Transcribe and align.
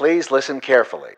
Please 0.00 0.30
listen 0.30 0.62
carefully. 0.62 1.10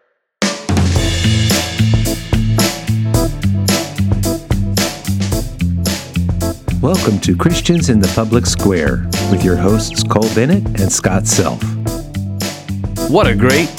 Welcome 6.82 7.20
to 7.20 7.36
Christians 7.36 7.90
in 7.90 8.00
the 8.00 8.12
Public 8.16 8.44
Square 8.44 9.08
with 9.30 9.44
your 9.44 9.54
hosts 9.54 10.02
Cole 10.02 10.28
Bennett 10.34 10.66
and 10.80 10.90
Scott 10.90 11.28
Self. 11.28 11.62
What 13.08 13.28
a 13.28 13.36
great 13.36 13.70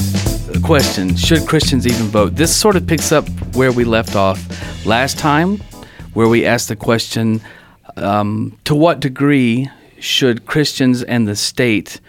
question. 0.64 1.18
Should 1.18 1.50
Christians 1.50 1.86
even 1.86 2.06
vote? 2.06 2.38
This 2.38 2.56
sort 2.56 2.78
of 2.78 2.88
picks 2.88 3.12
up 3.12 3.28
where 3.58 3.74
we 3.74 3.84
left 3.84 4.16
off 4.16 4.86
last 4.86 5.20
time, 5.20 5.58
where 6.14 6.30
we 6.30 6.46
asked 6.46 6.70
the 6.70 6.78
question 6.78 7.42
um, 7.98 8.58
to 8.64 8.74
what 8.74 9.02
degree 9.02 9.70
should 10.00 10.46
Christians 10.46 11.04
and 11.04 11.28
the 11.28 11.36
state 11.36 12.00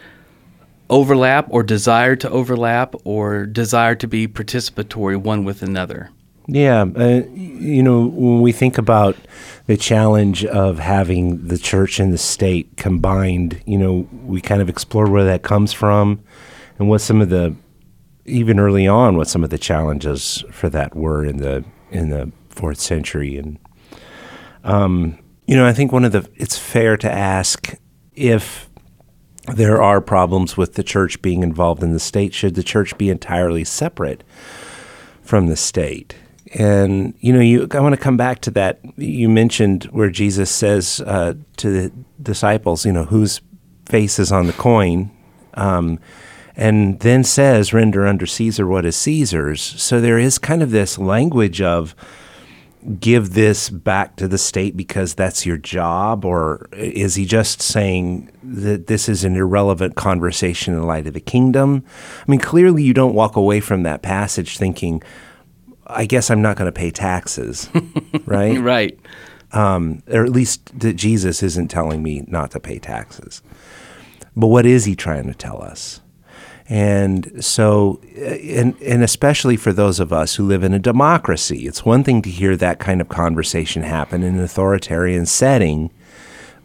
overlap 0.91 1.46
or 1.51 1.62
desire 1.62 2.16
to 2.16 2.30
overlap 2.30 2.95
or 3.05 3.46
desire 3.46 3.95
to 3.96 4.07
be 4.07 4.29
participatory 4.29 5.16
one 5.16 5.45
with 5.45 5.62
another? 5.62 6.10
Yeah, 6.47 6.83
uh, 6.83 7.23
you 7.33 7.83
know, 7.83 8.07
when 8.07 8.43
we 8.43 8.52
think 8.52 8.77
about 8.77 9.16
the 9.66 9.79
challenge 9.79 10.45
of 10.45 10.79
having 10.79 11.48
the 11.48 11.57
church 11.57 11.98
and 11.98 12.12
the 12.12 12.19
state 12.19 12.77
combined, 12.77 13.62
you 13.65 13.79
know, 13.79 14.07
we 14.24 14.43
kind 14.43 14.60
of 14.60 14.69
explore 14.69 15.09
where 15.09 15.24
that 15.24 15.43
comes 15.43 15.73
from 15.73 16.23
and 16.79 16.88
what 16.88 17.01
some 17.01 17.23
of 17.23 17.30
the 17.30 17.57
even 18.27 18.59
early 18.59 18.87
on 18.87 19.16
what 19.16 19.29
some 19.29 19.45
of 19.45 19.51
the 19.51 19.59
challenges 19.59 20.45
for 20.51 20.71
that 20.71 20.95
were 20.95 21.24
in 21.24 21.38
the 21.38 21.62
in 21.91 22.09
the 22.09 22.32
4th 22.48 22.79
century 22.79 23.37
and 23.37 23.59
um, 24.65 25.19
you 25.46 25.57
know, 25.57 25.66
I 25.66 25.74
think 25.74 25.93
one 25.93 26.05
of 26.05 26.12
the 26.12 26.29
it's 26.35 26.59
fair 26.59 26.96
to 26.96 27.10
ask 27.10 27.74
if 28.15 28.69
there 29.53 29.83
are 29.83 30.01
problems 30.01 30.57
with 30.57 30.75
the 30.75 30.83
church 30.83 31.21
being 31.21 31.43
involved 31.43 31.83
in 31.83 31.93
the 31.93 32.01
state 32.01 32.33
should 32.33 32.55
the 32.55 32.62
church 32.62 32.97
be 32.97 33.11
entirely 33.11 33.65
separate 33.65 34.25
from 35.23 35.48
the 35.48 35.57
state 35.57 36.16
and 36.55 37.15
you 37.21 37.32
know, 37.32 37.41
you 37.41 37.66
I 37.73 37.80
want 37.80 37.95
to 37.95 38.01
come 38.01 38.16
back 38.16 38.41
to 38.43 38.51
that. 38.52 38.80
You 38.96 39.29
mentioned 39.29 39.85
where 39.85 40.10
Jesus 40.10 40.51
says 40.51 41.02
uh, 41.05 41.35
to 41.57 41.71
the 41.71 41.93
disciples, 42.23 42.87
you 42.87 42.93
know, 42.93 43.05
whose 43.05 43.41
face 43.87 44.18
is 44.18 44.30
on 44.30 44.46
the 44.46 44.52
coin, 44.52 45.10
um, 45.55 45.99
and 46.57 47.01
then 47.01 47.24
says, 47.24 47.73
"Render 47.73 48.07
unto 48.07 48.27
Caesar 48.27 48.66
what 48.66 48.85
is 48.85 48.96
Caesar's." 48.96 49.61
So 49.61 50.01
there 50.01 50.18
is 50.18 50.38
kind 50.38 50.63
of 50.63 50.71
this 50.71 50.96
language 50.96 51.61
of 51.61 51.96
give 53.01 53.35
this 53.35 53.71
back 53.71 54.16
to 54.16 54.29
the 54.29 54.38
state 54.38 54.77
because 54.77 55.15
that's 55.15 55.46
your 55.46 55.57
job, 55.57 56.24
or 56.24 56.68
is 56.73 57.15
he 57.15 57.24
just 57.24 57.63
saying 57.63 58.30
that 58.43 58.87
this 58.87 59.09
is 59.09 59.24
an 59.24 59.37
irrelevant 59.37 59.95
conversation 59.96 60.74
in 60.74 60.82
light 60.82 61.07
of 61.07 61.15
the 61.15 61.21
kingdom? 61.21 61.85
I 62.27 62.30
mean, 62.30 62.40
clearly 62.40 62.82
you 62.82 62.95
don't 62.95 63.15
walk 63.15 63.37
away 63.37 63.60
from 63.60 63.85
that 63.85 64.03
passage 64.03 64.59
thinking 64.59 65.03
I 65.87 66.06
guess 66.06 66.31
I'm 66.31 66.43
not 66.43 66.56
going 66.56 66.66
to 66.66 66.72
pay 66.72 66.91
taxes, 66.91 67.69
right? 68.27 68.59
right. 68.60 68.99
Um, 69.53 70.03
or 70.09 70.25
at 70.25 70.31
least 70.31 70.78
that 70.78 70.94
Jesus 70.94 71.43
isn't 71.43 71.69
telling 71.69 72.03
me 72.03 72.25
not 72.27 72.50
to 72.53 72.60
pay 72.60 72.78
taxes. 72.78 73.43
But 74.34 74.49
what 74.49 74.66
is 74.66 74.84
he 74.84 74.97
trying 74.97 75.27
to 75.28 75.34
tell 75.34 75.62
us? 75.62 76.00
And 76.66 77.44
so, 77.44 78.00
and, 78.16 78.81
and 78.81 79.03
especially 79.03 79.56
for 79.56 79.72
those 79.72 80.00
of 80.00 80.12
us 80.12 80.37
who 80.37 80.47
live 80.47 80.65
in 80.65 80.72
a 80.72 80.78
democracy, 80.78 81.66
it's 81.66 81.84
one 81.84 82.03
thing 82.03 82.22
to 82.22 82.31
hear 82.31 82.56
that 82.56 82.78
kind 82.78 83.00
of 83.00 83.09
conversation 83.09 83.82
happen 83.82 84.22
in 84.22 84.37
an 84.37 84.41
authoritarian 84.43 85.26
setting. 85.26 85.93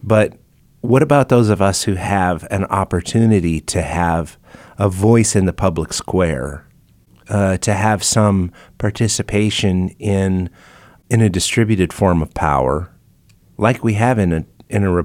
But 0.02 0.38
what 0.82 1.04
about 1.04 1.28
those 1.28 1.50
of 1.50 1.62
us 1.62 1.84
who 1.84 1.96
have 1.96 2.48
an 2.50 2.64
opportunity 2.66 3.60
to 3.62 3.82
have 3.82 4.38
a 4.78 4.88
voice 4.88 5.36
in 5.36 5.46
the 5.46 5.54
public 5.54 5.92
square? 5.92 6.66
uh, 7.30 7.58
to 7.58 7.74
have 7.74 8.04
some 8.04 8.52
participation 8.78 9.90
in 10.00 10.50
in 11.10 11.22
a 11.22 11.30
distributed 11.30 11.92
form 11.92 12.22
of 12.22 12.34
power, 12.34 12.92
like 13.58 13.84
we 13.84 13.94
have 13.94 14.20
in 14.20 14.34
a 14.34 14.46
in 14.70 14.84
a 14.84 15.04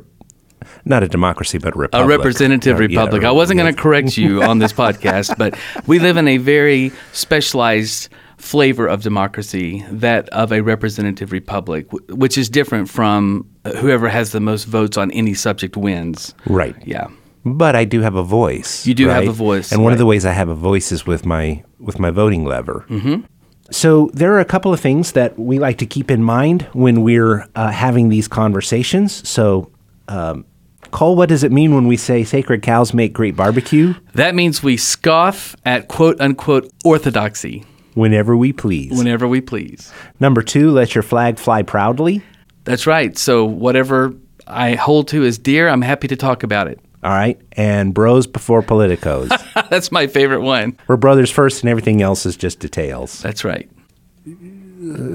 not 0.85 1.03
a 1.03 1.09
democracy, 1.09 1.59
but 1.59 1.75
a 1.75 1.79
republic. 1.79 2.05
A 2.05 2.09
representative 2.09 2.77
uh, 2.77 2.81
republic. 2.81 3.23
Yeah, 3.23 3.29
I 3.29 3.33
wasn't 3.33 3.59
going 3.59 3.75
to 3.75 3.81
correct 3.81 4.17
you 4.17 4.43
on 4.43 4.59
this 4.59 4.73
podcast, 4.73 5.37
but 5.39 5.59
we 5.87 5.99
live 5.99 6.17
in 6.17 6.29
a 6.29 6.39
very 6.39 6.93
specialized 7.13 8.09
flavor 8.37 8.87
of 8.87 9.03
democracy, 9.03 9.85
that 9.91 10.29
of 10.31 10.53
a 10.53 10.61
representative 10.61 11.33
republic, 11.33 11.87
which 12.11 12.37
is 12.37 12.49
different 12.49 12.91
from 12.91 13.49
whoever 13.79 14.09
has 14.09 14.33
the 14.33 14.41
most 14.41 14.65
votes 14.65 14.97
on 14.97 15.11
any 15.13 15.35
subject 15.35 15.77
wins. 15.77 16.35
Right. 16.47 16.77
Yeah 16.85 17.09
but 17.45 17.77
I 17.77 17.85
do 17.85 18.01
have 18.01 18.15
a 18.15 18.23
voice. 18.23 18.87
You 18.87 18.95
do 18.95 19.09
right? 19.09 19.17
have 19.17 19.29
a 19.29 19.33
voice, 19.33 19.71
and 19.71 19.83
one 19.83 19.91
right. 19.91 19.93
of 19.95 19.99
the 19.99 20.07
ways 20.07 20.25
I 20.25 20.33
have 20.33 20.49
a 20.49 20.55
voice 20.55 20.91
is 20.91 21.07
with 21.07 21.27
my 21.27 21.63
with 21.79 21.99
my 21.99 22.11
voting 22.11 22.45
lever. 22.45 22.87
Mm-hmm. 22.89 23.27
So 23.71 24.11
there 24.15 24.33
are 24.35 24.41
a 24.41 24.45
couple 24.45 24.73
of 24.73 24.81
things 24.81 25.13
that 25.13 25.39
we 25.39 25.59
like 25.59 25.79
to 25.79 25.87
keep 25.87 26.11
in 26.11 26.23
mind 26.23 26.63
when 26.73 27.03
we're 27.03 27.47
uh, 27.55 27.71
having 27.71 28.09
these 28.09 28.29
conversations. 28.29 29.29
So. 29.29 29.71
Um, 30.09 30.45
Cole, 30.91 31.17
what 31.17 31.29
does 31.29 31.43
it 31.43 31.53
mean 31.53 31.75
when 31.75 31.87
we 31.87 31.97
say 31.97 32.25
sacred 32.25 32.63
cows 32.63 32.95
make 32.95 33.13
great 33.13 33.37
barbecue? 33.37 33.95
That 34.15 34.35
means 34.35 34.63
we 34.63 34.77
scoff 34.77 35.57
at 35.65 35.89
quote 35.89 36.21
unquote 36.21 36.71
orthodoxy. 36.85 37.65
Whenever 37.95 38.37
we 38.37 38.53
please. 38.53 38.97
Whenever 38.97 39.29
we 39.29 39.41
please. 39.41 39.93
Number 40.19 40.43
two, 40.43 40.71
let 40.71 40.95
your 40.95 41.03
flag 41.03 41.39
fly 41.39 41.63
proudly. 41.63 42.23
That's 42.65 42.87
right. 42.87 43.17
So 43.17 43.45
whatever 43.45 44.15
I 44.47 44.75
hold 44.75 45.09
to 45.09 45.23
is 45.23 45.39
dear, 45.39 45.69
I'm 45.69 45.83
happy 45.83 46.09
to 46.09 46.17
talk 46.17 46.43
about 46.43 46.67
it. 46.67 46.81
All 47.05 47.11
right. 47.11 47.41
And 47.53 47.93
bros 47.93 48.27
before 48.27 48.63
politicos. 48.63 49.29
That's 49.71 49.93
my 49.93 50.07
favorite 50.07 50.41
one. 50.41 50.77
We're 50.89 50.97
brothers 50.97 51.31
first, 51.31 51.63
and 51.63 51.71
everything 51.71 52.03
else 52.03 52.25
is 52.25 52.37
just 52.37 52.61
details. 52.61 53.21
That's 53.21 53.45
right. 53.45 53.71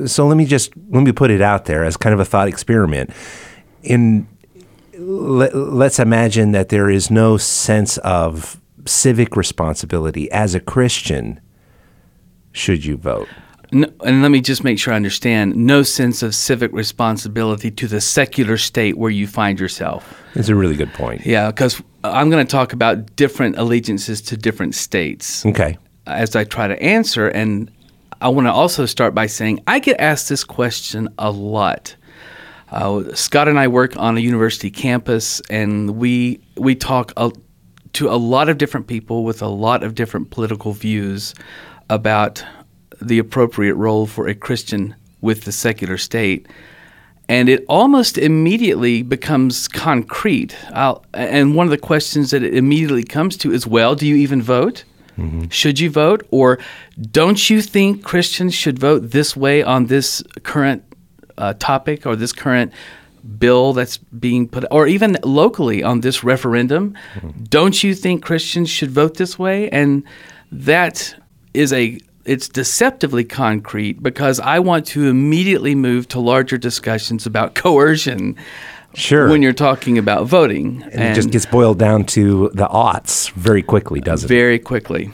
So 0.06 0.28
let 0.28 0.38
me 0.38 0.46
just 0.46 0.72
let 0.90 1.03
me 1.03 1.12
put 1.12 1.31
it 1.31 1.41
out 1.41 1.66
there 1.66 1.84
as 1.84 1.97
kind 1.97 2.13
of 2.13 2.19
a 2.19 2.25
thought 2.25 2.47
experiment. 2.47 3.09
In 3.84 4.28
let, 5.09 5.56
let's 5.56 6.00
imagine 6.00 6.52
that 6.52 6.70
there 6.70 6.90
is 6.90 7.09
no 7.09 7.38
sense 7.38 7.97
of 8.00 8.62
civic 8.86 9.36
responsibility 9.36 10.31
as 10.31 10.56
a 10.56 10.59
Christian. 10.59 11.42
Should 12.52 12.86
you 12.86 12.97
vote? 12.97 13.28
No, 13.72 13.88
and 14.03 14.22
let 14.22 14.31
me 14.31 14.42
just 14.42 14.64
make 14.64 14.80
sure 14.80 14.94
I 14.94 14.96
understand 14.96 15.56
no 15.56 15.84
sense 15.84 16.24
of 16.24 16.34
civic 16.34 16.72
responsibility 16.74 17.69
to 17.72 17.88
the 17.88 18.02
secular 18.02 18.58
state 18.58 18.98
where 18.98 19.12
you 19.12 19.28
find 19.28 19.59
yourself. 19.59 20.19
It's 20.34 20.50
a 20.50 20.56
really 20.56 20.75
good 20.75 20.92
point. 20.94 21.25
Yeah, 21.25 21.52
because 21.52 21.81
I'm 22.03 22.30
going 22.30 22.46
to 22.46 22.52
talk 22.52 22.74
about 22.74 23.16
different 23.16 23.58
allegiances 23.58 24.22
to 24.24 24.38
different 24.38 24.74
states. 24.74 25.46
Okay. 25.46 25.78
As 26.08 26.36
I 26.36 26.44
try 26.46 26.68
to 26.68 26.81
answer, 26.81 27.28
and 27.28 27.72
I 28.22 28.30
want 28.30 28.48
to 28.48 28.52
also 28.52 28.88
start 28.88 29.14
by 29.14 29.28
saying 29.28 29.62
I 29.68 29.80
get 29.80 30.00
asked 30.00 30.30
this 30.30 30.44
question 30.44 31.09
a 31.19 31.30
lot. 31.30 31.96
Uh, 32.72 33.13
Scott 33.16 33.47
and 33.47 33.59
I 33.59 33.68
work 33.68 33.97
on 33.97 34.18
a 34.18 34.19
university 34.19 34.69
campus, 34.69 35.41
and 35.50 35.97
we 35.97 36.40
we 36.56 36.75
talk 36.75 37.13
a, 37.18 37.31
to 37.94 38.09
a 38.09 38.16
lot 38.16 38.50
of 38.50 38.57
different 38.57 38.88
people 38.88 39.24
with 39.24 39.41
a 39.41 39.47
lot 39.47 39.84
of 39.84 39.96
different 39.96 40.30
political 40.30 40.74
views 40.74 41.34
about 41.90 42.44
the 43.02 43.18
appropriate 43.18 43.75
role 43.75 44.06
for 44.06 44.28
a 44.28 44.35
Christian 44.35 44.96
with 45.22 45.44
the 45.46 45.52
secular 45.52 45.97
state. 45.97 46.47
And 47.28 47.47
it 47.47 47.63
almost 47.69 48.18
immediately 48.18 49.03
becomes 49.03 49.68
concrete. 49.68 50.56
I'll, 50.74 51.06
and 51.13 51.53
one 51.53 51.68
of 51.68 51.72
the 51.72 51.78
questions 51.78 52.31
that 52.31 52.44
it 52.44 52.56
immediately 52.56 53.03
comes 53.03 53.38
to 53.38 53.51
is 53.51 53.68
well, 53.68 53.94
do 53.94 54.07
you 54.07 54.16
even 54.16 54.41
vote? 54.41 54.84
Mm-hmm. 55.18 55.50
Should 55.50 55.80
you 55.80 55.91
vote? 55.91 56.25
Or 56.31 56.57
don't 57.12 57.50
you 57.50 57.62
think 57.62 58.03
Christians 58.03 58.56
should 58.56 58.80
vote 58.80 59.12
this 59.12 59.36
way 59.36 59.62
on 59.62 59.88
this 59.88 60.24
current 60.44 60.84
uh, 61.40 61.54
topic 61.54 62.06
or 62.06 62.16
this 62.16 62.34
current 62.34 62.72
bill 63.38 63.74
that's 63.74 63.98
being 63.98 64.48
put, 64.48 64.66
or 64.72 64.88
even 64.88 65.18
locally 65.24 65.84
on 65.84 66.02
this 66.02 66.24
referendum? 66.24 66.96
Mm-hmm. 67.16 67.44
Don't 67.46 67.84
you 67.84 67.96
think 67.96 68.24
Christians 68.24 68.70
should 68.70 68.92
vote 68.92 69.16
this 69.16 69.40
way? 69.40 69.70
And 69.70 70.04
that 70.52 71.16
is 71.54 71.74
a 71.74 72.00
it's 72.25 72.48
deceptively 72.48 73.24
concrete 73.24 74.04
because 74.04 74.40
I 74.40 74.60
want 74.60 74.86
to 74.88 75.08
immediately 75.08 75.74
move 75.74 76.08
to 76.10 76.19
larger 76.19 76.58
discussions 76.58 77.25
about 77.25 77.56
coercion. 77.56 78.36
Sure. 78.94 79.30
When 79.30 79.41
you're 79.41 79.53
talking 79.53 79.97
about 79.97 80.25
voting. 80.25 80.81
And, 80.83 80.94
and 80.94 81.03
it 81.12 81.15
just 81.15 81.31
gets 81.31 81.45
boiled 81.45 81.77
down 81.77 82.06
to 82.06 82.50
the 82.53 82.68
aughts 82.68 83.31
very 83.31 83.62
quickly, 83.62 84.00
doesn't 84.01 84.27
very 84.27 84.39
it? 84.39 84.44
Very 84.44 84.59
quickly. 84.59 85.12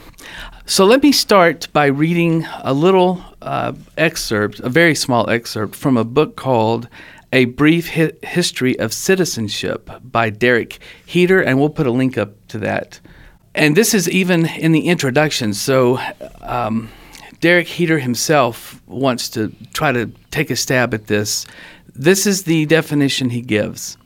So 0.66 0.86
let 0.86 1.04
me 1.04 1.12
start 1.12 1.68
by 1.74 1.88
reading 1.88 2.46
a 2.64 2.74
little 2.74 3.22
uh, 3.42 3.74
excerpt, 3.98 4.60
a 4.62 4.70
very 4.70 4.96
small 4.96 5.30
excerpt 5.30 5.76
from 5.76 5.98
a 5.98 6.04
book 6.04 6.36
called 6.36 6.88
A 7.34 7.46
Brief 7.46 7.94
Hi- 7.94 8.14
History 8.24 8.80
of 8.80 8.92
Citizenship 8.92 9.92
by 10.02 10.32
Derek 10.32 10.80
Heater, 11.06 11.42
and 11.42 11.60
we'll 11.60 11.70
put 11.70 11.86
a 11.86 11.92
link 11.92 12.18
up 12.18 12.48
to 12.48 12.58
that. 12.60 13.00
And 13.54 13.78
this 13.78 13.94
is 13.94 14.10
even 14.10 14.48
in 14.48 14.72
the 14.72 14.88
introduction. 14.88 15.54
So 15.54 16.00
um, 16.42 16.90
Derek 17.42 17.68
Heater 17.68 18.00
himself 18.00 18.82
wants 18.88 19.30
to 19.30 19.54
try 19.74 19.92
to 19.92 20.08
take 20.32 20.50
a 20.50 20.56
stab 20.56 20.94
at 20.94 21.08
this. 21.08 21.46
This 21.96 22.28
is 22.28 22.44
the 22.44 22.66
definition 22.66 23.30
he 23.30 23.42
gives 23.42 23.98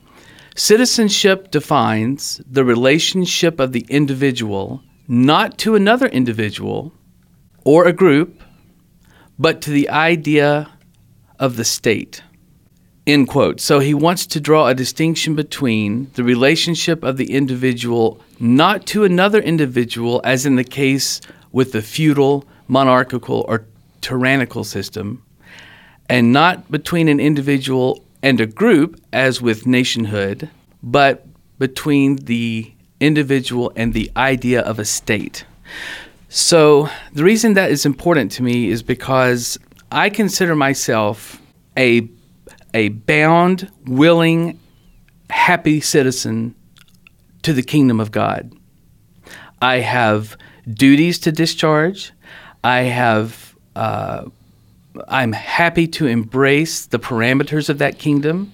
Citizenship 0.56 1.52
defines 1.52 2.42
the 2.46 2.64
relationship 2.64 3.60
of 3.60 3.72
the 3.72 3.86
individual 3.90 4.84
not 5.08 5.58
to 5.60 5.74
another 5.74 6.06
individual 6.08 6.94
or 7.64 7.86
a 7.86 7.94
group, 7.94 8.44
but 9.40 9.62
to 9.62 9.72
the 9.72 9.90
idea 9.90 10.70
of 11.40 11.56
the 11.56 11.64
state. 11.64 12.22
End 13.08 13.28
quote. 13.28 13.60
So 13.60 13.80
he 13.80 13.94
wants 13.94 14.28
to 14.28 14.40
draw 14.40 14.68
a 14.68 14.76
distinction 14.76 15.34
between 15.34 16.12
the 16.14 16.24
relationship 16.24 17.04
of 17.04 17.18
the 17.18 17.34
individual 17.34 18.22
not 18.40 18.86
to 18.88 19.04
another 19.04 19.40
individual, 19.40 20.22
as 20.24 20.46
in 20.46 20.58
the 20.58 20.64
case 20.64 21.22
with 21.52 21.72
the 21.72 21.82
feudal, 21.82 22.46
monarchical, 22.68 23.46
or 23.48 23.66
tyrannical 24.02 24.64
system, 24.64 25.24
and 26.10 26.34
not 26.34 26.70
between 26.72 27.08
an 27.08 27.20
individual 27.20 28.04
and 28.22 28.42
a 28.42 28.46
group, 28.46 29.00
as 29.14 29.42
with 29.42 29.66
nationhood, 29.66 30.50
but 30.84 31.26
between 31.60 32.18
the 32.18 32.74
individual 33.00 33.72
and 33.76 33.94
the 33.94 34.12
idea 34.18 34.62
of 34.62 34.80
a 34.80 34.86
state. 34.86 35.46
So, 36.28 36.90
the 37.14 37.24
reason 37.24 37.54
that 37.54 37.72
is 37.72 37.86
important 37.86 38.32
to 38.34 38.44
me 38.44 38.70
is 38.70 38.84
because 38.84 39.58
I 39.92 40.10
consider 40.10 40.56
myself 40.56 41.42
a, 41.78 42.08
a 42.74 42.90
bound, 42.90 43.72
willing, 43.86 44.60
happy 45.30 45.80
citizen 45.80 46.56
to 47.44 47.54
the 47.54 47.64
kingdom 47.64 48.00
of 48.00 48.12
God. 48.12 48.54
I 49.62 49.78
have 49.78 50.38
duties 50.70 51.20
to 51.20 51.32
discharge. 51.32 52.12
I 52.64 52.82
have 52.82 53.56
uh, 53.76 54.26
I'm 55.08 55.32
happy 55.32 55.88
to 55.88 56.08
embrace 56.08 56.86
the 56.86 57.00
parameters 57.00 57.70
of 57.70 57.78
that 57.80 58.00
kingdom. 58.00 58.54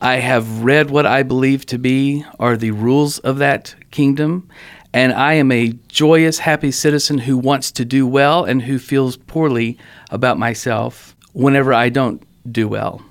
I 0.00 0.16
have 0.16 0.62
read 0.62 0.90
what 0.90 1.06
I 1.06 1.22
believe 1.22 1.64
to 1.66 1.78
be 1.78 2.24
are 2.38 2.56
the 2.56 2.72
rules 2.72 3.18
of 3.20 3.38
that 3.38 3.74
kingdom, 3.90 4.48
and 4.92 5.12
I 5.12 5.34
am 5.34 5.50
a 5.50 5.72
joyous, 5.88 6.38
happy 6.38 6.70
citizen 6.70 7.18
who 7.18 7.38
wants 7.38 7.72
to 7.72 7.84
do 7.84 8.06
well 8.06 8.44
and 8.44 8.62
who 8.62 8.78
feels 8.78 9.16
poorly 9.16 9.78
about 10.10 10.38
myself 10.38 11.16
whenever 11.32 11.72
I 11.72 11.88
don't 11.88 12.22
do 12.50 12.68
well. 12.68 13.02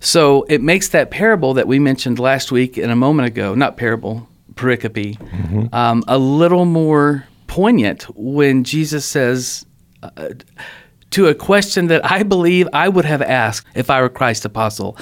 So 0.00 0.44
it 0.48 0.62
makes 0.62 0.88
that 0.88 1.10
parable 1.10 1.54
that 1.54 1.68
we 1.68 1.78
mentioned 1.78 2.18
last 2.18 2.50
week 2.50 2.76
and 2.76 2.90
a 2.90 2.96
moment 2.96 3.28
ago, 3.28 3.54
not 3.54 3.76
parable, 3.76 4.28
pericope, 4.54 5.18
mm-hmm. 5.18 5.74
um, 5.74 6.02
a 6.08 6.18
little 6.18 6.64
more 6.64 7.26
poignant 7.46 8.04
when 8.16 8.64
Jesus 8.64 9.04
says, 9.04 9.66
uh, 10.02 10.30
to 11.10 11.26
a 11.26 11.34
question 11.34 11.88
that 11.88 12.08
I 12.10 12.22
believe 12.22 12.68
I 12.72 12.88
would 12.88 13.04
have 13.04 13.22
asked 13.22 13.66
if 13.74 13.90
I 13.90 14.00
were 14.00 14.08
Christ's 14.08 14.44
apostle. 14.44 14.96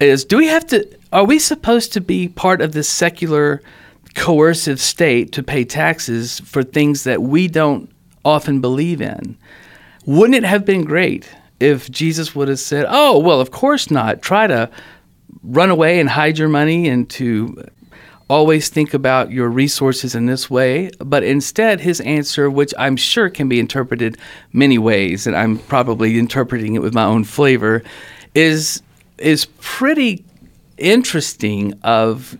Is 0.00 0.24
do 0.24 0.36
we 0.36 0.46
have 0.46 0.66
to 0.68 0.88
are 1.12 1.24
we 1.24 1.38
supposed 1.38 1.92
to 1.94 2.00
be 2.00 2.28
part 2.28 2.60
of 2.60 2.72
this 2.72 2.88
secular 2.88 3.62
coercive 4.14 4.80
state 4.80 5.32
to 5.32 5.42
pay 5.42 5.64
taxes 5.64 6.40
for 6.40 6.62
things 6.62 7.04
that 7.04 7.22
we 7.22 7.48
don't 7.48 7.90
often 8.24 8.60
believe 8.60 9.00
in? 9.00 9.36
Wouldn't 10.06 10.36
it 10.36 10.44
have 10.44 10.64
been 10.64 10.84
great 10.84 11.28
if 11.60 11.90
Jesus 11.90 12.34
would 12.34 12.48
have 12.48 12.60
said 12.60 12.86
oh 12.88 13.18
well 13.18 13.40
of 13.40 13.50
course 13.50 13.90
not. 13.90 14.22
Try 14.22 14.46
to 14.46 14.70
run 15.42 15.70
away 15.70 16.00
and 16.00 16.08
hide 16.08 16.38
your 16.38 16.48
money 16.48 16.88
and 16.88 17.08
to 17.10 17.64
always 18.28 18.68
think 18.68 18.94
about 18.94 19.30
your 19.30 19.48
resources 19.48 20.14
in 20.14 20.26
this 20.26 20.50
way, 20.50 20.90
but 20.98 21.22
instead 21.22 21.80
his 21.80 22.00
answer, 22.00 22.50
which 22.50 22.74
I'm 22.78 22.96
sure 22.96 23.30
can 23.30 23.48
be 23.48 23.58
interpreted 23.58 24.18
many 24.52 24.78
ways, 24.78 25.26
and 25.26 25.36
I'm 25.36 25.58
probably 25.58 26.18
interpreting 26.18 26.74
it 26.74 26.82
with 26.82 26.94
my 26.94 27.04
own 27.04 27.24
flavor, 27.24 27.82
is 28.34 28.82
is 29.18 29.46
pretty 29.60 30.24
interesting 30.76 31.74
of 31.82 32.38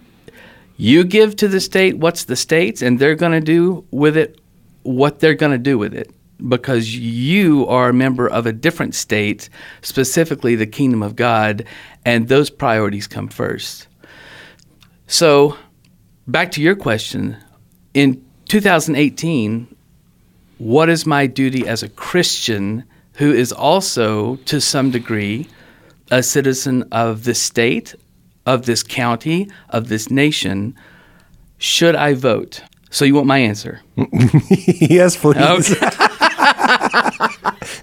you 0.77 1.03
give 1.03 1.35
to 1.35 1.49
the 1.49 1.61
state 1.61 1.99
what's 1.99 2.25
the 2.25 2.37
state's 2.37 2.83
and 2.83 3.01
they're 3.01 3.17
going 3.17 3.33
to 3.33 3.41
do 3.41 3.85
with 3.91 4.17
it 4.17 4.41
what 4.85 5.19
they're 5.19 5.35
going 5.35 5.51
to 5.51 5.59
do 5.59 5.77
with 5.77 5.93
it 5.93 6.09
because 6.49 6.95
you 6.95 7.67
are 7.67 7.89
a 7.89 7.93
member 7.93 8.29
of 8.29 8.47
a 8.47 8.53
different 8.53 8.95
state 8.95 9.49
specifically 9.83 10.55
the 10.55 10.69
kingdom 10.69 11.03
of 11.03 11.17
god 11.17 11.65
and 12.09 12.29
those 12.29 12.49
priorities 12.49 13.07
come 13.07 13.29
first. 13.29 13.87
So 15.07 15.59
back 16.29 16.53
to 16.53 16.63
your 16.63 16.77
question, 16.77 17.37
in 17.95 18.23
2018, 18.49 19.75
what 20.59 20.89
is 20.89 21.07
my 21.07 21.27
duty 21.27 21.67
as 21.67 21.83
a 21.83 21.89
Christian 21.89 22.85
who 23.15 23.33
is 23.33 23.53
also, 23.53 24.37
to 24.37 24.61
some 24.61 24.91
degree, 24.91 25.49
a 26.11 26.23
citizen 26.23 26.85
of 26.93 27.25
this 27.25 27.41
state, 27.41 27.95
of 28.47 28.67
this 28.67 28.83
county, 28.83 29.51
of 29.71 29.89
this 29.89 30.11
nation? 30.11 30.77
Should 31.59 31.97
I 31.97 32.15
vote? 32.15 32.63
So 32.91 33.05
you 33.05 33.15
want 33.15 33.27
my 33.27 33.39
answer? 33.39 33.81
yes, 34.51 35.17
please. 35.17 35.37
Okay. 35.37 35.75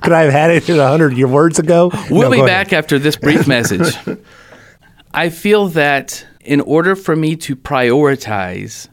Could 0.01 0.13
I 0.13 0.21
have 0.21 0.31
had 0.31 0.51
it 0.51 0.69
a 0.69 0.87
hundred 0.87 1.17
words 1.17 1.59
ago? 1.59 1.91
We'll 2.09 2.29
no, 2.29 2.31
be 2.31 2.41
back 2.41 2.67
ahead. 2.67 2.83
after 2.83 2.99
this 2.99 3.15
brief 3.15 3.47
message. 3.47 3.95
I 5.13 5.29
feel 5.29 5.69
that 5.69 6.25
in 6.45 6.61
order 6.61 6.95
for 6.95 7.15
me 7.15 7.35
to 7.35 7.55
prioritize 7.55 8.87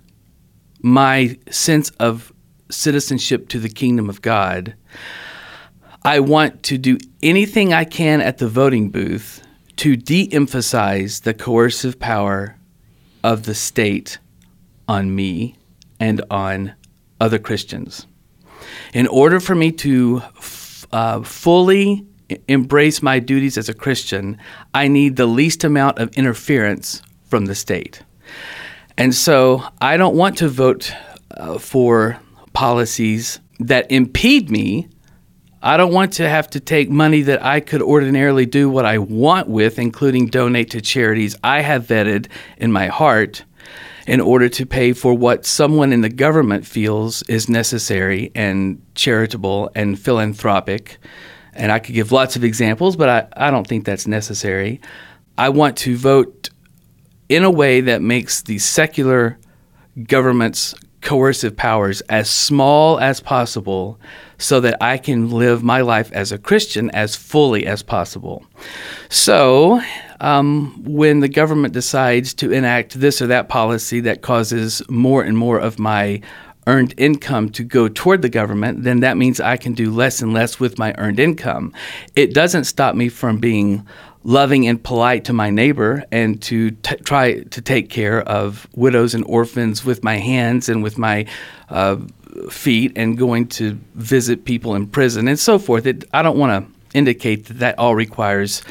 my 0.81 1.39
sense 1.51 1.91
of 2.01 2.33
citizenship 2.71 3.49
to 3.49 3.59
the 3.59 3.69
kingdom 3.69 4.09
of 4.09 4.23
God, 4.23 4.75
I 6.05 6.21
want 6.21 6.63
to 6.65 6.79
do 6.79 6.99
anything 7.23 7.73
I 7.73 7.85
can 7.85 8.21
at 8.21 8.39
the 8.39 8.49
voting 8.49 8.91
booth 8.91 9.43
to 9.77 9.97
de 9.97 10.33
emphasize 10.33 11.21
the 11.21 11.35
coercive 11.35 11.99
power 11.99 12.57
of 13.23 13.45
the 13.45 13.55
state 13.55 14.19
on 14.89 15.15
me 15.15 15.57
and 16.01 16.23
on 16.31 16.75
other 17.21 17.39
Christians. 17.39 18.07
In 18.95 19.07
order 19.07 19.39
for 19.39 19.55
me 19.55 19.71
to 19.73 20.23
uh, 20.93 21.23
fully 21.23 22.07
embrace 22.49 23.03
my 23.03 23.19
duties 23.19 23.57
as 23.57 23.69
a 23.69 23.75
Christian, 23.75 24.39
I 24.75 24.89
need 24.89 25.17
the 25.17 25.27
least 25.27 25.63
amount 25.65 25.99
of 25.99 26.13
interference 26.17 27.03
from 27.33 27.47
the 27.47 27.55
state. 27.55 28.03
And 28.99 29.15
so 29.15 29.65
I 29.81 29.97
don't 29.97 30.15
want 30.15 30.37
to 30.37 30.49
vote 30.49 30.93
uh, 31.31 31.57
for 31.57 32.21
policies 32.53 33.41
that 33.59 33.91
impede 33.91 34.51
me. 34.51 34.91
I 35.63 35.79
don't 35.79 35.95
want 35.95 36.13
to 36.15 36.29
have 36.29 36.51
to 36.51 36.61
take 36.61 36.91
money 36.91 37.23
that 37.23 37.43
I 37.43 37.61
could 37.61 37.81
ordinarily 37.81 38.45
do 38.45 38.69
what 38.69 38.85
I 38.85 38.99
want 38.99 39.49
with, 39.49 39.79
including 39.79 40.27
donate 40.27 40.73
to 40.73 40.83
charities 40.83 41.35
I 41.43 41.63
have 41.63 41.87
vetted 41.87 42.27
in 42.59 42.71
my 42.71 42.89
heart, 42.89 43.45
in 44.07 44.21
order 44.21 44.51
to 44.51 44.67
pay 44.67 44.93
for 44.93 45.15
what 45.15 45.47
someone 45.47 45.91
in 45.91 46.03
the 46.03 46.11
government 46.11 46.67
feels 46.67 47.23
is 47.31 47.49
necessary 47.49 48.31
and 48.35 48.79
charitable 48.95 49.71
and 49.75 49.99
philanthropic. 49.99 50.99
And 51.55 51.73
I 51.73 51.79
could 51.79 51.95
give 51.95 52.13
lots 52.13 52.37
of 52.37 52.45
examples, 52.45 52.95
but 52.95 53.09
I, 53.09 53.47
I 53.47 53.51
don't 53.51 53.67
think 53.67 53.87
that's 53.87 54.07
necessary. 54.07 54.83
I 55.39 55.49
want 55.49 55.79
to 55.79 55.97
vote 55.97 56.51
in 57.33 57.45
a 57.45 57.51
way 57.51 57.81
that 57.81 58.03
makes 58.03 58.43
the 58.43 58.59
secular 58.59 59.39
government's 60.07 60.75
coercive 61.01 61.57
powers 61.57 62.03
as 62.03 62.29
small 62.29 63.01
as 63.01 63.21
possible 63.21 63.99
so 64.37 64.61
that 64.61 64.77
I 64.83 64.99
can 64.99 65.31
live 65.31 65.63
my 65.63 65.81
life 65.81 66.13
as 66.13 66.31
a 66.31 66.39
Christian 66.39 66.91
as 66.91 67.17
fully 67.17 67.67
as 67.67 67.83
possible. 67.83 68.45
So, 69.09 69.81
um, 70.21 70.85
when 70.85 71.21
the 71.21 71.29
government 71.29 71.73
decides 71.73 72.35
to 72.35 72.53
enact 72.53 73.01
this 73.01 73.23
or 73.23 73.29
that 73.29 73.49
policy 73.49 74.01
that 74.01 74.21
causes 74.21 74.83
more 74.91 75.23
and 75.23 75.37
more 75.37 75.59
of 75.59 75.79
my 75.79 76.21
earned 76.67 76.95
income 76.97 77.49
to 77.51 77.65
go 77.65 77.89
toward 77.89 78.23
the 78.23 78.29
government, 78.29 78.85
then 78.85 79.01
that 79.01 79.17
means 79.17 79.41
I 79.41 79.57
can 79.57 79.73
do 79.73 79.91
less 79.91 80.21
and 80.21 80.33
less 80.33 80.61
with 80.61 80.79
my 80.79 80.95
earned 80.99 81.19
income. 81.19 81.73
It 82.15 82.35
doesn't 82.35 82.65
stop 82.65 82.95
me 82.95 83.09
from 83.09 83.39
being 83.39 83.87
loving 84.25 84.67
and 84.69 84.83
polite 84.83 85.25
to 85.25 85.33
my 85.33 85.51
neighbor 85.51 86.05
and 86.13 86.41
to 86.43 86.71
t- 86.71 86.97
try 86.97 87.41
to 87.41 87.61
take 87.61 87.91
care 87.91 88.21
of 88.23 88.69
widows 88.75 89.15
and 89.15 89.25
orphans 89.27 89.85
with 89.85 90.05
my 90.05 90.17
hands 90.17 90.69
and 90.69 90.83
with 90.83 90.97
my 90.97 91.27
uh, 91.71 91.97
feet 92.51 92.93
and 92.97 93.19
going 93.19 93.47
to 93.47 93.79
visit 93.95 94.45
people 94.45 94.75
in 94.75 94.87
prison 94.87 95.29
and 95.29 95.39
so 95.39 95.59
forth. 95.59 95.87
It, 95.87 96.05
I 96.13 96.23
don't 96.23 96.39
want 96.39 96.65
to 96.65 96.97
indicate 96.97 97.47
that 97.47 97.59
that 97.59 97.79
all 97.79 97.95
requires 97.95 98.63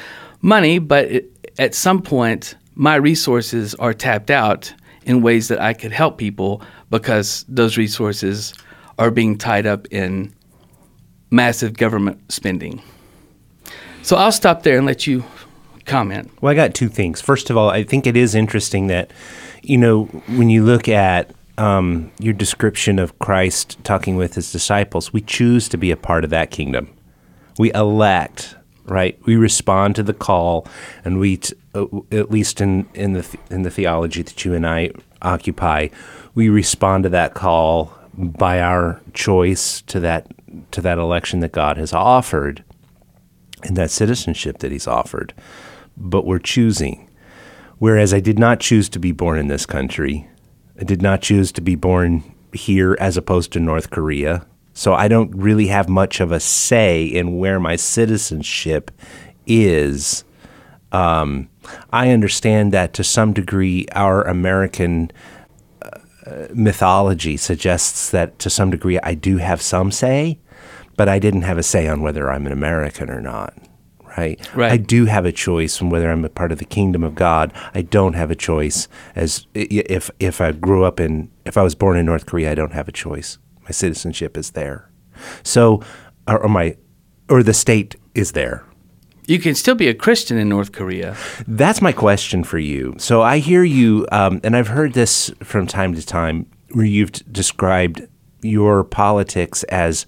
money, 0.42 0.80
but 0.80 1.06
it, 1.06 1.50
at 1.60 1.76
some 1.76 2.02
point, 2.02 2.56
my 2.76 2.96
resources 2.96 3.76
are 3.76 3.94
tapped 3.94 4.32
out 4.32 4.74
in 5.06 5.22
ways 5.22 5.50
that 5.50 5.60
I 5.60 5.74
could 5.74 5.92
help 5.92 6.18
people 6.18 6.62
because 6.90 7.44
those 7.48 7.78
resources 7.78 8.54
are 8.98 9.12
being 9.12 9.38
tied 9.38 9.66
up 9.66 9.88
in 9.92 10.34
massive 11.30 11.74
government 11.74 12.32
spending. 12.32 12.82
So 14.04 14.16
I'll 14.16 14.32
stop 14.32 14.64
there 14.64 14.78
and 14.78 14.86
let 14.86 15.06
you 15.06 15.24
comment. 15.92 16.32
Well, 16.42 16.52
I 16.52 16.56
got 16.56 16.74
two 16.74 16.90
things. 16.90 17.22
First 17.22 17.50
of 17.50 17.58
all, 17.58 17.70
I 17.70 17.84
think 17.84 18.08
it 18.08 18.18
is 18.18 18.34
interesting 18.36 18.88
that, 18.88 19.12
you 19.62 19.78
know, 19.78 20.06
when 20.28 20.50
you 20.50 20.64
look 20.64 20.88
at 20.88 21.32
um, 21.58 22.12
your 22.20 22.34
description 22.34 22.98
of 22.98 23.18
Christ 23.20 23.78
talking 23.84 24.16
with 24.16 24.36
his 24.36 24.52
disciples, 24.52 25.14
we 25.14 25.22
choose 25.22 25.70
to 25.70 25.78
be 25.78 25.92
a 25.92 25.98
part 25.98 26.24
of 26.24 26.30
that 26.30 26.50
kingdom. 26.50 26.90
We 27.60 27.72
elect, 27.74 28.56
right? 28.86 29.20
We 29.26 29.36
respond 29.36 29.96
to 29.96 30.04
the 30.04 30.14
call, 30.14 30.66
and 31.06 31.20
we, 31.20 31.38
t- 31.38 31.54
uh, 31.76 31.86
at 32.12 32.32
least 32.32 32.62
in 32.62 32.88
in 32.94 33.14
the 33.14 33.22
th- 33.22 33.44
in 33.50 33.64
the 33.64 33.70
theology 33.70 34.24
that 34.24 34.44
you 34.46 34.54
and 34.54 34.66
I 34.66 34.92
occupy, 35.22 35.90
we 36.34 36.50
respond 36.50 37.04
to 37.04 37.10
that 37.10 37.34
call 37.34 37.94
by 38.14 38.60
our 38.60 39.00
choice 39.14 39.82
to 39.84 40.00
that 40.00 40.28
to 40.72 40.82
that 40.82 40.98
election 40.98 41.42
that 41.42 41.52
God 41.52 41.78
has 41.78 41.94
offered 41.94 42.64
and 43.64 43.78
that 43.78 43.92
citizenship 43.92 44.58
that 44.60 44.72
He's 44.72 44.88
offered, 44.88 45.34
but 46.10 46.26
we're 46.26 46.40
choosing. 46.40 47.10
Whereas 47.78 48.14
I 48.14 48.20
did 48.20 48.38
not 48.38 48.60
choose 48.60 48.90
to 48.90 49.00
be 49.00 49.12
born 49.12 49.40
in 49.40 49.48
this 49.48 49.66
country, 49.66 50.28
I 50.80 50.84
did 50.84 51.02
not 51.02 51.22
choose 51.22 51.52
to 51.54 51.62
be 51.62 51.76
born 51.76 52.24
here 52.54 52.98
as 53.00 53.18
opposed 53.18 53.52
to 53.54 53.60
North 53.60 53.90
Korea. 53.90 54.46
So 54.74 54.94
I 54.94 55.08
don't 55.08 55.36
really 55.36 55.68
have 55.68 55.90
much 55.90 56.20
of 56.20 56.32
a 56.32 56.40
say 56.40 57.04
in 57.04 57.38
where 57.38 57.60
my 57.60 57.76
citizenship 57.76 58.92
is. 59.46 60.24
Um, 60.92 61.50
I 61.92 62.12
understand 62.12 62.72
that 62.74 62.94
to 62.94 63.04
some 63.04 63.34
degree, 63.34 63.86
our 63.94 64.24
American 64.24 65.12
uh, 65.82 66.48
mythology 66.54 67.38
suggests 67.38 68.10
that 68.12 68.40
to 68.40 68.50
some 68.50 68.70
degree 68.70 69.00
I 69.00 69.14
do 69.14 69.38
have 69.38 69.62
some 69.62 69.92
say, 69.92 70.40
but 70.98 71.10
I 71.10 71.20
didn't 71.20 71.44
have 71.44 71.58
a 71.58 71.64
say 71.64 71.88
on 71.88 72.02
whether 72.02 72.32
I'm 72.32 72.46
an 72.46 72.52
American 72.52 73.10
or 73.10 73.22
not. 73.22 73.54
Right? 74.18 74.56
Right. 74.56 74.72
I 74.72 74.78
do 74.78 75.06
have 75.06 75.26
a 75.26 75.32
choice 75.32 75.82
on 75.82 75.90
whether 75.90 76.12
I'm 76.12 76.26
a 76.26 76.30
part 76.30 76.52
of 76.52 76.60
the 76.60 76.66
kingdom 76.66 77.04
of 77.04 77.16
God. 77.16 77.54
I 77.74 77.82
don't 77.82 78.14
have 78.14 78.30
a 78.30 78.36
choice 78.36 78.88
as 79.16 79.48
if 79.54 80.10
if 80.20 80.42
I 80.42 80.52
grew 80.52 80.84
up 80.84 81.00
in 81.00 81.30
if 81.46 81.58
I 81.58 81.62
was 81.62 81.76
born 81.76 81.98
in 81.98 82.06
North 82.06 82.26
Korea. 82.26 82.52
I 82.52 82.56
don't 82.56 82.74
have 82.74 82.88
a 82.88 82.92
choice. 82.92 83.38
My 83.64 83.72
citizenship 83.72 84.38
is 84.38 84.52
there. 84.52 84.90
So, 85.44 85.82
or, 86.28 86.44
or 86.44 86.50
my 86.50 86.76
or 87.30 87.42
the 87.44 87.54
state 87.54 87.96
is 88.14 88.34
there. 88.34 88.66
You 89.28 89.40
can 89.40 89.56
still 89.56 89.76
be 89.76 89.88
a 89.88 89.94
Christian 89.94 90.38
in 90.38 90.50
North 90.50 90.74
Korea. 90.74 91.16
That's 91.48 91.82
my 91.82 91.94
question 91.94 92.44
for 92.44 92.60
you. 92.60 92.96
So 92.98 93.22
I 93.22 93.38
hear 93.38 93.64
you, 93.64 94.06
um, 94.12 94.42
and 94.44 94.58
I've 94.58 94.68
heard 94.68 94.94
this 94.94 95.32
from 95.42 95.68
time 95.68 95.96
to 95.96 96.06
time, 96.06 96.48
where 96.72 96.86
you've 96.86 97.12
described 97.32 98.08
your 98.42 98.84
politics 98.84 99.64
as 99.64 100.06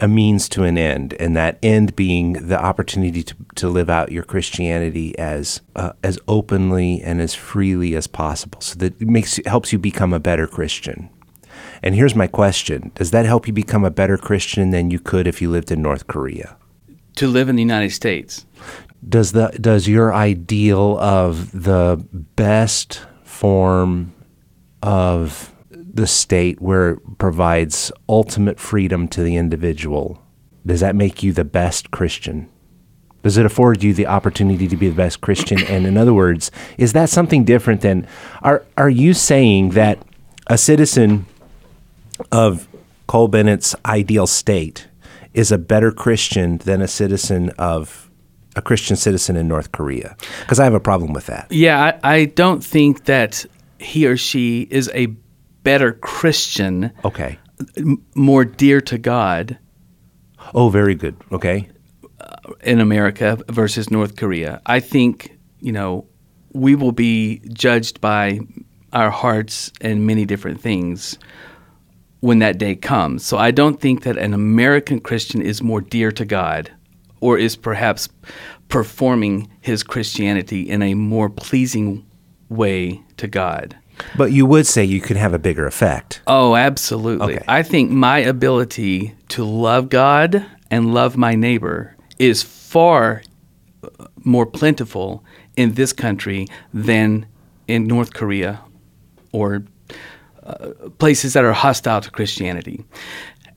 a 0.00 0.08
means 0.08 0.48
to 0.50 0.64
an 0.64 0.78
end, 0.78 1.14
and 1.20 1.36
that 1.36 1.58
end 1.62 1.94
being 1.94 2.32
the 2.34 2.58
opportunity 2.58 3.22
to, 3.22 3.34
to 3.56 3.68
live 3.68 3.90
out 3.90 4.12
your 4.12 4.22
Christianity 4.22 5.18
as 5.18 5.60
uh, 5.76 5.92
as 6.02 6.18
openly 6.26 7.02
and 7.02 7.20
as 7.20 7.34
freely 7.34 7.94
as 7.94 8.06
possible, 8.06 8.60
so 8.60 8.76
that 8.78 9.00
it 9.00 9.08
makes 9.08 9.38
helps 9.46 9.72
you 9.72 9.78
become 9.78 10.12
a 10.12 10.20
better 10.20 10.46
Christian. 10.46 11.10
And 11.82 11.94
here's 11.94 12.14
my 12.14 12.26
question: 12.26 12.92
Does 12.94 13.10
that 13.10 13.26
help 13.26 13.46
you 13.46 13.52
become 13.52 13.84
a 13.84 13.90
better 13.90 14.16
Christian 14.16 14.70
than 14.70 14.90
you 14.90 14.98
could 14.98 15.26
if 15.26 15.40
you 15.42 15.50
lived 15.50 15.70
in 15.70 15.82
North 15.82 16.06
Korea? 16.06 16.56
To 17.16 17.28
live 17.28 17.48
in 17.48 17.56
the 17.56 17.62
United 17.62 17.90
States. 17.92 18.46
does 19.06 19.32
the 19.32 19.48
does 19.60 19.88
your 19.88 20.14
ideal 20.14 20.98
of 20.98 21.50
the 21.52 22.02
best 22.12 23.02
form 23.24 24.12
of 24.82 25.52
the 25.92 26.06
state 26.06 26.60
where 26.60 26.90
it 26.90 27.18
provides 27.18 27.90
ultimate 28.08 28.58
freedom 28.58 29.08
to 29.08 29.22
the 29.22 29.36
individual 29.36 30.22
does 30.66 30.80
that 30.80 30.94
make 30.94 31.22
you 31.22 31.32
the 31.32 31.44
best 31.44 31.90
christian 31.90 32.48
does 33.22 33.36
it 33.36 33.44
afford 33.44 33.82
you 33.82 33.92
the 33.92 34.06
opportunity 34.06 34.66
to 34.66 34.76
be 34.76 34.88
the 34.88 34.94
best 34.94 35.20
christian 35.20 35.62
and 35.64 35.86
in 35.86 35.96
other 35.96 36.14
words 36.14 36.50
is 36.78 36.92
that 36.92 37.08
something 37.08 37.44
different 37.44 37.80
than 37.80 38.06
are 38.42 38.64
are 38.76 38.90
you 38.90 39.14
saying 39.14 39.70
that 39.70 39.98
a 40.46 40.58
citizen 40.58 41.26
of 42.32 42.68
Cole 43.06 43.28
Bennett's 43.28 43.74
ideal 43.86 44.26
state 44.26 44.88
is 45.34 45.50
a 45.50 45.58
better 45.58 45.90
Christian 45.90 46.58
than 46.58 46.80
a 46.80 46.88
citizen 46.88 47.50
of 47.58 48.10
a 48.56 48.62
Christian 48.62 48.96
citizen 48.96 49.36
in 49.36 49.48
North 49.48 49.72
Korea? 49.72 50.16
Because 50.40 50.60
I 50.60 50.64
have 50.64 50.74
a 50.74 50.80
problem 50.80 51.12
with 51.12 51.26
that. 51.26 51.50
Yeah, 51.50 51.98
I, 52.04 52.14
I 52.14 52.24
don't 52.26 52.62
think 52.62 53.06
that 53.06 53.44
he 53.78 54.06
or 54.06 54.16
she 54.16 54.68
is 54.70 54.90
a 54.94 55.06
better 55.62 55.92
Christian, 55.92 56.90
Okay. 57.04 57.38
m- 57.76 58.02
more 58.14 58.44
dear 58.44 58.80
to 58.82 58.98
God 58.98 59.58
Oh, 60.54 60.68
very 60.70 60.94
good. 60.94 61.16
Okay. 61.32 61.68
in 62.64 62.80
America 62.80 63.38
versus 63.48 63.90
North 63.90 64.16
Korea. 64.16 64.60
I 64.66 64.80
think, 64.80 65.38
you 65.60 65.72
know, 65.72 66.06
we 66.52 66.74
will 66.74 66.92
be 66.92 67.40
judged 67.52 68.00
by 68.00 68.40
our 68.92 69.10
hearts 69.10 69.70
and 69.80 70.06
many 70.06 70.24
different 70.24 70.60
things 70.60 71.16
when 72.20 72.40
that 72.40 72.58
day 72.58 72.74
comes. 72.74 73.24
So 73.24 73.38
I 73.38 73.50
don't 73.52 73.80
think 73.80 74.02
that 74.02 74.16
an 74.16 74.34
American 74.34 75.00
Christian 75.00 75.40
is 75.42 75.62
more 75.62 75.80
dear 75.80 76.10
to 76.12 76.24
God 76.24 76.70
or 77.20 77.38
is 77.38 77.54
perhaps 77.56 78.08
performing 78.68 79.48
his 79.60 79.82
Christianity 79.82 80.62
in 80.68 80.82
a 80.82 80.94
more 80.94 81.28
pleasing 81.30 82.04
way 82.48 83.00
to 83.18 83.28
God. 83.28 83.76
But 84.16 84.32
you 84.32 84.46
would 84.46 84.66
say 84.66 84.84
you 84.84 85.00
could 85.00 85.16
have 85.16 85.34
a 85.34 85.38
bigger 85.38 85.66
effect. 85.66 86.20
Oh, 86.26 86.56
absolutely. 86.56 87.36
Okay. 87.36 87.44
I 87.48 87.62
think 87.62 87.90
my 87.90 88.18
ability 88.18 89.14
to 89.28 89.44
love 89.44 89.88
God 89.88 90.44
and 90.70 90.94
love 90.94 91.16
my 91.16 91.34
neighbor 91.34 91.96
is 92.18 92.42
far 92.42 93.22
uh, 93.82 94.06
more 94.24 94.46
plentiful 94.46 95.24
in 95.56 95.74
this 95.74 95.92
country 95.92 96.46
than 96.72 97.26
in 97.66 97.86
North 97.86 98.14
Korea 98.14 98.60
or 99.32 99.64
uh, 100.42 100.70
places 100.98 101.34
that 101.34 101.44
are 101.44 101.52
hostile 101.52 102.00
to 102.00 102.10
Christianity. 102.10 102.84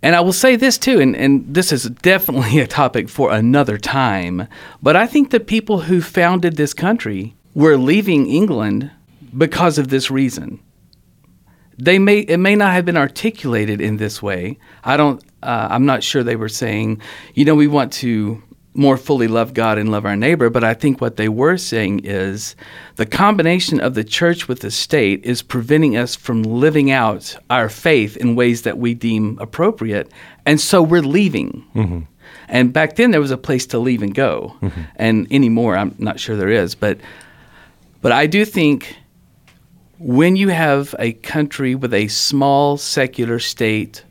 And 0.01 0.15
I 0.17 0.21
will 0.21 0.33
say 0.33 0.57
this 0.57 0.77
too, 0.77 1.00
and, 1.00 1.15
and 1.15 1.45
this 1.53 1.71
is 1.71 1.83
definitely 1.85 2.59
a 2.65 2.67
topic 2.67 3.09
for 3.09 3.31
another 3.31 3.77
time, 3.77 4.47
but 4.81 4.95
I 4.95 5.07
think 5.07 5.29
the 5.29 5.39
people 5.39 5.81
who 5.81 6.01
founded 6.01 6.57
this 6.57 6.73
country 6.73 7.35
were 7.55 7.77
leaving 7.77 8.27
England 8.27 8.91
because 9.38 9.78
of 9.78 9.88
this 9.88 10.12
reason 10.12 10.60
they 11.78 12.00
may 12.00 12.20
it 12.20 12.38
may 12.38 12.56
not 12.56 12.74
have 12.74 12.86
been 12.86 12.98
articulated 12.98 13.82
in 13.82 13.98
this 13.98 14.22
way. 14.22 14.58
I 14.84 14.98
don't. 14.98 15.24
Uh, 15.42 15.68
I'm 15.70 15.86
not 15.86 16.04
sure 16.04 16.24
they 16.24 16.36
were 16.36 16.50
saying, 16.50 17.02
you 17.34 17.44
know, 17.46 17.56
we 17.56 17.68
want 17.68 17.92
to 17.94 18.42
more 18.75 18.98
fully 18.98 19.28
love 19.28 19.54
God 19.54 19.78
and 19.78 19.92
love 19.92 20.06
our 20.06 20.16
neighbor. 20.16 20.50
But 20.50 20.63
I 20.63 20.74
think 20.74 21.00
what 21.00 21.18
they 21.18 21.30
were 21.30 21.58
saying 21.58 22.02
is 22.06 22.56
the 22.96 23.06
combination 23.06 23.80
of 23.80 23.94
the 23.94 24.04
church 24.04 24.48
with 24.48 24.62
the 24.62 24.72
state 24.72 25.24
is 25.24 25.42
preventing 25.44 25.96
us 25.96 26.16
from 26.16 26.42
living 26.44 26.90
out 26.90 27.36
our 27.50 27.70
faith 27.70 28.18
in 28.18 28.36
ways 28.36 28.63
that 28.63 28.78
we 28.78 28.94
deem 28.94 29.38
appropriate, 29.40 30.12
and 30.46 30.60
so 30.60 30.82
we're 30.82 31.02
leaving. 31.02 32.08
And 32.48 32.74
back 32.74 32.96
then 32.96 33.12
there 33.12 33.22
was 33.22 33.32
a 33.32 33.38
place 33.38 33.66
to 33.68 33.80
leave 33.80 34.02
and 34.02 34.13
go, 34.13 34.56
and 34.96 35.28
anymore 35.32 35.75
I'm 35.78 35.96
not 35.98 36.20
sure 36.20 36.36
there 36.36 36.50
is, 36.50 36.75
but 36.75 37.00
but 38.02 38.12
I 38.12 38.28
do 38.28 38.44
think 38.46 38.96
when 40.00 40.35
you 40.35 40.50
have 40.50 40.95
a 41.00 41.13
country 41.13 41.75
with 41.75 41.93
a 41.93 42.07
small 42.07 42.77
secular 42.77 43.39
state 43.39 44.03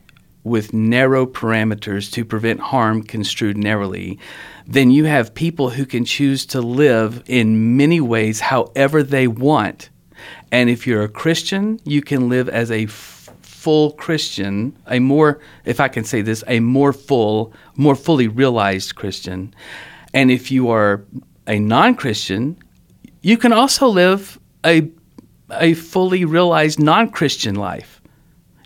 with 0.45 0.73
narrow 0.73 1.27
parameters 1.27 2.11
to 2.13 2.25
prevent 2.25 2.61
harm 2.61 3.03
construed 3.03 3.57
narrowly, 3.57 4.19
then 4.67 4.91
you 4.91 5.05
have 5.05 5.35
people 5.35 5.71
who 5.71 5.87
can 5.87 6.05
choose 6.05 6.47
to 6.47 6.61
live 6.61 7.23
in 7.27 7.77
many 7.77 8.01
ways 8.01 8.41
however 8.41 9.03
they 9.03 9.27
want. 9.27 9.91
And 10.51 10.71
if 10.71 10.87
you're 10.87 11.03
a 11.03 11.09
Christian, 11.09 11.81
you 11.85 12.03
can 12.03 12.29
live 12.29 12.49
as 12.49 12.71
a 12.71 12.87
full 12.87 13.93
Christian, 13.93 14.77
a 14.87 14.99
more, 14.99 15.41
if 15.65 15.81
I 15.81 15.89
can 15.89 16.05
say 16.05 16.23
this, 16.23 16.43
a 16.47 16.61
more 16.61 16.93
full, 16.93 17.53
more 17.77 17.95
fully 17.95 18.29
realized 18.29 18.97
Christian. 18.97 19.55
And 20.15 20.31
if 20.31 20.51
you 20.51 20.71
are 20.71 21.05
a 21.47 21.59
non 21.59 21.95
Christian, 21.95 22.57
you 23.21 23.37
can 23.37 23.53
also 23.53 23.89
live 23.89 24.39
a 24.65 24.91
a 25.53 25.75
fully 25.75 26.25
realized 26.25 26.81
non-Christian 26.81 27.55
life 27.55 28.01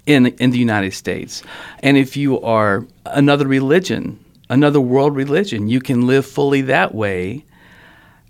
in 0.06 0.26
in 0.26 0.50
the 0.50 0.58
United 0.58 0.94
States. 0.94 1.42
And 1.80 1.96
if 1.96 2.16
you 2.16 2.40
are 2.40 2.86
another 3.04 3.46
religion, 3.46 4.18
another 4.48 4.80
world 4.80 5.16
religion, 5.16 5.68
you 5.68 5.80
can 5.80 6.06
live 6.06 6.26
fully 6.26 6.62
that 6.62 6.94
way. 6.94 7.44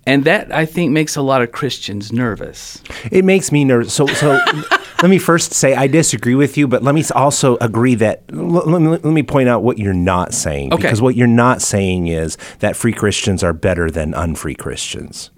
And 0.08 0.24
that 0.24 0.54
I 0.54 0.66
think 0.66 0.92
makes 0.92 1.16
a 1.16 1.22
lot 1.22 1.42
of 1.42 1.50
Christians 1.50 2.12
nervous. 2.12 2.80
It 3.10 3.24
makes 3.24 3.50
me 3.50 3.64
nervous. 3.64 3.92
So, 3.92 4.06
so 4.06 4.38
let 5.02 5.10
me 5.10 5.18
first 5.18 5.52
say 5.52 5.74
I 5.74 5.88
disagree 5.88 6.36
with 6.36 6.56
you, 6.56 6.68
but 6.68 6.84
let 6.84 6.94
me 6.94 7.04
also 7.12 7.56
agree 7.60 7.96
that 7.96 8.22
let 8.32 8.80
me, 8.80 8.88
let 8.88 9.04
me 9.04 9.24
point 9.24 9.48
out 9.48 9.64
what 9.64 9.78
you're 9.78 9.92
not 9.92 10.32
saying. 10.32 10.72
Okay. 10.72 10.82
Because 10.82 11.02
what 11.02 11.16
you're 11.16 11.26
not 11.26 11.60
saying 11.60 12.06
is 12.06 12.38
that 12.60 12.76
free 12.76 12.92
Christians 12.92 13.42
are 13.42 13.52
better 13.52 13.90
than 13.90 14.14
unfree 14.14 14.54
Christians. 14.54 15.30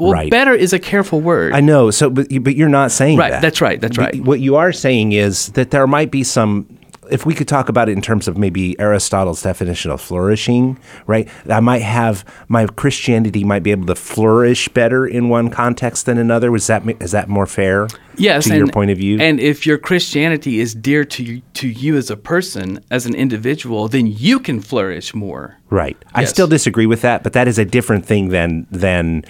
Well, 0.00 0.12
Right. 0.12 0.30
better 0.30 0.52
is 0.54 0.72
a 0.72 0.78
careful 0.78 1.20
word. 1.20 1.52
I 1.52 1.60
know. 1.60 1.90
So, 1.90 2.10
but, 2.10 2.26
but 2.42 2.56
you're 2.56 2.68
not 2.68 2.90
saying 2.90 3.18
Right, 3.18 3.30
that. 3.30 3.42
that's 3.42 3.60
right, 3.60 3.80
that's 3.80 3.98
right. 3.98 4.18
What 4.24 4.40
you 4.40 4.56
are 4.56 4.72
saying 4.72 5.12
is 5.12 5.48
that 5.50 5.70
there 5.70 5.86
might 5.86 6.10
be 6.10 6.24
some. 6.24 6.66
If 7.10 7.26
we 7.26 7.34
could 7.34 7.48
talk 7.48 7.68
about 7.68 7.88
it 7.88 7.92
in 7.92 8.02
terms 8.02 8.28
of 8.28 8.38
maybe 8.38 8.78
Aristotle's 8.78 9.42
definition 9.42 9.90
of 9.90 10.00
flourishing, 10.00 10.78
right? 11.08 11.26
I 11.48 11.58
might 11.58 11.82
have 11.82 12.24
my 12.46 12.66
Christianity 12.66 13.42
might 13.42 13.64
be 13.64 13.72
able 13.72 13.86
to 13.86 13.96
flourish 13.96 14.68
better 14.68 15.08
in 15.08 15.28
one 15.28 15.50
context 15.50 16.06
than 16.06 16.18
another. 16.18 16.52
Was 16.52 16.68
that 16.68 16.84
is 17.02 17.10
that 17.10 17.28
more 17.28 17.46
fair? 17.46 17.88
yes, 18.16 18.44
to 18.44 18.50
and, 18.50 18.58
your 18.58 18.68
point 18.68 18.92
of 18.92 18.98
view. 18.98 19.18
And 19.18 19.40
if 19.40 19.66
your 19.66 19.76
Christianity 19.76 20.60
is 20.60 20.72
dear 20.72 21.04
to 21.06 21.24
you, 21.24 21.42
to 21.54 21.66
you 21.68 21.96
as 21.96 22.10
a 22.10 22.16
person, 22.16 22.78
as 22.92 23.06
an 23.06 23.16
individual, 23.16 23.88
then 23.88 24.06
you 24.06 24.38
can 24.38 24.60
flourish 24.60 25.12
more. 25.12 25.56
Right. 25.68 25.96
I 26.14 26.24
still 26.26 26.46
disagree 26.46 26.86
with 26.86 27.00
that, 27.02 27.24
but 27.24 27.32
that 27.32 27.48
is 27.48 27.58
a 27.58 27.64
different 27.64 28.06
thing 28.06 28.28
than 28.28 28.68
than 28.70 29.24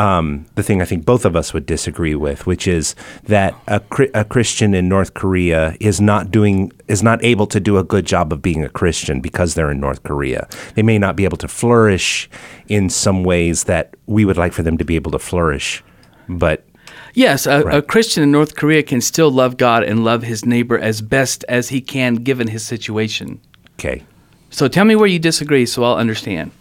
um, 0.00 0.46
the 0.54 0.62
thing 0.62 0.80
I 0.80 0.86
think 0.86 1.04
both 1.04 1.26
of 1.26 1.36
us 1.36 1.52
would 1.52 1.66
disagree 1.66 2.14
with, 2.14 2.46
which 2.46 2.66
is 2.66 2.94
that 3.24 3.54
a, 3.66 3.82
a 4.14 4.24
Christian 4.24 4.72
in 4.72 4.88
North 4.88 5.12
Korea 5.12 5.76
is 5.78 6.00
not 6.00 6.30
doing 6.30 6.72
is 6.88 7.02
not 7.02 7.22
able 7.22 7.46
to 7.48 7.60
do 7.60 7.76
a 7.76 7.84
good 7.84 8.06
job 8.06 8.32
of 8.32 8.40
being 8.40 8.64
a 8.64 8.70
Christian 8.70 9.20
because 9.20 9.54
they're 9.54 9.70
in 9.70 9.78
North 9.78 10.02
Korea. 10.02 10.48
They 10.74 10.82
may 10.82 10.96
not 10.98 11.16
be 11.16 11.24
able 11.24 11.36
to 11.36 11.48
flourish 11.48 12.30
in 12.66 12.88
some 12.88 13.24
ways 13.24 13.64
that 13.64 13.94
we 14.06 14.24
would 14.24 14.38
like 14.38 14.54
for 14.54 14.62
them 14.62 14.78
to 14.78 14.86
be 14.86 14.96
able 14.96 15.10
to 15.10 15.18
flourish, 15.18 15.84
but 16.28 16.64
Yes, 17.12 17.46
a, 17.46 17.62
right. 17.62 17.78
a, 17.78 17.82
Christian 17.82 18.22
in 18.22 18.30
North 18.30 18.54
Korea 18.56 18.82
can 18.82 19.00
still 19.00 19.30
love 19.30 19.56
God 19.56 19.82
and 19.82 20.04
love 20.04 20.22
his 20.22 20.44
neighbor 20.46 20.78
as 20.78 21.02
best 21.02 21.44
as 21.48 21.68
he 21.68 21.80
can 21.80 22.14
given 22.16 22.48
his 22.48 22.64
situation. 22.64 23.40
Okay. 23.74 24.04
So 24.50 24.66
tell 24.68 24.84
me 24.84 24.96
where 24.96 25.08
you 25.08 25.18
disagree 25.18 25.66
so 25.66 25.84
I'll 25.84 25.96
understand. 25.96 26.52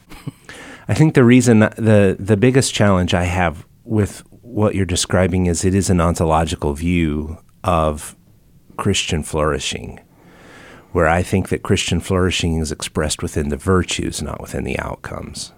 I 0.89 0.95
think 0.95 1.13
the 1.13 1.23
reason 1.23 1.59
the 1.59 2.17
the 2.19 2.35
biggest 2.35 2.73
challenge 2.73 3.13
I 3.13 3.25
have 3.25 3.63
with 3.83 4.23
what 4.41 4.73
you're 4.73 4.87
describing 4.87 5.45
is 5.45 5.63
it 5.63 5.75
is 5.75 5.91
an 5.91 6.01
ontological 6.01 6.73
view 6.73 7.37
of 7.63 8.15
Christian 8.75 9.21
flourishing, 9.21 9.99
where 10.91 11.07
I 11.07 11.21
think 11.21 11.49
that 11.49 11.61
Christian 11.61 11.99
flourishing 11.99 12.57
is 12.57 12.71
expressed 12.71 13.21
within 13.21 13.49
the 13.49 13.55
virtues, 13.55 14.23
not 14.23 14.41
within 14.41 14.63
the 14.63 14.79
outcomes. 14.79 15.53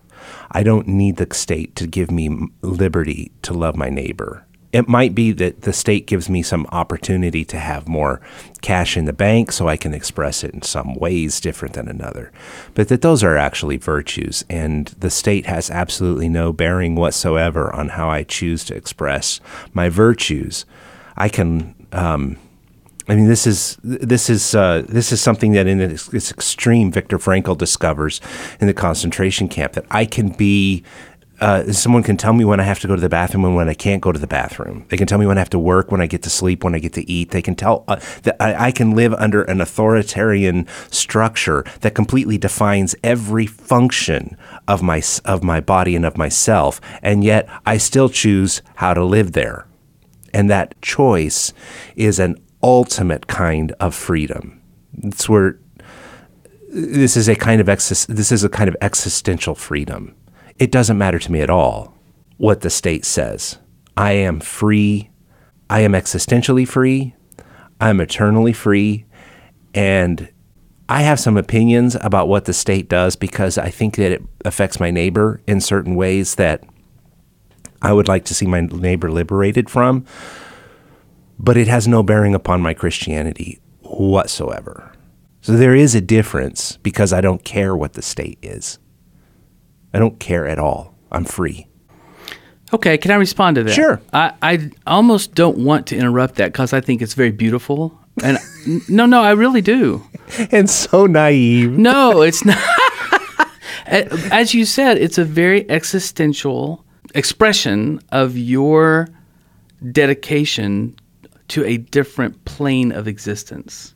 I 0.51 0.63
don't 0.63 0.89
need 0.89 1.15
the 1.15 1.33
state 1.33 1.77
to 1.77 1.87
give 1.87 2.11
me 2.11 2.49
liberty 2.61 3.31
to 3.43 3.53
love 3.53 3.77
my 3.77 3.89
neighbor 3.89 4.45
it 4.73 4.87
might 4.87 5.13
be 5.13 5.31
that 5.33 5.61
the 5.61 5.73
state 5.73 6.07
gives 6.07 6.29
me 6.29 6.41
some 6.41 6.65
opportunity 6.71 7.43
to 7.45 7.57
have 7.57 7.87
more 7.87 8.21
cash 8.61 8.95
in 8.95 9.05
the 9.05 9.13
bank 9.13 9.51
so 9.51 9.67
I 9.67 9.75
can 9.75 9.93
express 9.93 10.43
it 10.43 10.53
in 10.53 10.61
some 10.61 10.95
ways 10.95 11.41
different 11.41 11.73
than 11.75 11.87
another. 11.87 12.31
But 12.73 12.87
that 12.87 13.01
those 13.01 13.23
are 13.23 13.37
actually 13.37 13.77
virtues, 13.77 14.45
and 14.49 14.87
the 14.99 15.09
state 15.09 15.45
has 15.45 15.69
absolutely 15.69 16.29
no 16.29 16.53
bearing 16.53 16.95
whatsoever 16.95 17.73
on 17.75 17.89
how 17.89 18.09
I 18.09 18.23
choose 18.23 18.63
to 18.65 18.75
express 18.75 19.41
my 19.73 19.89
virtues. 19.89 20.65
I 21.17 21.29
can. 21.29 21.75
Um, 21.91 22.37
I 23.07 23.15
mean, 23.15 23.27
this 23.27 23.45
is 23.45 23.77
this 23.83 24.29
is 24.29 24.55
uh, 24.55 24.83
this 24.87 25.11
is 25.11 25.19
something 25.19 25.51
that 25.53 25.67
in 25.67 25.81
its, 25.81 26.31
extreme, 26.31 26.91
Viktor 26.91 27.17
Frankl 27.17 27.57
discovers 27.57 28.21
in 28.61 28.67
the 28.67 28.73
concentration 28.73 29.49
camp 29.49 29.73
that 29.73 29.85
I 29.91 30.05
can 30.05 30.29
be 30.29 30.83
uh, 31.41 31.73
someone 31.73 32.03
can 32.03 32.17
tell 32.17 32.33
me 32.33 32.45
when 32.45 32.59
I 32.59 32.63
have 32.63 32.79
to 32.81 32.87
go 32.87 32.95
to 32.95 33.01
the 33.01 33.09
bathroom 33.09 33.43
and 33.45 33.55
when 33.55 33.67
I 33.67 33.73
can't 33.73 34.01
go 34.01 34.11
to 34.11 34.19
the 34.19 34.27
bathroom. 34.27 34.85
They 34.89 34.97
can 34.97 35.07
tell 35.07 35.17
me 35.17 35.25
when 35.25 35.39
I 35.39 35.41
have 35.41 35.49
to 35.49 35.59
work, 35.59 35.91
when 35.91 35.99
I 35.99 36.05
get 36.05 36.21
to 36.23 36.29
sleep, 36.29 36.63
when 36.63 36.75
I 36.75 36.79
get 36.79 36.93
to 36.93 37.09
eat. 37.09 37.31
They 37.31 37.41
can 37.41 37.55
tell 37.55 37.83
uh, 37.87 37.99
that 38.21 38.37
I, 38.39 38.67
I, 38.67 38.71
can 38.71 38.91
live 38.91 39.15
under 39.15 39.41
an 39.43 39.59
authoritarian 39.59 40.67
structure 40.91 41.65
that 41.81 41.95
completely 41.95 42.37
defines 42.37 42.95
every 43.03 43.47
function 43.47 44.37
of 44.67 44.83
my 44.83 45.01
of 45.25 45.43
my 45.43 45.59
body 45.59 45.95
and 45.95 46.05
of 46.05 46.15
myself, 46.15 46.79
and 47.01 47.23
yet 47.23 47.49
I 47.65 47.77
still 47.77 48.07
choose 48.07 48.61
how 48.75 48.93
to 48.93 49.03
live 49.03 49.31
there. 49.31 49.65
And 50.33 50.47
that 50.51 50.79
choice 50.81 51.53
is 51.95 52.19
an 52.19 52.37
ultimate 52.61 53.25
kind 53.25 53.73
of 53.79 53.95
freedom. 53.95 54.61
It's 54.99 55.27
where 55.27 55.59
this 56.69 57.17
is 57.17 57.27
a 57.27 57.35
kind 57.35 57.59
of 57.59 57.67
ex- 57.67 58.05
this 58.05 58.31
is 58.31 58.43
a 58.43 58.49
kind 58.49 58.69
of 58.69 58.77
existential 58.79 59.55
freedom 59.55 60.15
it 60.59 60.71
doesn't 60.71 60.97
matter 60.97 61.19
to 61.19 61.31
me 61.31 61.41
at 61.41 61.49
all 61.49 61.93
what 62.37 62.61
the 62.61 62.69
state 62.69 63.05
says. 63.05 63.57
I 63.95 64.13
am 64.13 64.39
free. 64.39 65.09
I 65.69 65.81
am 65.81 65.93
existentially 65.93 66.67
free. 66.67 67.15
I'm 67.79 67.99
eternally 68.01 68.53
free. 68.53 69.05
And 69.73 70.29
I 70.89 71.03
have 71.03 71.19
some 71.19 71.37
opinions 71.37 71.95
about 72.01 72.27
what 72.27 72.45
the 72.45 72.53
state 72.53 72.89
does 72.89 73.15
because 73.15 73.57
I 73.57 73.69
think 73.69 73.95
that 73.95 74.11
it 74.11 74.23
affects 74.43 74.79
my 74.79 74.91
neighbor 74.91 75.41
in 75.47 75.61
certain 75.61 75.95
ways 75.95 76.35
that 76.35 76.63
I 77.81 77.93
would 77.93 78.07
like 78.07 78.25
to 78.25 78.35
see 78.35 78.45
my 78.45 78.61
neighbor 78.61 79.09
liberated 79.09 79.69
from. 79.69 80.05
But 81.39 81.57
it 81.57 81.67
has 81.67 81.87
no 81.87 82.03
bearing 82.03 82.35
upon 82.35 82.61
my 82.61 82.73
Christianity 82.73 83.59
whatsoever. 83.81 84.91
So 85.41 85.53
there 85.53 85.75
is 85.75 85.95
a 85.95 86.01
difference 86.01 86.77
because 86.77 87.11
I 87.13 87.21
don't 87.21 87.43
care 87.43 87.75
what 87.75 87.93
the 87.93 88.01
state 88.01 88.37
is. 88.41 88.77
I 89.93 89.99
don't 89.99 90.19
care 90.19 90.47
at 90.47 90.59
all. 90.59 90.95
I'm 91.11 91.25
free. 91.25 91.67
Okay, 92.73 92.97
can 92.97 93.11
I 93.11 93.15
respond 93.15 93.55
to 93.55 93.63
that? 93.63 93.73
Sure. 93.73 94.01
I, 94.13 94.33
I 94.41 94.71
almost 94.87 95.35
don't 95.35 95.57
want 95.57 95.87
to 95.87 95.97
interrupt 95.97 96.35
that 96.35 96.53
because 96.53 96.71
I 96.71 96.79
think 96.79 97.01
it's 97.01 97.13
very 97.13 97.31
beautiful. 97.31 97.99
And 98.23 98.37
no, 98.89 99.05
no, 99.05 99.21
I 99.21 99.31
really 99.31 99.61
do. 99.61 100.03
And 100.49 100.69
so 100.69 101.07
naive. 101.07 101.77
No, 101.77 102.21
it's 102.21 102.45
not. 102.45 102.57
As 103.85 104.53
you 104.53 104.63
said, 104.63 104.97
it's 104.97 105.17
a 105.17 105.25
very 105.25 105.69
existential 105.69 106.85
expression 107.13 107.99
of 108.13 108.37
your 108.37 109.09
dedication 109.91 110.95
to 111.49 111.65
a 111.65 111.75
different 111.75 112.45
plane 112.45 112.93
of 112.93 113.09
existence, 113.09 113.93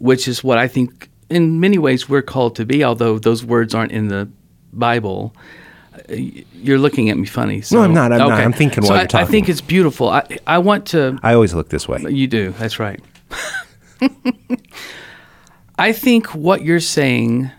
which 0.00 0.28
is 0.28 0.44
what 0.44 0.58
I 0.58 0.68
think 0.68 1.08
in 1.30 1.60
many 1.60 1.78
ways 1.78 2.10
we're 2.10 2.20
called 2.20 2.54
to 2.56 2.66
be, 2.66 2.84
although 2.84 3.18
those 3.18 3.42
words 3.42 3.74
aren't 3.74 3.92
in 3.92 4.08
the 4.08 4.28
Bible, 4.78 5.34
you're 6.08 6.78
looking 6.78 7.10
at 7.10 7.18
me 7.18 7.26
funny. 7.26 7.60
So. 7.60 7.76
No, 7.76 7.82
I'm 7.82 7.94
not. 7.94 8.12
I'm 8.12 8.20
okay. 8.20 8.28
not. 8.30 8.40
I'm 8.40 8.52
thinking 8.52 8.82
so 8.82 8.90
while 8.90 8.98
I, 8.98 9.02
you're 9.02 9.08
talking. 9.08 9.26
I 9.26 9.30
think 9.30 9.48
it's 9.48 9.60
beautiful. 9.60 10.08
I, 10.08 10.38
I 10.46 10.58
want 10.58 10.86
to. 10.88 11.18
I 11.22 11.34
always 11.34 11.54
look 11.54 11.68
this 11.68 11.88
way. 11.88 12.04
You 12.08 12.26
do. 12.26 12.50
That's 12.52 12.78
right. 12.78 13.00
I 15.78 15.92
think 15.92 16.34
what 16.34 16.62
you're 16.62 16.80
saying, 16.80 17.50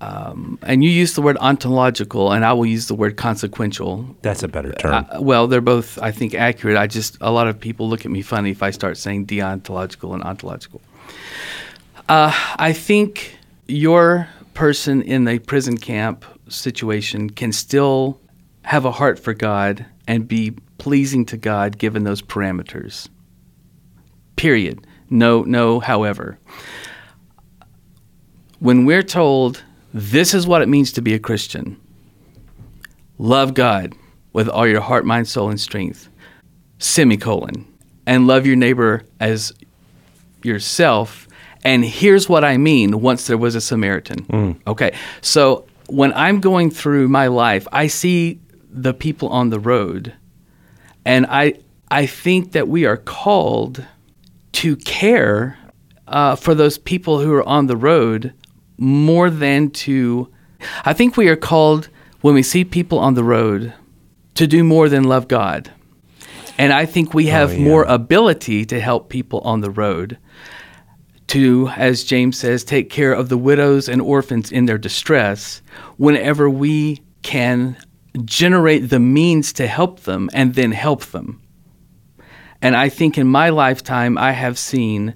um, 0.00 0.58
and 0.62 0.84
you 0.84 0.90
use 0.90 1.14
the 1.14 1.22
word 1.22 1.38
ontological, 1.38 2.32
and 2.32 2.44
I 2.44 2.52
will 2.52 2.66
use 2.66 2.88
the 2.88 2.94
word 2.94 3.16
consequential. 3.16 4.16
That's 4.22 4.42
a 4.42 4.48
better 4.48 4.72
term. 4.72 5.06
Uh, 5.10 5.20
well, 5.20 5.46
they're 5.46 5.60
both, 5.60 5.98
I 6.00 6.10
think, 6.10 6.34
accurate. 6.34 6.76
I 6.76 6.86
just 6.86 7.16
a 7.20 7.30
lot 7.30 7.48
of 7.48 7.58
people 7.58 7.88
look 7.88 8.04
at 8.04 8.10
me 8.10 8.22
funny 8.22 8.50
if 8.50 8.62
I 8.62 8.70
start 8.70 8.96
saying 8.96 9.26
deontological 9.26 10.14
and 10.14 10.22
ontological. 10.22 10.80
Uh, 12.08 12.32
I 12.56 12.72
think 12.72 13.36
your 13.66 14.28
person 14.54 15.02
in 15.02 15.28
a 15.28 15.38
prison 15.38 15.76
camp 15.76 16.24
situation 16.48 17.30
can 17.30 17.52
still 17.52 18.20
have 18.62 18.84
a 18.84 18.90
heart 18.90 19.18
for 19.18 19.34
God 19.34 19.86
and 20.06 20.28
be 20.28 20.52
pleasing 20.78 21.24
to 21.26 21.36
God 21.36 21.78
given 21.78 22.04
those 22.04 22.22
parameters. 22.22 23.08
Period. 24.36 24.86
No, 25.10 25.42
no, 25.42 25.80
however. 25.80 26.38
When 28.58 28.84
we're 28.84 29.02
told 29.02 29.62
this 29.94 30.34
is 30.34 30.46
what 30.46 30.62
it 30.62 30.68
means 30.68 30.92
to 30.92 31.02
be 31.02 31.14
a 31.14 31.18
Christian, 31.18 31.80
love 33.18 33.54
God 33.54 33.94
with 34.32 34.48
all 34.48 34.66
your 34.66 34.80
heart, 34.80 35.04
mind, 35.04 35.28
soul, 35.28 35.48
and 35.48 35.60
strength, 35.60 36.08
semicolon, 36.78 37.66
and 38.06 38.26
love 38.26 38.46
your 38.46 38.56
neighbor 38.56 39.04
as 39.20 39.52
yourself 40.42 41.28
and 41.64 41.84
here's 41.84 42.28
what 42.28 42.44
I 42.44 42.56
mean 42.56 43.00
once 43.00 43.26
there 43.26 43.38
was 43.38 43.54
a 43.54 43.60
Samaritan. 43.60 44.24
Mm. 44.26 44.60
Okay. 44.66 44.94
So 45.20 45.66
when 45.88 46.12
I'm 46.12 46.40
going 46.40 46.70
through 46.70 47.08
my 47.08 47.26
life, 47.26 47.66
I 47.72 47.86
see 47.86 48.40
the 48.70 48.94
people 48.94 49.28
on 49.30 49.50
the 49.50 49.58
road, 49.58 50.14
and 51.04 51.26
I, 51.28 51.54
I 51.90 52.06
think 52.06 52.52
that 52.52 52.68
we 52.68 52.84
are 52.84 52.96
called 52.96 53.84
to 54.52 54.76
care 54.76 55.58
uh, 56.06 56.36
for 56.36 56.54
those 56.54 56.78
people 56.78 57.20
who 57.20 57.32
are 57.34 57.48
on 57.48 57.66
the 57.66 57.76
road 57.76 58.32
more 58.76 59.30
than 59.30 59.70
to. 59.70 60.30
I 60.84 60.92
think 60.92 61.16
we 61.16 61.28
are 61.28 61.36
called 61.36 61.88
when 62.20 62.34
we 62.34 62.42
see 62.42 62.64
people 62.64 62.98
on 62.98 63.14
the 63.14 63.24
road 63.24 63.72
to 64.34 64.46
do 64.46 64.64
more 64.64 64.88
than 64.88 65.04
love 65.04 65.28
God. 65.28 65.70
And 66.58 66.72
I 66.72 66.86
think 66.86 67.14
we 67.14 67.28
oh, 67.28 67.32
have 67.32 67.50
oh, 67.50 67.54
yeah. 67.54 67.60
more 67.60 67.84
ability 67.84 68.64
to 68.66 68.80
help 68.80 69.08
people 69.08 69.40
on 69.40 69.60
the 69.60 69.70
road 69.70 70.18
to, 71.28 71.68
as 71.76 72.04
James 72.04 72.38
says, 72.38 72.64
take 72.64 72.90
care 72.90 73.12
of 73.12 73.28
the 73.28 73.38
widows 73.38 73.88
and 73.88 74.00
orphans 74.00 74.50
in 74.50 74.66
their 74.66 74.78
distress 74.78 75.62
whenever 75.96 76.48
we 76.48 77.02
can 77.22 77.76
generate 78.24 78.88
the 78.90 79.00
means 79.00 79.52
to 79.54 79.66
help 79.66 80.00
them 80.00 80.28
and 80.32 80.54
then 80.54 80.72
help 80.72 81.04
them. 81.06 81.40
And 82.60 82.74
I 82.74 82.88
think 82.88 83.18
in 83.18 83.26
my 83.26 83.50
lifetime, 83.50 84.18
I 84.18 84.32
have 84.32 84.58
seen 84.58 85.14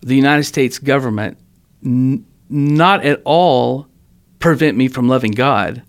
the 0.00 0.16
United 0.16 0.44
States 0.44 0.78
government 0.78 1.38
n- 1.84 2.24
not 2.48 3.04
at 3.04 3.20
all 3.24 3.88
prevent 4.38 4.76
me 4.76 4.88
from 4.88 5.08
loving 5.08 5.32
God, 5.32 5.82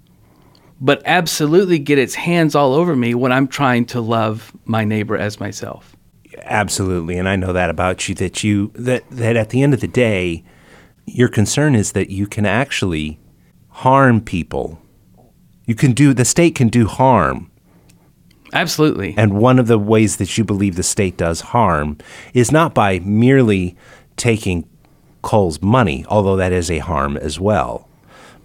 but 0.82 1.02
absolutely 1.06 1.80
get 1.80 1.98
its 1.98 2.16
hands 2.16 2.56
all 2.56 2.74
over 2.74 2.96
me 2.96 3.14
when 3.14 3.32
I'm 3.32 3.48
trying 3.48 3.86
to 3.88 4.02
love 4.02 4.52
my 4.66 4.84
neighbor 4.84 5.16
as 5.16 5.40
myself. 5.40 5.95
Absolutely, 6.44 7.18
and 7.18 7.28
I 7.28 7.36
know 7.36 7.54
that 7.54 7.70
about 7.70 8.08
you. 8.08 8.16
That 8.16 8.44
you 8.44 8.72
that 8.76 9.04
that 9.10 9.36
at 9.36 9.50
the 9.50 9.64
end 9.64 9.74
of 9.74 9.82
the 9.82 9.88
day, 9.88 10.44
your 11.06 11.30
concern 11.30 11.76
is 11.76 11.94
that 11.94 12.10
you 12.10 12.28
can 12.28 12.46
actually 12.46 13.20
harm 13.70 14.22
people. 14.22 14.82
You 15.66 15.76
can 15.76 15.94
do 15.94 16.14
the 16.14 16.26
state 16.26 16.56
can 16.56 16.70
do 16.70 16.88
harm. 16.88 17.52
Absolutely. 18.54 19.14
And 19.18 19.34
one 19.34 19.60
of 19.60 19.68
the 19.68 19.80
ways 19.80 20.18
that 20.18 20.38
you 20.38 20.44
believe 20.44 20.76
the 20.76 20.84
state 20.84 21.18
does 21.18 21.42
harm 21.42 21.98
is 22.34 22.52
not 22.52 22.74
by 22.74 23.00
merely 23.00 23.76
taking 24.16 24.68
Cole's 25.22 25.62
money, 25.62 26.06
although 26.08 26.38
that 26.38 26.54
is 26.54 26.70
a 26.70 26.78
harm 26.78 27.18
as 27.18 27.40
well, 27.40 27.90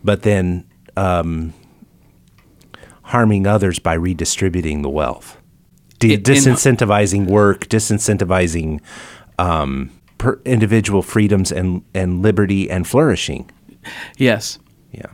but 0.02 0.22
then 0.22 0.66
um, 0.96 1.52
harming 3.02 3.46
others 3.46 3.78
by 3.78 3.92
redistributing 3.92 4.82
the 4.82 4.88
wealth, 4.88 5.36
De- 6.00 6.14
In- 6.14 6.18
in- 6.18 6.22
disincentivizing 6.24 7.26
work, 7.26 7.68
disincentivizing 7.68 8.80
um, 9.38 9.90
per 10.18 10.40
individual 10.44 11.02
freedoms 11.02 11.52
and, 11.52 11.82
and 11.94 12.20
liberty 12.22 12.68
and 12.70 12.86
flourishing. 12.86 13.48
Yes. 14.18 14.58
Yeah. 14.92 15.06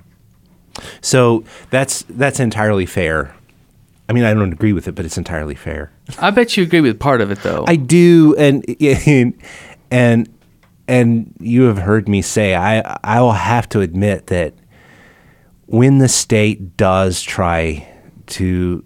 So 1.01 1.45
that's 1.71 2.05
that's 2.09 2.41
entirely 2.41 2.87
fair. 2.87 3.35
I 4.09 4.13
mean, 4.13 4.25
I 4.25 4.33
don't 4.35 4.53
agree 4.53 4.73
with 4.73 4.87
it, 4.89 4.95
but 4.95 5.05
it's 5.05 5.19
entirely 5.19 5.55
fair. 5.57 5.91
I 6.19 6.31
bet 6.31 6.57
you 6.57 6.63
agree 6.63 6.81
with 6.81 6.99
part 6.99 7.21
of 7.21 7.31
it, 7.31 7.43
though. 7.43 7.65
I 7.67 7.77
do, 7.77 8.35
and 8.39 8.65
and 9.91 10.29
and 10.89 11.35
you 11.41 11.63
have 11.63 11.79
heard 11.79 12.09
me 12.09 12.23
say 12.23 12.55
I 12.55 12.99
I 13.03 13.21
will 13.21 13.33
have 13.33 13.69
to 13.71 13.81
admit 13.81 14.29
that 14.29 14.55
when 15.67 15.99
the 15.99 16.09
state 16.09 16.77
does 16.77 17.23
try 17.23 17.89
to 18.27 18.85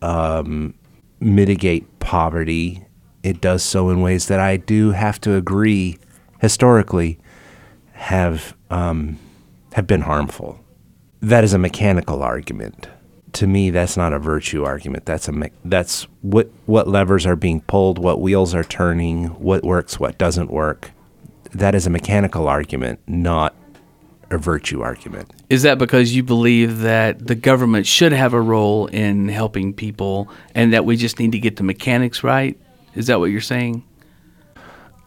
um, 0.00 0.74
mitigate 1.20 1.98
poverty, 1.98 2.84
it 3.22 3.40
does 3.40 3.62
so 3.62 3.90
in 3.90 4.00
ways 4.00 4.28
that 4.28 4.40
I 4.40 4.56
do 4.56 4.92
have 4.92 5.20
to 5.22 5.34
agree 5.34 5.98
historically 6.40 7.18
have 7.92 8.56
um, 8.70 9.18
have 9.72 9.86
been 9.86 10.02
harmful. 10.02 10.60
That 11.20 11.44
is 11.44 11.52
a 11.52 11.58
mechanical 11.58 12.22
argument. 12.22 12.88
To 13.32 13.46
me, 13.46 13.70
that's 13.70 13.96
not 13.96 14.12
a 14.12 14.18
virtue 14.18 14.64
argument. 14.64 15.04
That's 15.04 15.28
a 15.28 15.32
me- 15.32 15.50
that's 15.64 16.06
what 16.22 16.50
what 16.66 16.88
levers 16.88 17.26
are 17.26 17.36
being 17.36 17.60
pulled, 17.62 17.98
what 17.98 18.20
wheels 18.20 18.54
are 18.54 18.64
turning, 18.64 19.26
what 19.26 19.64
works, 19.64 20.00
what 20.00 20.16
doesn't 20.16 20.50
work. 20.50 20.92
That 21.52 21.74
is 21.74 21.86
a 21.86 21.90
mechanical 21.90 22.48
argument, 22.48 23.00
not 23.06 23.54
a 24.30 24.38
virtue 24.38 24.82
argument. 24.82 25.30
Is 25.48 25.62
that 25.62 25.78
because 25.78 26.14
you 26.14 26.22
believe 26.22 26.80
that 26.80 27.26
the 27.26 27.34
government 27.34 27.86
should 27.86 28.12
have 28.12 28.34
a 28.34 28.40
role 28.40 28.86
in 28.86 29.28
helping 29.28 29.72
people 29.72 30.30
and 30.54 30.72
that 30.72 30.84
we 30.84 30.96
just 30.96 31.18
need 31.18 31.32
to 31.32 31.38
get 31.38 31.56
the 31.56 31.62
mechanics 31.62 32.22
right? 32.22 32.58
Is 32.94 33.06
that 33.06 33.20
what 33.20 33.26
you're 33.26 33.40
saying? 33.40 33.84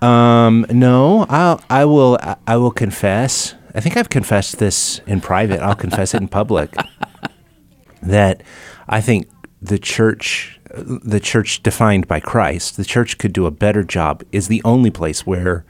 Um, 0.02 0.66
no, 0.70 1.26
I'll, 1.30 1.64
I 1.70 1.86
will, 1.86 2.18
I 2.48 2.58
will 2.58 2.72
confess. 2.72 3.54
I 3.76 3.80
think 3.80 3.98
I've 3.98 4.10
confessed 4.10 4.58
this 4.58 5.00
in 5.06 5.22
private. 5.22 5.62
I'll 5.62 5.76
confess 5.76 6.14
it 6.14 6.22
in 6.22 6.28
public. 6.28 6.74
That 8.04 8.42
I 8.90 9.00
think 9.00 9.30
the 9.62 9.78
church, 9.78 10.60
the 10.74 11.20
church 11.20 11.62
defined 11.62 12.08
by 12.08 12.20
Christ, 12.20 12.78
the 12.78 12.84
church 12.84 13.20
could 13.20 13.32
do 13.32 13.46
a 13.46 13.52
better 13.52 13.84
job. 13.84 14.24
Is 14.32 14.48
the 14.48 14.60
only 14.66 14.90
place 14.90 15.24
where, 15.24 15.66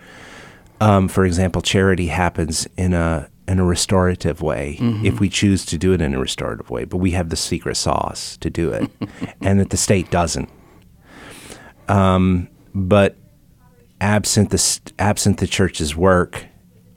um, 0.79 1.09
for 1.09 1.25
example, 1.25 1.61
charity 1.61 2.07
happens 2.07 2.69
in 2.77 2.93
a 2.93 3.29
in 3.51 3.59
a 3.59 3.65
restorative 3.65 4.41
way. 4.41 4.77
If 5.05 5.19
we 5.19 5.29
choose 5.29 5.65
to 5.65 5.77
do 5.77 5.91
it 5.93 6.01
in 6.01 6.13
a 6.13 6.19
restorative 6.19 6.69
way, 6.69 6.85
but 6.85 6.97
we 6.97 7.11
have 7.11 7.29
the 7.29 7.35
secret 7.35 7.75
sauce 7.75 8.37
to 8.37 8.49
do 8.49 8.71
it, 8.71 8.89
and 9.41 9.59
that 9.59 9.69
the 9.69 9.77
state 9.77 10.09
doesn't. 10.09 10.49
Um, 11.87 12.47
but 12.73 13.17
absent 13.99 14.49
the 14.49 14.57
st- 14.57 14.93
absent 14.97 15.37
the 15.39 15.47
church's 15.47 15.95
work 15.95 16.45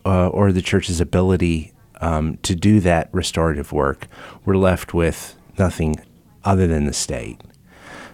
uh, 0.06 0.28
or 0.28 0.52
the 0.52 0.62
church's 0.62 1.00
ability 1.00 1.72
um, 2.00 2.38
to 2.42 2.54
do 2.54 2.80
that 2.80 3.08
restorative 3.12 3.72
work, 3.72 4.06
we're 4.44 4.56
left 4.56 4.94
with 4.94 5.36
nothing 5.58 5.96
other 6.44 6.66
than 6.66 6.84
the 6.86 6.92
state. 6.92 7.40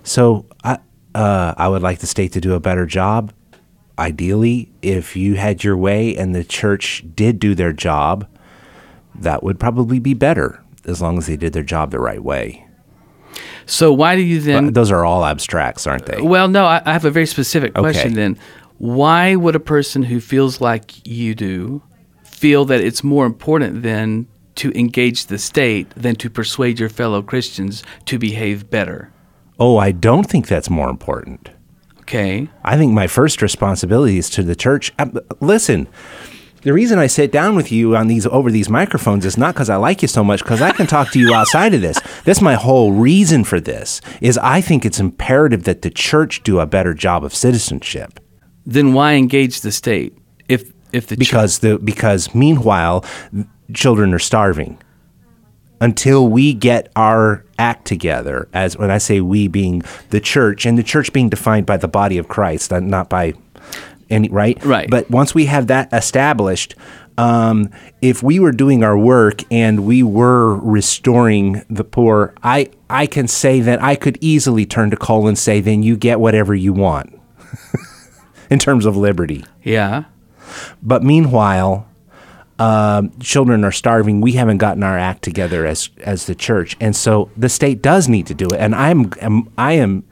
So 0.03 0.47
I 0.65 0.79
uh, 1.15 1.55
I 1.57 1.69
would 1.69 1.83
like 1.83 1.99
the 1.99 2.07
state 2.07 2.33
to 2.33 2.41
do 2.41 2.55
a 2.55 2.61
better 2.61 2.87
job. 2.87 3.33
Ideally, 3.99 4.73
if 4.81 5.17
you 5.17 5.35
had 5.35 5.63
your 5.65 5.77
way 5.77 6.17
and 6.17 6.35
the 6.35 6.45
church 6.45 7.05
did 7.15 7.39
do 7.39 7.55
their 7.55 7.73
job, 7.73 8.27
that 9.15 9.43
would 9.43 9.59
probably 9.59 9.99
be 9.99 10.15
better 10.15 10.63
as 10.85 11.01
long 11.03 11.19
as 11.19 11.27
they 11.27 11.37
did 11.37 11.53
their 11.53 11.63
job 11.63 11.91
the 11.91 11.99
right 12.01 12.23
way. 12.23 12.67
So 13.67 13.93
why 13.93 14.17
do 14.17 14.23
you 14.23 14.41
then? 14.41 14.67
But 14.67 14.75
those 14.75 14.91
are 14.91 15.05
all 15.05 15.25
abstracts, 15.25 15.87
aren't 15.87 16.07
they? 16.07 16.21
well, 16.21 16.49
no, 16.49 16.65
I, 16.65 16.83
I 16.85 16.93
have 16.93 17.05
a 17.05 17.11
very 17.11 17.27
specific 17.27 17.75
question 17.75 18.13
Okay. 18.13 18.15
then. 18.15 18.39
Why 18.79 19.37
would 19.37 19.55
a 19.55 19.61
person 19.61 20.03
who 20.03 20.21
feels 20.21 20.61
like 20.61 21.07
you 21.07 21.35
do 21.35 21.83
feel 22.25 22.65
that 22.65 22.81
it's 22.81 23.05
more 23.05 23.27
important 23.27 23.83
then 23.83 24.27
to 24.57 24.73
engage 24.79 25.27
the 25.27 25.39
state 25.39 25.91
than 25.91 26.17
to 26.17 26.31
persuade 26.31 26.81
your 26.81 26.89
fellow 26.89 27.23
Christians 27.23 27.85
to 28.07 28.19
behave 28.19 28.71
better? 28.71 29.13
Oh, 29.59 29.77
I 29.77 29.93
don't 29.93 30.25
think 30.29 30.49
that's 30.49 30.71
more 30.71 30.89
important. 30.89 31.51
Okay. 32.01 32.49
I 32.65 32.77
think 32.77 32.93
my 32.93 33.07
first 33.07 33.43
responsibility 33.43 34.19
is 34.19 34.31
to 34.31 34.43
the 34.43 34.57
church. 34.57 34.93
Um, 34.99 35.19
listen, 35.41 35.87
the 36.63 36.73
reason 36.73 36.99
I 36.99 37.07
sit 37.07 37.33
down 37.33 37.57
with 37.57 37.73
you 37.73 37.97
on 37.97 38.09
these 38.09 38.27
over 38.27 38.51
these 38.51 38.69
microphones 38.69 39.25
is 39.25 39.39
not 39.39 39.55
because 39.55 39.71
I 39.71 39.77
like 39.77 40.03
you 40.03 40.09
so 40.09 40.23
much, 40.23 40.43
because 40.43 40.61
I 40.61 40.73
can 40.73 40.87
talk 40.87 41.11
to 41.13 41.19
you 41.19 41.35
outside 41.41 41.75
of 41.75 41.81
this. 41.81 42.01
That's 42.25 42.41
my 42.41 42.55
whole 42.55 42.93
reason 42.93 43.45
for 43.45 43.61
this. 43.61 44.01
Is 44.21 44.39
I 44.39 44.61
think 44.61 44.85
it's 44.85 45.01
imperative 45.01 45.65
that 45.65 45.83
the 45.83 45.91
church 45.91 46.43
do 46.43 46.61
a 46.61 46.67
better 46.67 46.95
job 46.95 47.25
of 47.25 47.35
citizenship 47.35 48.21
Then 48.67 48.93
why 48.93 49.15
engage 49.15 49.61
the 49.63 49.73
state 49.73 50.17
if 50.49 50.73
if 50.93 51.07
the 51.07 51.17
because 51.17 51.61
the 51.61 51.79
because 51.79 52.35
meanwhile 52.35 53.05
children 53.73 54.13
are 54.13 54.19
starving 54.19 54.79
until 55.81 56.29
we 56.29 56.53
get 56.53 56.91
our 56.97 57.45
act 57.59 57.87
together 57.87 58.49
as 58.53 58.77
when 58.77 58.91
i 58.91 58.99
say 58.99 59.21
we 59.21 59.47
being 59.49 59.83
the 60.11 60.21
church 60.21 60.67
and 60.67 60.77
the 60.77 60.83
church 60.83 61.13
being 61.13 61.29
defined 61.29 61.67
by 61.67 61.77
the 61.77 61.89
body 61.89 62.19
of 62.19 62.29
christ 62.29 62.73
not 62.73 63.09
by 63.09 63.33
any 64.11 64.29
right 64.29 64.63
Right. 64.65 64.91
but 64.91 65.11
once 65.11 65.35
we 65.35 65.47
have 65.47 65.67
that 65.69 65.93
established 65.93 66.75
um, 67.19 67.71
if 68.01 68.23
we 68.23 68.41
were 68.41 68.53
doing 68.53 68.83
our 68.83 68.97
work 68.97 69.43
and 69.51 69.85
we 69.85 70.03
were 70.03 70.57
restoring 70.57 71.63
the 71.69 71.85
poor 71.85 72.35
i 72.43 72.69
i 72.89 73.07
can 73.07 73.29
say 73.29 73.61
that 73.61 73.83
i 73.83 73.95
could 73.95 74.17
easily 74.21 74.65
turn 74.67 74.91
to 74.91 74.97
cole 74.97 75.29
and 75.29 75.39
say 75.39 75.61
then 75.61 75.83
you 75.83 75.97
get 75.97 76.19
whatever 76.21 76.55
you 76.55 76.73
want 76.73 77.19
in 78.51 78.59
terms 78.59 78.87
of 78.87 78.97
liberty 78.97 79.45
yeah. 79.63 80.05
but 80.83 81.03
meanwhile, 81.03 81.87
um, 82.59 83.11
children 83.21 83.65
are 83.65 83.73
starving. 83.73 84.21
We 84.21 84.33
haven't 84.33 84.59
gotten 84.59 84.83
our 84.83 84.99
act 84.99 85.23
together 85.23 85.65
as 85.67 85.89
as 86.03 86.27
the 86.27 86.35
church, 86.35 86.77
and 86.81 86.95
so 86.95 87.31
the 87.37 87.49
state 87.49 87.81
does 87.81 88.07
need 88.09 88.27
to 88.27 88.35
do 88.35 88.47
it. 88.47 88.59
And 88.59 88.75
I'm, 88.75 89.13
am 89.21 89.49
I 89.57 89.75
am. 89.75 90.05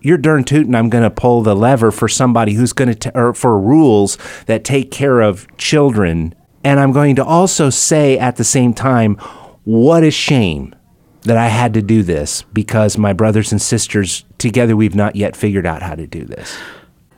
You're 0.00 0.18
darn 0.18 0.44
tootin'. 0.44 0.74
I'm 0.74 0.88
going 0.88 1.04
to 1.04 1.10
pull 1.10 1.42
the 1.42 1.54
lever 1.54 1.90
for 1.90 2.08
somebody 2.08 2.54
who's 2.54 2.72
going 2.72 2.94
to, 2.94 3.18
or 3.18 3.34
for 3.34 3.60
rules 3.60 4.18
that 4.46 4.64
take 4.64 4.90
care 4.90 5.20
of 5.20 5.46
children. 5.56 6.34
And 6.64 6.80
I'm 6.80 6.92
going 6.92 7.16
to 7.16 7.24
also 7.24 7.70
say 7.70 8.18
at 8.18 8.36
the 8.36 8.44
same 8.44 8.74
time, 8.74 9.16
what 9.64 10.02
a 10.02 10.10
shame 10.10 10.74
that 11.22 11.36
I 11.36 11.48
had 11.48 11.74
to 11.74 11.82
do 11.82 12.02
this 12.02 12.42
because 12.52 12.96
my 12.96 13.12
brothers 13.12 13.52
and 13.52 13.60
sisters 13.60 14.24
together 14.38 14.74
we've 14.74 14.94
not 14.94 15.16
yet 15.16 15.36
figured 15.36 15.66
out 15.66 15.82
how 15.82 15.94
to 15.94 16.06
do 16.06 16.24
this. 16.24 16.56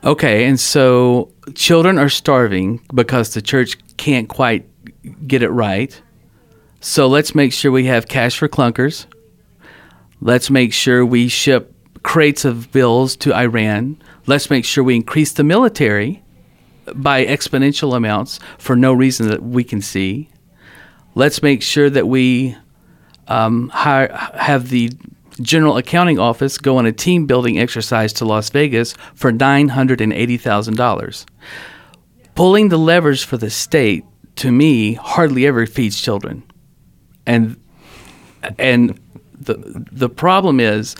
Okay, 0.03 0.45
and 0.45 0.59
so 0.59 1.31
children 1.55 1.97
are 1.97 2.09
starving 2.09 2.85
because 2.93 3.33
the 3.33 3.41
church 3.41 3.77
can't 3.95 4.27
quite 4.27 4.67
get 5.25 5.41
it 5.41 5.49
right. 5.49 6.01
So 6.81 7.07
let's 7.07 7.33
make 7.33 7.53
sure 7.53 7.71
we 7.71 7.85
have 7.85 8.09
cash 8.09 8.37
for 8.37 8.49
clunkers. 8.49 9.05
Let's 10.19 10.49
make 10.49 10.73
sure 10.73 11.05
we 11.05 11.29
ship 11.29 11.72
crates 12.03 12.45
of 12.45 12.71
bills 12.71 13.15
to 13.17 13.33
Iran. 13.33 14.01
Let's 14.27 14.49
make 14.49 14.65
sure 14.65 14.83
we 14.83 14.95
increase 14.95 15.31
the 15.31 15.43
military 15.43 16.21
by 16.93 17.25
exponential 17.25 17.95
amounts 17.95 18.39
for 18.57 18.75
no 18.75 18.93
reason 18.93 19.29
that 19.29 19.41
we 19.41 19.63
can 19.63 19.81
see. 19.81 20.29
Let's 21.15 21.41
make 21.41 21.61
sure 21.61 21.89
that 21.89 22.07
we 22.07 22.57
um, 23.27 23.69
hire, 23.69 24.09
have 24.35 24.69
the 24.69 24.91
General 25.41 25.77
Accounting 25.77 26.19
Office 26.19 26.57
go 26.57 26.77
on 26.77 26.85
a 26.85 26.91
team 26.91 27.25
building 27.25 27.57
exercise 27.57 28.13
to 28.13 28.25
Las 28.25 28.49
Vegas 28.49 28.93
for 29.15 29.31
$980,000. 29.31 31.25
Pulling 32.35 32.69
the 32.69 32.77
levers 32.77 33.23
for 33.23 33.37
the 33.37 33.49
state, 33.49 34.05
to 34.35 34.51
me, 34.51 34.93
hardly 34.93 35.45
ever 35.45 35.65
feeds 35.65 35.99
children. 35.99 36.43
And 37.25 37.57
and 38.57 38.99
the 39.45 39.85
the 39.91 40.09
problem 40.09 40.59
is 40.59 40.95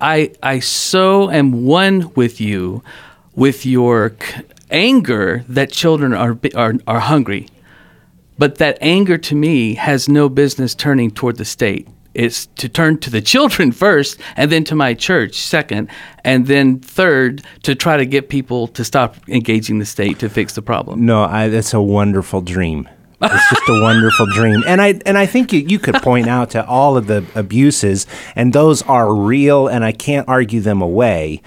I 0.00 0.32
I 0.42 0.60
so 0.60 1.30
am 1.30 1.64
one 1.64 2.12
with 2.14 2.40
you 2.40 2.82
with 3.34 3.64
your 3.64 4.14
c- 4.20 4.42
anger 4.70 5.44
that 5.48 5.70
children 5.72 6.12
are 6.12 6.38
are 6.54 6.74
are 6.86 7.00
hungry. 7.00 7.46
But 8.38 8.56
that 8.56 8.78
anger 8.80 9.18
to 9.18 9.34
me 9.34 9.74
has 9.74 10.08
no 10.08 10.30
business 10.30 10.74
turning 10.74 11.10
toward 11.10 11.36
the 11.36 11.44
state. 11.44 11.86
It's 12.14 12.46
to 12.56 12.68
turn 12.68 12.98
to 13.00 13.10
the 13.10 13.20
children 13.20 13.70
first, 13.86 14.18
and 14.36 14.50
then 14.50 14.64
to 14.64 14.74
my 14.74 14.94
church 14.94 15.34
second, 15.34 15.90
and 16.24 16.46
then 16.46 16.80
third 16.80 17.42
to 17.62 17.74
try 17.74 17.96
to 17.96 18.06
get 18.06 18.28
people 18.28 18.66
to 18.68 18.84
stop 18.84 19.16
engaging 19.28 19.78
the 19.78 19.84
state 19.84 20.18
to 20.20 20.28
fix 20.28 20.54
the 20.54 20.62
problem. 20.62 21.04
No, 21.04 21.22
I, 21.22 21.48
that's 21.48 21.74
a 21.74 21.82
wonderful 21.82 22.40
dream. 22.40 22.88
It's 23.22 23.50
just 23.50 23.68
a 23.68 23.82
wonderful 23.82 24.26
dream, 24.26 24.62
and 24.66 24.80
I 24.80 24.98
and 25.04 25.18
I 25.18 25.26
think 25.26 25.52
you, 25.52 25.60
you 25.60 25.78
could 25.78 25.96
point 25.96 26.26
out 26.26 26.50
to 26.50 26.66
all 26.66 26.96
of 26.96 27.06
the 27.06 27.24
abuses, 27.34 28.06
and 28.34 28.52
those 28.52 28.80
are 28.82 29.14
real, 29.14 29.68
and 29.68 29.84
I 29.84 29.92
can't 29.92 30.26
argue 30.28 30.60
them 30.60 30.80
away. 30.80 31.42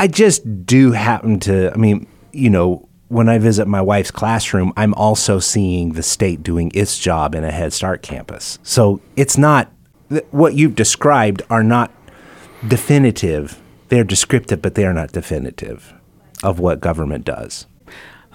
I 0.00 0.08
just 0.08 0.64
do 0.64 0.92
happen 0.92 1.38
to. 1.40 1.72
I 1.72 1.76
mean, 1.76 2.06
you 2.32 2.48
know, 2.48 2.88
when 3.08 3.28
I 3.28 3.38
visit 3.38 3.68
my 3.68 3.82
wife's 3.82 4.10
classroom, 4.10 4.72
I'm 4.76 4.94
also 4.94 5.38
seeing 5.38 5.92
the 5.92 6.02
state 6.02 6.42
doing 6.42 6.72
its 6.74 6.98
job 6.98 7.34
in 7.34 7.44
a 7.44 7.50
Head 7.50 7.72
Start 7.72 8.02
campus. 8.02 8.58
So 8.62 9.00
it's 9.16 9.36
not 9.36 9.70
what 10.30 10.54
you've 10.54 10.74
described 10.74 11.42
are 11.50 11.62
not 11.62 11.92
definitive. 12.66 13.60
They're 13.88 14.04
descriptive, 14.04 14.62
but 14.62 14.74
they 14.74 14.84
are 14.84 14.94
not 14.94 15.12
definitive 15.12 15.92
of 16.42 16.58
what 16.58 16.80
government 16.80 17.24
does. 17.24 17.66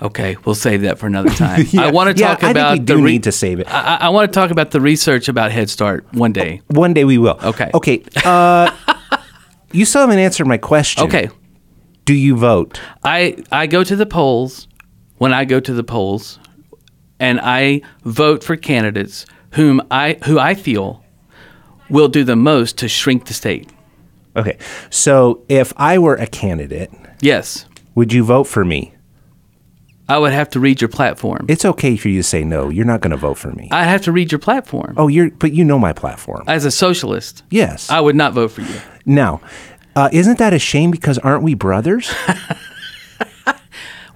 Okay, 0.01 0.35
we'll 0.45 0.55
save 0.55 0.81
that 0.81 0.97
for 0.97 1.05
another 1.07 1.29
time. 1.45 1.65
Yeah. 1.69 1.83
I 1.83 1.91
want 1.91 2.15
to 2.15 2.19
Yeah, 2.19 2.29
talk 2.29 2.43
I 2.43 2.47
think 2.53 2.57
about 2.57 2.85
the 2.87 2.95
need 2.95 3.23
to 3.23 3.31
save 3.31 3.59
it. 3.59 3.67
I, 3.71 3.97
I- 4.01 4.09
want 4.09 4.31
to 4.31 4.39
talk 4.39 4.49
about 4.51 4.71
the 4.71 4.81
research 4.81 5.27
about 5.29 5.51
Head 5.51 5.69
Start 5.69 6.05
one 6.13 6.33
day. 6.33 6.61
One 6.67 6.93
day 6.93 7.03
we 7.05 7.17
will. 7.17 7.37
Okay. 7.43 7.69
Okay. 7.73 8.03
Uh, 8.25 8.71
you 9.71 9.85
still 9.85 10.01
haven't 10.01 10.19
answered 10.19 10.47
my 10.47 10.57
question. 10.57 11.03
Okay, 11.05 11.29
Do 12.05 12.13
you 12.15 12.35
vote? 12.35 12.79
I 13.03 13.37
I 13.51 13.67
go 13.67 13.83
to 13.83 13.95
the 13.95 14.05
polls 14.07 14.67
when 15.17 15.33
I 15.33 15.45
go 15.45 15.59
to 15.59 15.73
the 15.73 15.83
polls, 15.83 16.39
and 17.19 17.39
I 17.41 17.81
vote 18.03 18.43
for 18.43 18.55
candidates 18.57 19.25
whom 19.51 19.81
I 19.91 20.17
who 20.25 20.39
I 20.39 20.55
feel 20.55 21.03
will 21.91 22.07
do 22.07 22.23
the 22.23 22.35
most 22.35 22.77
to 22.79 22.87
shrink 22.87 23.25
the 23.27 23.33
state. 23.33 23.69
Okay. 24.35 24.57
So 24.89 25.43
if 25.47 25.73
I 25.77 25.99
were 25.99 26.15
a 26.15 26.25
candidate, 26.25 26.89
Yes, 27.19 27.65
would 27.93 28.11
you 28.13 28.23
vote 28.23 28.45
for 28.45 28.65
me? 28.65 28.93
I 30.11 30.17
would 30.17 30.33
have 30.33 30.49
to 30.51 30.59
read 30.59 30.81
your 30.81 30.89
platform. 30.89 31.45
It's 31.47 31.63
okay 31.63 31.95
for 31.95 32.09
you 32.09 32.19
to 32.19 32.23
say 32.23 32.43
no. 32.43 32.69
You're 32.69 32.85
not 32.85 32.99
going 33.01 33.11
to 33.11 33.17
vote 33.17 33.37
for 33.37 33.51
me. 33.51 33.69
I 33.71 33.85
have 33.85 34.01
to 34.03 34.11
read 34.11 34.31
your 34.31 34.39
platform. 34.39 34.93
oh, 34.97 35.07
you're 35.07 35.31
but 35.31 35.53
you 35.53 35.63
know 35.63 35.79
my 35.79 35.93
platform. 35.93 36.43
As 36.47 36.65
a 36.65 36.71
socialist, 36.71 37.43
yes. 37.49 37.89
I 37.89 38.01
would 38.01 38.15
not 38.15 38.33
vote 38.33 38.51
for 38.51 38.61
you. 38.61 38.75
now, 39.05 39.41
uh, 39.95 40.09
isn't 40.11 40.37
that 40.39 40.53
a 40.53 40.59
shame 40.59 40.91
because 40.91 41.17
aren't 41.19 41.43
we 41.43 41.53
brothers? 41.53 42.13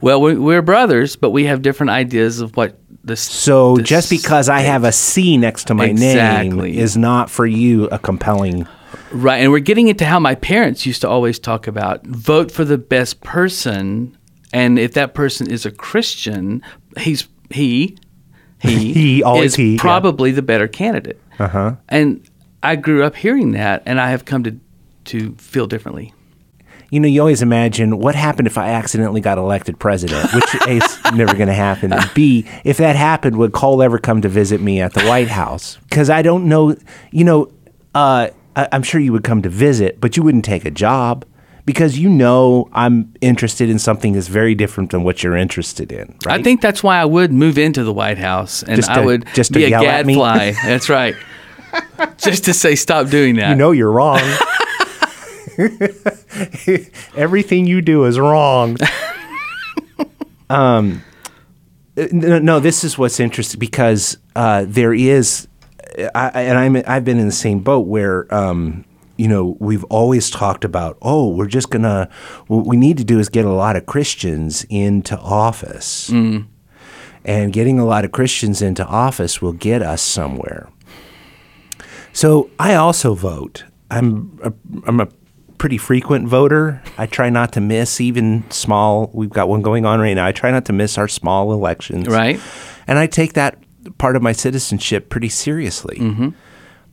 Well, 0.01 0.21
we, 0.21 0.35
we're 0.35 0.61
brothers, 0.61 1.15
but 1.15 1.31
we 1.31 1.45
have 1.45 1.63
different 1.63 1.89
ideas 1.89 2.39
of 2.41 2.55
what 2.55 2.77
the 3.03 3.15
So 3.15 3.77
just 3.77 4.09
because 4.09 4.49
I 4.49 4.59
have 4.59 4.83
a 4.83 4.91
C 4.91 5.37
next 5.37 5.67
to 5.67 5.73
my 5.73 5.85
Exactly. 5.87 6.71
name 6.73 6.79
is 6.79 6.95
not 6.97 7.29
for 7.29 7.47
you 7.47 7.85
a 7.85 7.97
compelling 7.97 8.67
Right, 9.11 9.37
and 9.37 9.51
we're 9.51 9.59
getting 9.59 9.87
into 9.87 10.05
how 10.05 10.19
my 10.19 10.35
parents 10.35 10.85
used 10.85 11.01
to 11.01 11.09
always 11.09 11.39
talk 11.39 11.67
about 11.67 12.05
vote 12.05 12.51
for 12.51 12.65
the 12.65 12.77
best 12.77 13.21
person, 13.21 14.14
and 14.55 14.79
if 14.79 14.93
that 14.93 15.13
person 15.13 15.51
is 15.51 15.65
a 15.65 15.71
Christian, 15.71 16.61
he's 16.97 17.27
he 17.51 17.97
he 18.61 18.93
He, 18.93 19.21
always 19.21 19.51
is 19.51 19.55
he, 19.55 19.73
yeah. 19.73 19.81
probably 19.81 20.31
the 20.31 20.41
better 20.41 20.69
candidate. 20.69 21.21
Uh-huh. 21.37 21.75
And 21.89 22.25
I 22.63 22.77
grew 22.77 23.03
up 23.03 23.17
hearing 23.17 23.51
that, 23.51 23.83
and 23.85 23.99
I 23.99 24.11
have 24.11 24.23
come 24.23 24.43
to 24.43 24.57
to 25.05 25.35
feel 25.35 25.67
differently. 25.67 26.13
you 26.89 27.01
know, 27.01 27.07
you 27.09 27.19
always 27.19 27.41
imagine 27.41 27.97
what 27.99 28.15
happened 28.15 28.47
if 28.47 28.57
I 28.57 28.69
accidentally 28.69 29.19
got 29.19 29.37
elected 29.37 29.77
president, 29.77 30.33
which 30.33 30.55
A, 30.67 30.77
is 30.83 30.99
never 31.13 31.33
going 31.35 31.49
to 31.49 31.53
happen. 31.53 31.91
And 31.91 32.09
B, 32.13 32.47
if 32.63 32.77
that 32.77 32.95
happened, 32.95 33.35
would 33.35 33.51
Cole 33.51 33.83
ever 33.83 33.99
come 33.99 34.21
to 34.21 34.29
visit 34.29 34.61
me 34.61 34.79
at 34.79 34.93
the 34.93 35.03
White 35.05 35.27
House? 35.27 35.77
Because 35.89 36.09
I 36.09 36.21
don't 36.21 36.45
know, 36.45 36.77
you 37.11 37.25
know, 37.25 37.51
uh, 37.93 38.29
I, 38.55 38.69
I'm 38.71 38.83
sure 38.83 39.01
you 39.01 39.11
would 39.11 39.25
come 39.25 39.41
to 39.41 39.49
visit, 39.49 39.99
but 39.99 40.15
you 40.15 40.23
wouldn't 40.23 40.45
take 40.45 40.63
a 40.63 40.71
job 40.71 41.25
because 41.65 41.97
you 41.97 42.09
know 42.09 42.69
I'm 42.71 43.13
interested 43.21 43.69
in 43.69 43.79
something 43.79 44.13
that's 44.13 44.27
very 44.27 44.55
different 44.55 44.91
than 44.91 45.03
what 45.03 45.23
you're 45.23 45.35
interested 45.35 45.91
in. 45.91 46.15
Right? 46.25 46.39
I 46.39 46.43
think 46.43 46.61
that's 46.61 46.83
why 46.83 46.97
I 46.97 47.05
would 47.05 47.31
move 47.31 47.57
into 47.57 47.83
the 47.83 47.93
White 47.93 48.19
House, 48.19 48.63
and 48.63 48.75
Just 48.75 48.89
I 48.89 49.03
would 49.03 49.25
just 49.33 49.53
to 49.53 49.59
be 49.59 49.65
a 49.65 49.69
gadfly. 49.71 50.51
that's 50.65 50.89
right. 50.89 51.15
just 52.17 52.45
to 52.45 52.53
say, 52.53 52.75
stop 52.75 53.09
doing 53.09 53.35
that. 53.37 53.49
you 53.49 53.55
know 53.55 53.71
you're 53.71 53.91
wrong. 53.91 54.21
Everything 57.15 57.65
you 57.65 57.81
do 57.81 58.05
is 58.05 58.19
wrong. 58.19 58.77
um, 60.49 61.01
no, 61.95 62.39
no, 62.39 62.59
this 62.59 62.83
is 62.83 62.97
what's 62.97 63.19
interesting 63.19 63.59
because 63.59 64.17
uh, 64.35 64.65
there 64.67 64.93
is, 64.93 65.47
I, 66.13 66.29
and 66.41 66.57
I'm 66.57 66.83
I've 66.87 67.05
been 67.05 67.19
in 67.19 67.25
the 67.25 67.31
same 67.31 67.59
boat 67.59 67.87
where. 67.87 68.33
Um, 68.33 68.85
you 69.17 69.27
know, 69.27 69.57
we've 69.59 69.83
always 69.85 70.29
talked 70.29 70.63
about, 70.63 70.97
oh, 71.01 71.29
we're 71.29 71.47
just 71.47 71.69
gonna, 71.69 72.09
what 72.47 72.65
we 72.65 72.77
need 72.77 72.97
to 72.97 73.03
do 73.03 73.19
is 73.19 73.29
get 73.29 73.45
a 73.45 73.51
lot 73.51 73.75
of 73.75 73.85
Christians 73.85 74.65
into 74.69 75.17
office. 75.17 76.09
Mm. 76.09 76.47
And 77.23 77.51
getting 77.51 77.79
a 77.79 77.85
lot 77.85 78.05
of 78.05 78.11
Christians 78.11 78.61
into 78.61 78.85
office 78.85 79.41
will 79.41 79.53
get 79.53 79.81
us 79.81 80.01
somewhere. 80.01 80.69
So 82.13 82.51
I 82.59 82.75
also 82.75 83.15
vote. 83.15 83.63
I'm 83.89 84.39
a, 84.43 84.53
I'm 84.85 84.99
a 84.99 85.07
pretty 85.57 85.77
frequent 85.77 86.27
voter. 86.27 86.83
I 86.97 87.07
try 87.07 87.29
not 87.29 87.51
to 87.53 87.61
miss 87.61 87.99
even 87.99 88.49
small. 88.51 89.09
We've 89.13 89.29
got 89.29 89.49
one 89.49 89.61
going 89.63 89.85
on 89.85 89.99
right 89.99 90.13
now. 90.13 90.25
I 90.25 90.31
try 90.31 90.51
not 90.51 90.65
to 90.65 90.73
miss 90.73 90.97
our 90.97 91.07
small 91.07 91.51
elections. 91.51 92.07
Right. 92.07 92.39
And 92.87 92.99
I 92.99 93.07
take 93.07 93.33
that 93.33 93.57
part 93.97 94.15
of 94.15 94.21
my 94.21 94.31
citizenship 94.31 95.09
pretty 95.09 95.29
seriously. 95.29 95.97
Mm-hmm. 95.97 96.29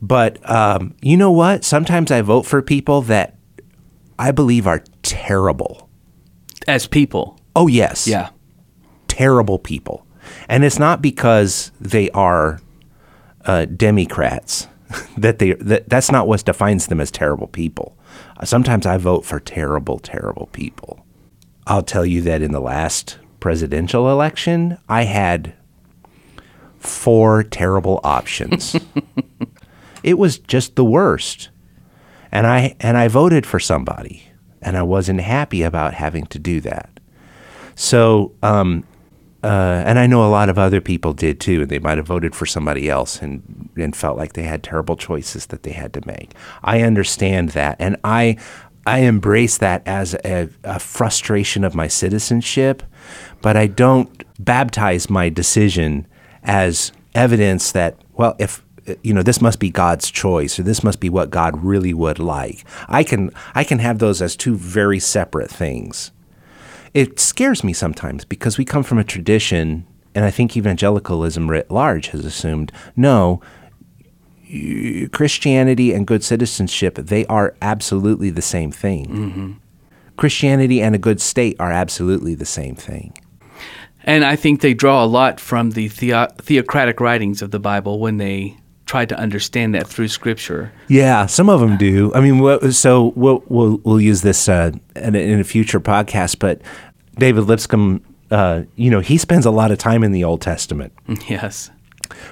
But 0.03 0.37
um, 0.49 0.95
you 1.01 1.15
know 1.15 1.31
what? 1.31 1.63
Sometimes 1.63 2.11
I 2.11 2.21
vote 2.21 2.45
for 2.45 2.61
people 2.61 3.01
that 3.03 3.37
I 4.19 4.31
believe 4.31 4.67
are 4.67 4.83
terrible. 5.01 5.89
As 6.67 6.87
people, 6.87 7.39
Oh 7.55 7.67
yes 7.67 8.05
yeah. 8.05 8.29
terrible 9.07 9.57
people. 9.59 10.05
And 10.49 10.65
it's 10.65 10.77
not 10.77 11.01
because 11.01 11.71
they 11.79 12.09
are 12.11 12.59
uh, 13.45 13.63
Democrats 13.65 14.67
that 15.17 15.39
they 15.39 15.53
that, 15.53 15.87
that's 15.87 16.11
not 16.11 16.27
what 16.27 16.43
defines 16.43 16.87
them 16.87 16.99
as 16.99 17.09
terrible 17.09 17.47
people. 17.47 17.97
Uh, 18.37 18.43
sometimes 18.45 18.85
I 18.85 18.97
vote 18.97 19.23
for 19.23 19.39
terrible, 19.39 19.99
terrible 19.99 20.47
people. 20.51 21.05
I'll 21.65 21.81
tell 21.83 22.05
you 22.05 22.21
that 22.23 22.41
in 22.41 22.51
the 22.51 22.59
last 22.59 23.19
presidential 23.39 24.09
election, 24.11 24.77
I 24.89 25.03
had 25.03 25.53
four 26.77 27.43
terrible 27.43 28.01
options. 28.03 28.75
it 30.03 30.17
was 30.17 30.37
just 30.37 30.75
the 30.75 30.85
worst. 30.85 31.49
And 32.31 32.47
I 32.47 32.75
and 32.79 32.97
I 32.97 33.07
voted 33.07 33.45
for 33.45 33.59
somebody 33.59 34.23
and 34.63 34.77
I 34.77 34.83
wasn't 34.83 35.21
happy 35.21 35.61
about 35.61 35.93
having 35.93 36.25
to 36.27 36.39
do 36.39 36.61
that. 36.61 36.89
So, 37.75 38.33
um, 38.41 38.85
uh, 39.43 39.83
and 39.85 39.99
I 39.99 40.07
know 40.07 40.25
a 40.25 40.29
lot 40.29 40.47
of 40.47 40.57
other 40.57 40.79
people 40.79 41.13
did 41.13 41.39
too, 41.39 41.61
and 41.61 41.69
they 41.69 41.79
might 41.79 41.97
have 41.97 42.07
voted 42.07 42.33
for 42.33 42.45
somebody 42.45 42.89
else 42.89 43.21
and, 43.21 43.69
and 43.75 43.95
felt 43.95 44.17
like 44.17 44.33
they 44.33 44.43
had 44.43 44.63
terrible 44.63 44.95
choices 44.95 45.47
that 45.47 45.63
they 45.63 45.71
had 45.71 45.93
to 45.93 46.07
make. 46.07 46.33
I 46.63 46.81
understand 46.81 47.49
that, 47.49 47.75
and 47.79 47.97
I 48.03 48.37
I 48.85 48.99
embrace 48.99 49.57
that 49.59 49.81
as 49.85 50.13
a, 50.25 50.49
a 50.63 50.79
frustration 50.79 51.63
of 51.63 51.73
my 51.73 51.87
citizenship, 51.87 52.83
but 53.41 53.55
I 53.55 53.67
don't 53.67 54.23
baptize 54.43 55.09
my 55.09 55.29
decision 55.29 56.05
as 56.43 56.91
evidence 57.15 57.71
that 57.73 57.97
well, 58.13 58.35
if 58.39 58.63
you 59.01 59.13
know 59.13 59.23
this 59.23 59.41
must 59.41 59.59
be 59.59 59.69
God's 59.69 60.11
choice 60.11 60.59
or 60.59 60.63
this 60.63 60.83
must 60.83 60.99
be 60.99 61.09
what 61.09 61.29
God 61.29 61.63
really 61.63 61.93
would 61.93 62.19
like. 62.19 62.65
I 62.87 63.03
can 63.03 63.31
I 63.55 63.63
can 63.63 63.79
have 63.79 63.99
those 63.99 64.21
as 64.21 64.35
two 64.35 64.55
very 64.55 64.99
separate 64.99 65.49
things 65.49 66.11
it 66.93 67.19
scares 67.19 67.63
me 67.63 67.73
sometimes 67.73 68.23
because 68.23 68.57
we 68.57 68.65
come 68.65 68.83
from 68.83 68.99
a 68.99 69.03
tradition, 69.03 69.85
and 70.13 70.25
I 70.25 70.31
think 70.31 70.55
evangelicalism 70.55 71.49
writ 71.49 71.71
large 71.71 72.07
has 72.07 72.23
assumed 72.23 72.71
no, 72.95 73.41
Christianity 75.11 75.93
and 75.93 76.05
good 76.05 76.23
citizenship, 76.23 76.95
they 76.95 77.25
are 77.25 77.55
absolutely 77.61 78.29
the 78.29 78.41
same 78.41 78.71
thing. 78.71 79.07
Mm-hmm. 79.07 79.51
Christianity 80.17 80.81
and 80.81 80.93
a 80.93 80.99
good 80.99 81.19
state 81.19 81.55
are 81.59 81.71
absolutely 81.71 82.35
the 82.35 82.45
same 82.45 82.75
thing. 82.75 83.17
And 84.03 84.23
I 84.23 84.35
think 84.35 84.61
they 84.61 84.75
draw 84.75 85.03
a 85.03 85.07
lot 85.07 85.39
from 85.39 85.71
the 85.71 85.87
theo- 85.87 86.27
theocratic 86.39 86.99
writings 86.99 87.41
of 87.41 87.49
the 87.49 87.59
Bible 87.59 87.99
when 87.99 88.17
they 88.17 88.57
try 88.93 89.05
to 89.05 89.17
understand 89.17 89.73
that 89.73 89.87
through 89.87 90.07
Scripture. 90.07 90.71
Yeah, 90.87 91.25
some 91.25 91.49
of 91.49 91.59
them 91.61 91.77
do. 91.77 92.13
I 92.13 92.21
mean, 92.21 92.71
so 92.71 93.11
we'll 93.15 93.43
we'll, 93.47 93.79
we'll 93.83 93.99
use 93.99 94.21
this 94.21 94.47
uh, 94.47 94.71
in, 94.95 95.15
a, 95.15 95.19
in 95.19 95.39
a 95.39 95.43
future 95.43 95.79
podcast. 95.79 96.37
But 96.37 96.61
David 97.17 97.45
Lipscomb, 97.45 98.03
uh, 98.29 98.63
you 98.75 98.91
know, 98.91 98.99
he 98.99 99.17
spends 99.17 99.47
a 99.47 99.51
lot 99.51 99.71
of 99.71 99.79
time 99.79 100.03
in 100.03 100.11
the 100.11 100.23
Old 100.23 100.41
Testament 100.41 100.93
Yes. 101.27 101.71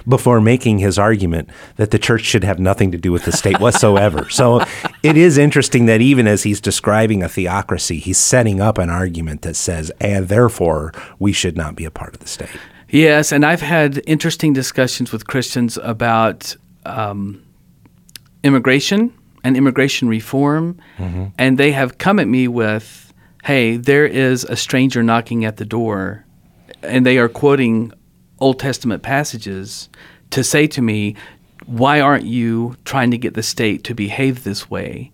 before 0.06 0.40
making 0.40 0.78
his 0.78 1.00
argument 1.00 1.48
that 1.78 1.90
the 1.90 1.98
church 1.98 2.22
should 2.22 2.44
have 2.44 2.60
nothing 2.60 2.92
to 2.92 2.98
do 2.98 3.10
with 3.10 3.24
the 3.24 3.32
state 3.32 3.58
whatsoever. 3.58 4.28
so 4.30 4.64
it 5.02 5.16
is 5.16 5.38
interesting 5.38 5.86
that 5.86 6.00
even 6.00 6.28
as 6.28 6.44
he's 6.44 6.60
describing 6.60 7.24
a 7.24 7.28
theocracy, 7.28 7.98
he's 7.98 8.18
setting 8.18 8.60
up 8.60 8.78
an 8.78 8.88
argument 8.88 9.42
that 9.42 9.56
says, 9.56 9.90
and 10.00 10.28
therefore 10.28 10.92
we 11.18 11.32
should 11.32 11.56
not 11.56 11.74
be 11.74 11.84
a 11.84 11.90
part 11.90 12.14
of 12.14 12.20
the 12.20 12.28
state. 12.28 12.50
Yes, 12.92 13.32
and 13.32 13.42
I've 13.42 13.62
had 13.62 14.02
interesting 14.06 14.52
discussions 14.52 15.12
with 15.12 15.26
Christians 15.26 15.78
about 15.82 16.54
um, 16.84 17.42
immigration 18.44 19.14
and 19.42 19.56
immigration 19.56 20.08
reform, 20.08 20.78
and 21.38 21.56
they 21.56 21.72
have 21.72 21.96
come 21.96 22.18
at 22.18 22.28
me 22.28 22.48
with, 22.48 23.14
"Hey, 23.44 23.78
there 23.78 24.04
is 24.04 24.44
a 24.44 24.56
stranger 24.56 25.02
knocking 25.02 25.46
at 25.46 25.56
the 25.56 25.64
door," 25.64 26.26
and 26.82 27.06
they 27.06 27.16
are 27.16 27.30
quoting 27.30 27.92
Old 28.40 28.58
Testament 28.58 29.02
passages 29.02 29.88
to 30.28 30.44
say 30.44 30.66
to 30.66 30.82
me, 30.82 31.16
"Why 31.64 31.98
aren't 31.98 32.26
you 32.26 32.76
trying 32.84 33.10
to 33.12 33.18
get 33.18 33.32
the 33.32 33.42
state 33.42 33.84
to 33.84 33.94
behave 33.94 34.44
this 34.44 34.70
way?" 34.70 35.12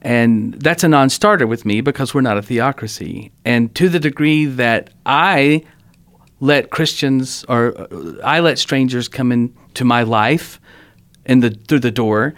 And 0.00 0.54
that's 0.54 0.82
a 0.82 0.88
non 0.88 1.10
starter 1.10 1.46
with 1.46 1.66
me 1.66 1.82
because 1.82 2.14
we're 2.14 2.22
not 2.22 2.38
a 2.38 2.42
theocracy. 2.42 3.32
And 3.44 3.74
to 3.74 3.90
the 3.90 4.00
degree 4.00 4.46
that 4.46 4.88
I 5.04 5.62
let 6.42 6.70
Christians 6.70 7.44
or 7.48 7.80
uh, 7.80 8.20
I 8.24 8.40
let 8.40 8.58
strangers 8.58 9.08
come 9.08 9.30
into 9.30 9.84
my 9.84 10.02
life 10.02 10.60
in 11.24 11.40
the 11.40 11.50
through 11.50 11.80
the 11.80 11.92
door, 11.92 12.34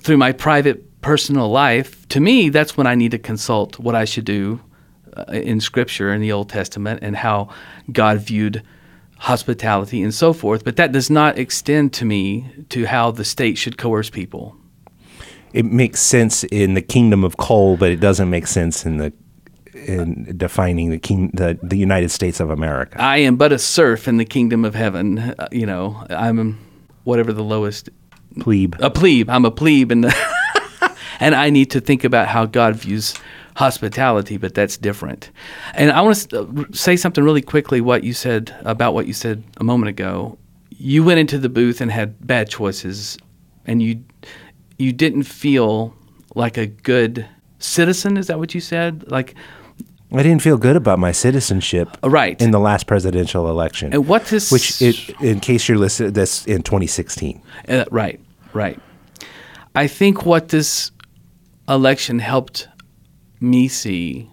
through 0.00 0.18
my 0.18 0.30
private 0.32 1.02
personal 1.04 1.50
life, 1.50 2.08
to 2.08 2.20
me, 2.20 2.48
that's 2.48 2.76
when 2.76 2.86
I 2.86 2.94
need 2.94 3.10
to 3.10 3.18
consult 3.18 3.78
what 3.78 3.94
I 3.94 4.06
should 4.06 4.24
do 4.24 4.60
uh, 5.16 5.24
in 5.32 5.60
Scripture 5.60 6.14
in 6.14 6.20
the 6.20 6.32
Old 6.32 6.48
Testament 6.48 7.00
and 7.02 7.16
how 7.16 7.50
God 7.92 8.20
viewed 8.20 8.62
hospitality 9.18 10.00
and 10.00 10.14
so 10.14 10.32
forth. 10.32 10.64
But 10.64 10.76
that 10.76 10.92
does 10.92 11.10
not 11.10 11.38
extend 11.38 11.92
to 11.94 12.04
me 12.04 12.50
to 12.70 12.86
how 12.86 13.10
the 13.10 13.24
state 13.24 13.58
should 13.58 13.76
coerce 13.76 14.10
people. 14.10 14.56
It 15.52 15.66
makes 15.66 16.00
sense 16.00 16.44
in 16.44 16.74
the 16.74 16.82
kingdom 16.82 17.24
of 17.24 17.36
Cole, 17.36 17.76
but 17.76 17.90
it 17.90 18.00
doesn't 18.00 18.30
make 18.30 18.46
sense 18.46 18.86
in 18.86 18.96
the 18.96 19.12
in 19.74 20.36
defining 20.36 20.90
the 20.90 20.98
king 20.98 21.30
the, 21.34 21.58
the 21.62 21.76
United 21.76 22.10
States 22.10 22.40
of 22.40 22.50
America. 22.50 23.00
I 23.00 23.18
am 23.18 23.36
but 23.36 23.52
a 23.52 23.58
serf 23.58 24.08
in 24.08 24.16
the 24.16 24.24
kingdom 24.24 24.64
of 24.64 24.74
heaven. 24.74 25.18
Uh, 25.18 25.48
you 25.50 25.66
know, 25.66 26.06
I'm 26.10 26.58
whatever 27.04 27.32
the 27.32 27.44
lowest 27.44 27.88
plebe. 28.40 28.74
A 28.80 28.90
plebe. 28.90 29.28
I'm 29.28 29.44
a 29.44 29.50
plebe, 29.50 29.90
and 29.92 30.06
and 31.20 31.34
I 31.34 31.50
need 31.50 31.70
to 31.72 31.80
think 31.80 32.04
about 32.04 32.28
how 32.28 32.46
God 32.46 32.76
views 32.76 33.14
hospitality, 33.56 34.36
but 34.36 34.54
that's 34.54 34.76
different. 34.76 35.30
And 35.74 35.92
I 35.92 36.00
want 36.00 36.16
to 36.30 36.40
uh, 36.40 36.64
say 36.72 36.96
something 36.96 37.22
really 37.22 37.42
quickly. 37.42 37.80
What 37.80 38.04
you 38.04 38.12
said 38.12 38.54
about 38.64 38.94
what 38.94 39.06
you 39.06 39.12
said 39.12 39.44
a 39.58 39.64
moment 39.64 39.90
ago. 39.90 40.38
You 40.76 41.04
went 41.04 41.20
into 41.20 41.38
the 41.38 41.48
booth 41.48 41.80
and 41.80 41.90
had 41.90 42.26
bad 42.26 42.48
choices, 42.48 43.16
and 43.64 43.82
you 43.82 44.02
you 44.78 44.92
didn't 44.92 45.22
feel 45.22 45.94
like 46.34 46.56
a 46.56 46.66
good 46.66 47.26
citizen. 47.58 48.16
Is 48.16 48.26
that 48.28 48.38
what 48.38 48.54
you 48.54 48.60
said? 48.60 49.10
Like. 49.10 49.34
I 50.14 50.22
didn't 50.22 50.42
feel 50.42 50.56
good 50.56 50.76
about 50.76 50.98
my 50.98 51.12
citizenship, 51.12 51.88
right, 52.02 52.40
in 52.40 52.52
the 52.52 52.60
last 52.60 52.86
presidential 52.86 53.48
election. 53.48 53.92
And 53.92 54.06
what 54.06 54.26
this, 54.26 54.52
which, 54.52 54.80
it, 54.80 55.10
in 55.20 55.40
case 55.40 55.68
you're 55.68 55.78
listening, 55.78 56.12
this 56.12 56.46
in 56.46 56.62
2016. 56.62 57.42
Uh, 57.68 57.84
right, 57.90 58.20
right. 58.52 58.78
I 59.74 59.88
think 59.88 60.24
what 60.24 60.50
this 60.50 60.92
election 61.68 62.20
helped 62.20 62.68
me 63.40 63.66
see 63.68 64.30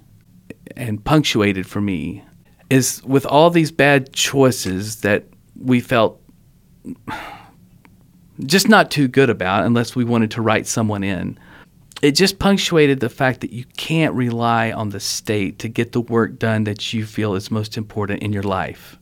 and 0.76 1.04
punctuated 1.04 1.66
for 1.66 1.82
me 1.82 2.24
is 2.70 3.04
with 3.04 3.26
all 3.26 3.50
these 3.50 3.72
bad 3.72 4.14
choices 4.14 5.02
that 5.02 5.26
we 5.60 5.80
felt 5.80 6.22
just 8.46 8.70
not 8.70 8.92
too 8.92 9.08
good 9.08 9.30
about 9.30 9.66
unless 9.66 9.96
we 9.96 10.04
wanted 10.04 10.32
to 10.32 10.42
write 10.42 10.68
someone 10.68 11.04
in. 11.04 11.38
It 12.02 12.12
just 12.12 12.40
punctuated 12.40 13.00
the 13.00 13.10
fact 13.10 13.42
that 13.42 13.54
you 13.54 13.66
can't 13.78 14.16
rely 14.16 14.72
on 14.72 14.90
the 14.90 15.00
state 15.00 15.60
to 15.60 15.68
get 15.68 15.92
the 15.92 16.02
work 16.02 16.40
done 16.40 16.64
that 16.64 16.94
you 16.94 17.06
feel 17.06 17.36
is 17.36 17.52
most 17.52 17.78
important 17.78 18.24
in 18.24 18.34
your 18.34 18.44
life. 18.44 18.98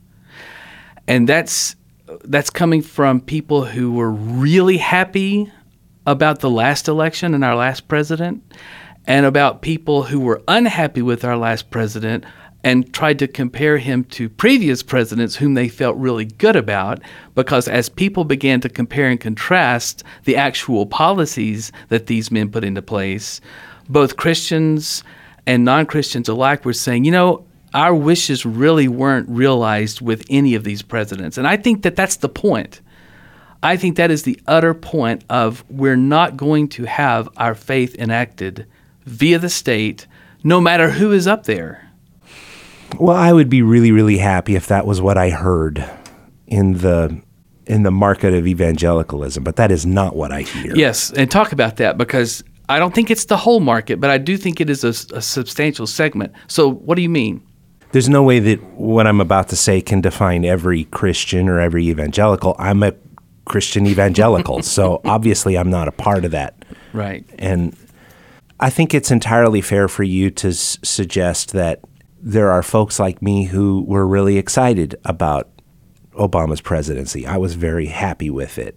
And 1.08 1.28
that's 1.28 1.76
that's 2.24 2.50
coming 2.50 2.82
from 2.82 3.20
people 3.20 3.64
who 3.64 3.92
were 3.92 4.10
really 4.10 4.78
happy 4.78 5.50
about 6.06 6.40
the 6.40 6.50
last 6.50 6.88
election 6.88 7.34
and 7.34 7.44
our 7.44 7.54
last 7.54 7.88
president 7.88 8.42
and 9.06 9.24
about 9.24 9.62
people 9.62 10.02
who 10.02 10.20
were 10.20 10.42
unhappy 10.48 11.02
with 11.02 11.24
our 11.24 11.36
last 11.36 11.70
president 11.70 12.24
and 12.62 12.92
tried 12.92 13.18
to 13.18 13.26
compare 13.26 13.78
him 13.78 14.04
to 14.04 14.28
previous 14.28 14.82
presidents 14.82 15.36
whom 15.36 15.54
they 15.54 15.68
felt 15.68 15.96
really 15.96 16.24
good 16.24 16.56
about 16.56 17.00
because 17.34 17.68
as 17.68 17.88
people 17.88 18.24
began 18.24 18.60
to 18.60 18.68
compare 18.68 19.08
and 19.08 19.20
contrast 19.20 20.02
the 20.24 20.36
actual 20.36 20.86
policies 20.86 21.72
that 21.88 22.06
these 22.06 22.30
men 22.30 22.50
put 22.50 22.64
into 22.64 22.82
place 22.82 23.40
both 23.88 24.16
Christians 24.16 25.02
and 25.46 25.64
non-Christians 25.64 26.28
alike 26.28 26.64
were 26.64 26.72
saying 26.72 27.04
you 27.04 27.12
know 27.12 27.44
our 27.74 27.94
wishes 27.94 28.44
really 28.44 28.88
weren't 28.88 29.28
realized 29.28 30.00
with 30.00 30.24
any 30.28 30.54
of 30.54 30.64
these 30.64 30.82
presidents. 30.82 31.38
And 31.38 31.46
I 31.46 31.56
think 31.56 31.82
that 31.82 31.96
that's 31.96 32.16
the 32.16 32.28
point. 32.28 32.80
I 33.62 33.76
think 33.76 33.96
that 33.96 34.10
is 34.10 34.22
the 34.22 34.40
utter 34.46 34.74
point 34.74 35.24
of 35.28 35.64
we're 35.68 35.96
not 35.96 36.36
going 36.36 36.68
to 36.70 36.84
have 36.84 37.28
our 37.36 37.54
faith 37.54 37.94
enacted 37.96 38.66
via 39.04 39.38
the 39.38 39.50
state 39.50 40.06
no 40.42 40.60
matter 40.60 40.90
who 40.90 41.12
is 41.12 41.26
up 41.26 41.44
there 41.44 41.89
well, 42.98 43.16
I 43.16 43.32
would 43.32 43.48
be 43.48 43.62
really, 43.62 43.92
really 43.92 44.18
happy 44.18 44.56
if 44.56 44.66
that 44.68 44.86
was 44.86 45.00
what 45.00 45.18
I 45.18 45.30
heard 45.30 45.88
in 46.46 46.78
the 46.78 47.20
in 47.66 47.84
the 47.84 47.90
market 47.90 48.34
of 48.34 48.46
evangelicalism, 48.46 49.44
but 49.44 49.56
that 49.56 49.70
is 49.70 49.86
not 49.86 50.16
what 50.16 50.32
I 50.32 50.42
hear. 50.42 50.74
Yes, 50.74 51.12
and 51.12 51.30
talk 51.30 51.52
about 51.52 51.76
that 51.76 51.96
because 51.96 52.42
I 52.68 52.78
don't 52.78 52.94
think 52.94 53.10
it's 53.10 53.26
the 53.26 53.36
whole 53.36 53.60
market, 53.60 54.00
but 54.00 54.10
I 54.10 54.18
do 54.18 54.36
think 54.36 54.60
it 54.60 54.68
is 54.70 54.84
a, 54.84 55.16
a 55.16 55.22
substantial 55.22 55.86
segment. 55.86 56.32
So, 56.46 56.70
what 56.70 56.96
do 56.96 57.02
you 57.02 57.08
mean? 57.08 57.42
There's 57.92 58.08
no 58.08 58.22
way 58.22 58.38
that 58.38 58.62
what 58.74 59.06
I'm 59.06 59.20
about 59.20 59.48
to 59.48 59.56
say 59.56 59.80
can 59.80 60.00
define 60.00 60.44
every 60.44 60.84
Christian 60.84 61.48
or 61.48 61.58
every 61.60 61.88
evangelical. 61.88 62.54
I'm 62.58 62.82
a 62.82 62.94
Christian 63.44 63.86
evangelical, 63.86 64.62
so 64.64 65.00
obviously 65.04 65.58
I'm 65.58 65.70
not 65.70 65.88
a 65.88 65.92
part 65.92 66.24
of 66.24 66.30
that. 66.30 66.64
Right. 66.92 67.24
And 67.38 67.76
I 68.60 68.70
think 68.70 68.94
it's 68.94 69.10
entirely 69.10 69.60
fair 69.60 69.88
for 69.88 70.02
you 70.04 70.30
to 70.30 70.48
s- 70.48 70.78
suggest 70.82 71.52
that 71.52 71.80
there 72.20 72.50
are 72.50 72.62
folks 72.62 72.98
like 72.98 73.22
me 73.22 73.44
who 73.44 73.82
were 73.86 74.06
really 74.06 74.36
excited 74.36 74.94
about 75.04 75.48
Obama's 76.12 76.60
presidency. 76.60 77.26
I 77.26 77.36
was 77.36 77.54
very 77.54 77.86
happy 77.86 78.30
with 78.30 78.58
it 78.58 78.76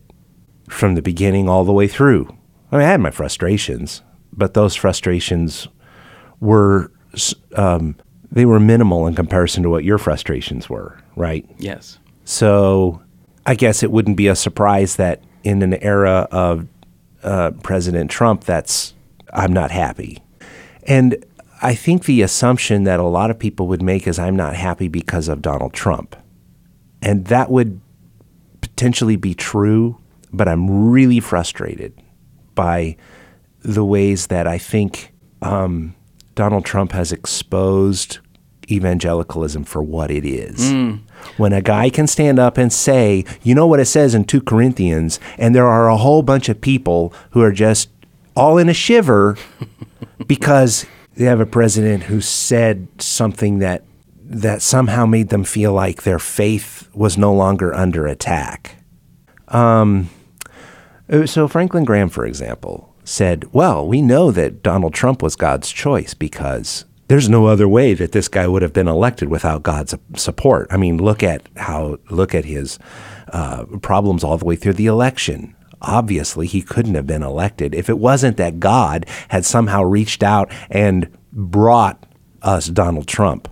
from 0.69 0.95
the 0.95 1.01
beginning 1.01 1.49
all 1.49 1.65
the 1.65 1.73
way 1.73 1.88
through. 1.88 2.27
I 2.71 2.77
mean, 2.77 2.86
I 2.86 2.91
had 2.91 3.01
my 3.01 3.12
frustrations, 3.12 4.01
but 4.32 4.53
those 4.53 4.75
frustrations 4.75 5.67
were 6.39 6.91
um, 7.56 7.95
they 8.32 8.45
were 8.45 8.60
minimal 8.60 9.06
in 9.06 9.13
comparison 9.13 9.62
to 9.63 9.69
what 9.69 9.84
your 9.84 9.97
frustrations 9.97 10.69
were, 10.69 10.97
right? 11.15 11.47
Yes. 11.60 11.99
So 12.25 13.01
I 13.45 13.56
guess 13.56 13.84
it 13.84 13.91
wouldn't 13.91 14.17
be 14.17 14.27
a 14.27 14.36
surprise 14.36 14.95
that 14.95 15.23
in 15.43 15.62
an 15.62 15.75
era 15.75 16.27
of 16.32 16.67
uh, 17.23 17.51
President 17.62 18.10
Trump, 18.10 18.43
that's 18.43 18.93
I'm 19.34 19.53
not 19.53 19.71
happy. 19.71 20.23
And 20.88 21.23
I 21.63 21.76
think 21.76 22.04
the 22.04 22.21
assumption 22.21 22.84
that 22.84 22.99
a 22.99 23.04
lot 23.04 23.32
of 23.32 23.39
people 23.39 23.67
would 23.67 23.82
make 23.82 24.06
is 24.06 24.19
I'm 24.19 24.36
not 24.36 24.54
happy 24.54 24.89
because 24.89 25.30
of 25.30 25.41
Donald 25.41 25.73
Trump. 25.73 26.15
And 27.02 27.26
that 27.28 27.49
would 27.49 27.80
potentially 28.60 29.15
be 29.15 29.34
true, 29.34 29.97
but 30.34 30.49
I'm 30.49 30.89
really 30.89 31.21
frustrated 31.21 31.93
by 32.54 32.97
the 33.62 33.86
ways 33.86 34.28
that 34.28 34.45
I 34.45 34.58
think 34.58 35.13
um, 35.41 35.95
Donald 36.36 36.65
Trump 36.65 36.91
has 36.91 37.13
exposed 37.13 38.19
evangelicalism 38.69 39.63
for 39.63 39.82
what 39.82 40.12
it 40.12 40.26
is. 40.26 40.60
Mm. 40.60 40.99
When 41.38 41.54
a 41.54 41.62
guy 41.62 41.89
can 41.89 42.08
stand 42.08 42.39
up 42.39 42.58
and 42.58 42.73
say, 42.73 43.23
you 43.41 43.56
know 43.56 43.67
what 43.67 43.80
it 43.80 43.86
says 43.86 44.13
in 44.13 44.26
2 44.26 44.41
Corinthians, 44.41 45.19
and 45.38 45.56
there 45.56 45.67
are 45.67 45.89
a 45.89 45.97
whole 45.97 46.23
bunch 46.23 46.49
of 46.49 46.60
people 46.60 47.13
who 47.32 47.41
are 47.41 47.52
just 47.52 47.89
all 48.36 48.58
in 48.58 48.67
a 48.67 48.73
shiver 48.73 49.38
because 50.28 50.86
they 51.15 51.26
have 51.26 51.39
a 51.39 51.45
president 51.45 52.04
who 52.04 52.21
said 52.21 52.88
something 52.99 53.60
that 53.60 53.84
that 54.26 54.62
somehow 54.62 55.06
made 55.06 55.30
them 55.30 55.43
feel 55.43 55.73
like 55.73 56.04
their 56.04 56.17
faith 56.17 56.88
was 56.93 57.17
no 57.17 57.34
longer 57.34 57.73
under 57.76 58.08
attack. 58.08 58.78
Um, 59.49 60.10
uh, 61.12 61.26
so 61.26 61.47
Franklin 61.47 61.84
Graham, 61.84 62.10
for 62.10 62.26
example, 62.26 62.95
said, 63.04 63.45
"Well, 63.54 63.88
we 63.88 64.02
know 64.02 64.32
that 64.32 64.63
Donald 64.63 64.93
Trump 64.93 65.21
was 65.21 65.36
God's 65.36 65.71
choice 65.71 66.13
because." 66.13 66.86
There's 67.10 67.30
no 67.30 67.47
other 67.47 67.67
way 67.67 67.93
that 67.93 68.13
this 68.13 68.30
guy 68.30 68.47
would 68.47 68.62
have 68.62 68.71
been 68.71 68.88
elected 68.88 69.28
without 69.28 69.62
God's 69.62 69.93
support. 70.15 70.67
I 70.71 70.78
mean, 70.78 70.97
look 70.97 71.21
at 71.21 71.47
how 71.58 71.99
look 72.10 72.34
at 72.34 72.45
his 72.45 72.80
uh, 73.34 73.65
problems 73.82 74.23
all 74.23 74.38
the 74.38 74.45
way 74.45 74.56
through 74.56 74.73
the 74.73 74.86
election 74.88 75.54
obviously 75.84 76.48
he 76.48 76.62
couldn't 76.62 76.96
have 76.96 77.06
been 77.06 77.24
elected 77.24 77.76
if 77.76 77.89
it 77.89 78.00
wasn't 78.00 78.38
that 78.38 78.60
God 78.60 79.06
had 79.30 79.46
somehow 79.46 79.84
reached 79.84 80.24
out 80.24 80.52
and 80.69 81.10
brought 81.32 82.06
us 82.41 82.67
Donald 82.67 83.08
Trump. 83.08 83.50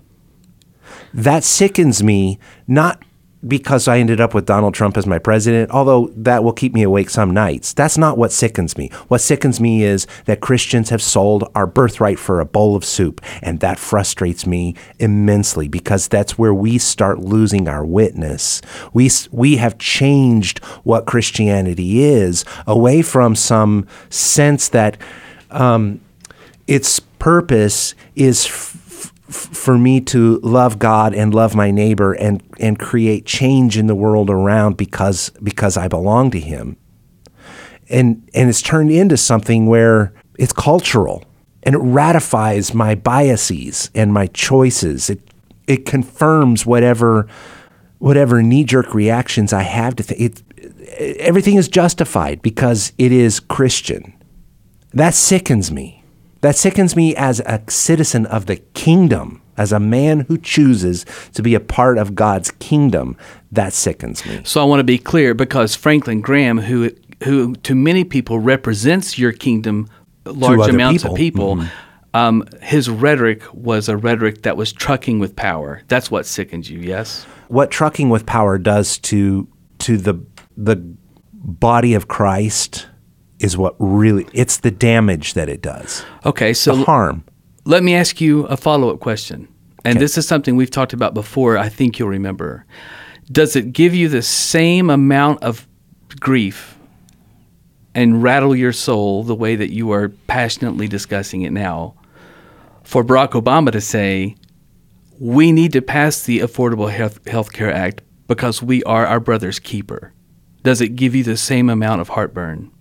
That 1.14 1.44
sickens 1.44 2.02
me, 2.02 2.38
not 2.66 3.02
because 3.46 3.88
I 3.88 3.98
ended 3.98 4.20
up 4.20 4.34
with 4.34 4.46
Donald 4.46 4.74
Trump 4.74 4.96
as 4.96 5.06
my 5.06 5.18
president, 5.18 5.70
although 5.70 6.10
that 6.14 6.44
will 6.44 6.52
keep 6.52 6.74
me 6.74 6.82
awake 6.82 7.10
some 7.10 7.32
nights. 7.32 7.72
That's 7.72 7.98
not 7.98 8.16
what 8.16 8.32
sickens 8.32 8.78
me. 8.78 8.88
What 9.08 9.20
sickens 9.20 9.60
me 9.60 9.82
is 9.82 10.06
that 10.26 10.40
Christians 10.40 10.90
have 10.90 11.02
sold 11.02 11.50
our 11.54 11.66
birthright 11.66 12.18
for 12.18 12.40
a 12.40 12.44
bowl 12.44 12.76
of 12.76 12.84
soup, 12.84 13.20
and 13.42 13.60
that 13.60 13.78
frustrates 13.78 14.46
me 14.46 14.76
immensely 14.98 15.68
because 15.68 16.08
that's 16.08 16.38
where 16.38 16.54
we 16.54 16.78
start 16.78 17.18
losing 17.18 17.68
our 17.68 17.84
witness. 17.84 18.62
We 18.92 19.10
we 19.30 19.56
have 19.56 19.78
changed 19.78 20.64
what 20.84 21.06
Christianity 21.06 22.04
is 22.04 22.44
away 22.66 23.02
from 23.02 23.34
some 23.34 23.86
sense 24.08 24.68
that 24.68 24.96
um, 25.50 26.00
its 26.66 27.00
purpose 27.00 27.94
is 28.14 28.46
for 29.32 29.78
me 29.78 30.00
to 30.00 30.38
love 30.42 30.78
God 30.78 31.14
and 31.14 31.34
love 31.34 31.54
my 31.54 31.70
neighbor 31.70 32.12
and 32.12 32.42
and 32.60 32.78
create 32.78 33.26
change 33.26 33.78
in 33.78 33.86
the 33.86 33.94
world 33.94 34.30
around 34.30 34.76
because 34.76 35.30
because 35.42 35.76
I 35.76 35.88
belong 35.88 36.30
to 36.32 36.40
him. 36.40 36.76
And 37.88 38.28
and 38.34 38.48
it's 38.48 38.62
turned 38.62 38.90
into 38.90 39.16
something 39.16 39.66
where 39.66 40.12
it's 40.38 40.52
cultural 40.52 41.24
and 41.62 41.74
it 41.74 41.78
ratifies 41.78 42.74
my 42.74 42.94
biases 42.94 43.90
and 43.94 44.12
my 44.12 44.26
choices. 44.28 45.10
It 45.10 45.20
it 45.66 45.86
confirms 45.86 46.66
whatever 46.66 47.28
whatever 47.98 48.42
knee 48.42 48.64
jerk 48.64 48.94
reactions 48.94 49.52
I 49.52 49.62
have 49.62 49.96
to. 49.96 50.22
It, 50.22 50.42
everything 51.18 51.56
is 51.56 51.68
justified 51.68 52.42
because 52.42 52.92
it 52.98 53.12
is 53.12 53.40
Christian. 53.40 54.12
That 54.92 55.14
sickens 55.14 55.70
me. 55.70 56.01
That 56.42 56.56
sickens 56.56 56.96
me 56.96 57.14
as 57.14 57.38
a 57.40 57.62
citizen 57.68 58.26
of 58.26 58.46
the 58.46 58.56
kingdom, 58.56 59.40
as 59.56 59.72
a 59.72 59.78
man 59.78 60.20
who 60.20 60.36
chooses 60.36 61.06
to 61.34 61.42
be 61.42 61.54
a 61.54 61.60
part 61.60 61.98
of 61.98 62.16
God's 62.16 62.50
kingdom. 62.50 63.16
That 63.52 63.72
sickens 63.72 64.26
me. 64.26 64.40
So 64.44 64.60
I 64.60 64.64
want 64.64 64.80
to 64.80 64.84
be 64.84 64.98
clear 64.98 65.34
because 65.34 65.76
Franklin 65.76 66.20
Graham, 66.20 66.58
who 66.58 66.90
who 67.22 67.54
to 67.54 67.76
many 67.76 68.02
people 68.02 68.40
represents 68.40 69.16
your 69.18 69.30
kingdom, 69.30 69.88
large 70.24 70.68
amounts 70.68 71.04
people. 71.04 71.12
of 71.12 71.16
people, 71.16 71.64
um, 72.12 72.44
his 72.60 72.90
rhetoric 72.90 73.44
was 73.54 73.88
a 73.88 73.96
rhetoric 73.96 74.42
that 74.42 74.56
was 74.56 74.72
trucking 74.72 75.20
with 75.20 75.36
power. 75.36 75.82
That's 75.86 76.10
what 76.10 76.26
sickens 76.26 76.68
you. 76.68 76.80
Yes. 76.80 77.24
What 77.46 77.70
trucking 77.70 78.08
with 78.08 78.26
power 78.26 78.58
does 78.58 78.98
to 78.98 79.46
to 79.78 79.96
the 79.96 80.14
the 80.56 80.76
body 81.32 81.94
of 81.94 82.08
Christ 82.08 82.88
is 83.42 83.56
what 83.56 83.74
really 83.78 84.26
it's 84.32 84.58
the 84.58 84.70
damage 84.70 85.34
that 85.34 85.48
it 85.48 85.60
does. 85.60 86.04
Okay. 86.24 86.54
So 86.54 86.76
The 86.76 86.84
harm. 86.84 87.24
Let 87.64 87.82
me 87.82 87.94
ask 87.94 88.20
you 88.20 88.46
a 88.46 88.56
follow 88.56 88.90
up 88.92 89.00
question. 89.00 89.48
And 89.84 90.00
this 90.00 90.16
is 90.16 90.26
something 90.26 90.56
we've 90.56 90.70
talked 90.70 90.92
about 90.92 91.12
before. 91.14 91.58
I 91.58 91.68
think 91.68 91.98
you'll 91.98 92.08
remember. 92.08 92.64
Does 93.30 93.56
it 93.56 93.72
give 93.72 93.94
you 93.94 94.08
the 94.08 94.22
same 94.22 94.90
amount 94.90 95.42
of 95.42 95.66
grief 96.20 96.76
and 97.94 98.22
rattle 98.22 98.54
your 98.54 98.72
soul 98.72 99.22
the 99.22 99.34
way 99.34 99.56
that 99.56 99.72
you 99.72 99.92
are 99.92 100.08
passionately 100.26 100.88
discussing 100.88 101.42
it 101.42 101.52
now 101.52 101.94
for 102.82 103.04
Barack 103.04 103.30
Obama 103.30 103.70
to 103.70 103.80
say, 103.80 104.34
we 105.20 105.52
need 105.52 105.72
to 105.72 105.82
pass 105.82 106.24
the 106.24 106.40
Affordable 106.40 106.90
Health, 106.90 107.26
Health 107.28 107.52
Care 107.52 107.72
Act 107.72 108.02
because 108.26 108.62
we 108.62 108.82
are 108.84 109.06
our 109.06 109.20
brother's 109.20 109.58
keeper? 109.60 110.12
Does 110.62 110.80
it 110.80 110.96
give 110.96 111.14
you 111.14 111.22
the 111.22 111.36
same 111.36 111.68
amount 111.68 112.00
of 112.00 112.08
heartburn? 112.10 112.71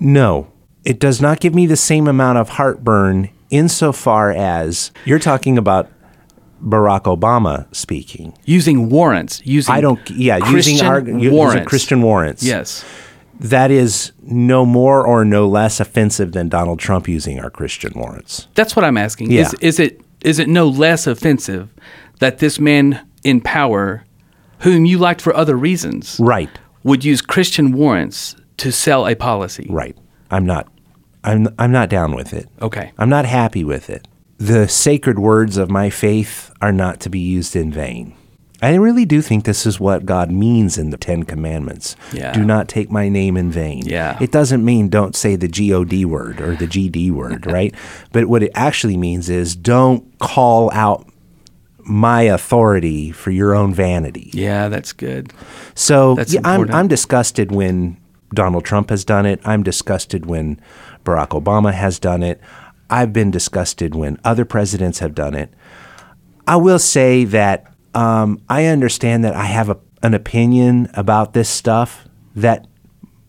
No, 0.00 0.48
it 0.84 0.98
does 0.98 1.20
not 1.20 1.40
give 1.40 1.54
me 1.54 1.66
the 1.66 1.76
same 1.76 2.06
amount 2.08 2.38
of 2.38 2.50
heartburn 2.50 3.30
insofar 3.50 4.32
as 4.32 4.90
you're 5.04 5.18
talking 5.18 5.56
about 5.56 5.90
Barack 6.62 7.02
Obama 7.02 7.72
speaking. 7.74 8.36
Using 8.44 8.88
warrants, 8.88 9.44
using 9.44 9.74
I 9.74 9.80
don't, 9.80 9.98
yeah, 10.10 10.38
Christian 10.40 10.74
using, 10.74 10.86
our, 10.86 11.00
using 11.00 11.32
warrants. 11.32 11.68
Christian 11.68 12.02
warrants. 12.02 12.42
Yes. 12.42 12.84
That 13.40 13.70
is 13.70 14.12
no 14.22 14.64
more 14.64 15.04
or 15.06 15.24
no 15.24 15.48
less 15.48 15.80
offensive 15.80 16.32
than 16.32 16.48
Donald 16.48 16.78
Trump 16.78 17.08
using 17.08 17.40
our 17.40 17.50
Christian 17.50 17.92
warrants. 17.94 18.48
That's 18.54 18.76
what 18.76 18.84
I'm 18.84 18.96
asking. 18.96 19.30
Yeah. 19.32 19.42
Is, 19.42 19.54
is 19.54 19.80
it 19.80 20.00
is 20.22 20.38
it 20.38 20.48
no 20.48 20.68
less 20.68 21.06
offensive 21.06 21.68
that 22.20 22.38
this 22.38 22.58
man 22.58 23.06
in 23.24 23.40
power, 23.40 24.04
whom 24.60 24.84
you 24.84 24.98
liked 24.98 25.20
for 25.20 25.34
other 25.36 25.56
reasons, 25.56 26.18
Right, 26.20 26.48
would 26.84 27.04
use 27.04 27.20
Christian 27.20 27.72
warrants 27.72 28.36
to 28.58 28.72
sell 28.72 29.06
a 29.06 29.14
policy? 29.14 29.66
right. 29.70 29.96
I'm 30.30 30.46
not, 30.46 30.68
I'm, 31.22 31.48
I'm 31.58 31.70
not 31.70 31.88
down 31.88 32.14
with 32.14 32.32
it. 32.32 32.48
Okay. 32.60 32.92
I'm 32.98 33.08
not 33.08 33.24
happy 33.24 33.62
with 33.62 33.88
it. 33.88 34.08
The 34.38 34.66
sacred 34.66 35.18
words 35.18 35.56
of 35.56 35.70
my 35.70 35.90
faith 35.90 36.52
are 36.60 36.72
not 36.72 36.98
to 37.00 37.10
be 37.10 37.20
used 37.20 37.54
in 37.54 37.70
vain. 37.70 38.16
I 38.62 38.74
really 38.74 39.04
do 39.04 39.20
think 39.20 39.44
this 39.44 39.66
is 39.66 39.78
what 39.78 40.06
God 40.06 40.30
means 40.30 40.78
in 40.78 40.90
the 40.90 40.96
Ten 40.96 41.24
Commandments. 41.24 41.96
Yeah. 42.12 42.32
Do 42.32 42.44
not 42.44 42.66
take 42.66 42.90
my 42.90 43.08
name 43.08 43.36
in 43.36 43.50
vain. 43.50 43.84
Yeah. 43.84 44.16
It 44.20 44.32
doesn't 44.32 44.64
mean 44.64 44.88
don't 44.88 45.14
say 45.14 45.36
the 45.36 45.48
G 45.48 45.72
O 45.72 45.84
D 45.84 46.04
word 46.04 46.40
or 46.40 46.56
the 46.56 46.66
G 46.66 46.88
D 46.88 47.10
word, 47.10 47.46
right? 47.50 47.74
But 48.12 48.26
what 48.26 48.42
it 48.42 48.52
actually 48.54 48.96
means 48.96 49.28
is 49.28 49.54
don't 49.54 50.18
call 50.18 50.70
out 50.72 51.06
my 51.80 52.22
authority 52.22 53.12
for 53.12 53.30
your 53.30 53.54
own 53.54 53.74
vanity. 53.74 54.30
Yeah, 54.32 54.68
that's 54.68 54.92
good. 54.94 55.32
So 55.74 56.14
That's 56.14 56.32
yeah, 56.32 56.40
I'm. 56.44 56.70
I'm 56.72 56.88
disgusted 56.88 57.52
when 57.52 57.98
Donald 58.34 58.64
Trump 58.64 58.90
has 58.90 59.04
done 59.04 59.26
it. 59.26 59.40
I'm 59.44 59.62
disgusted 59.62 60.26
when 60.26 60.60
Barack 61.04 61.28
Obama 61.28 61.72
has 61.72 61.98
done 61.98 62.22
it. 62.22 62.40
I've 62.90 63.12
been 63.12 63.30
disgusted 63.30 63.94
when 63.94 64.18
other 64.24 64.44
presidents 64.44 64.98
have 64.98 65.14
done 65.14 65.34
it. 65.34 65.52
I 66.46 66.56
will 66.56 66.78
say 66.78 67.24
that 67.24 67.72
um, 67.94 68.42
I 68.48 68.66
understand 68.66 69.24
that 69.24 69.34
I 69.34 69.44
have 69.44 69.70
a, 69.70 69.78
an 70.02 70.14
opinion 70.14 70.90
about 70.94 71.32
this 71.32 71.48
stuff 71.48 72.06
that 72.36 72.66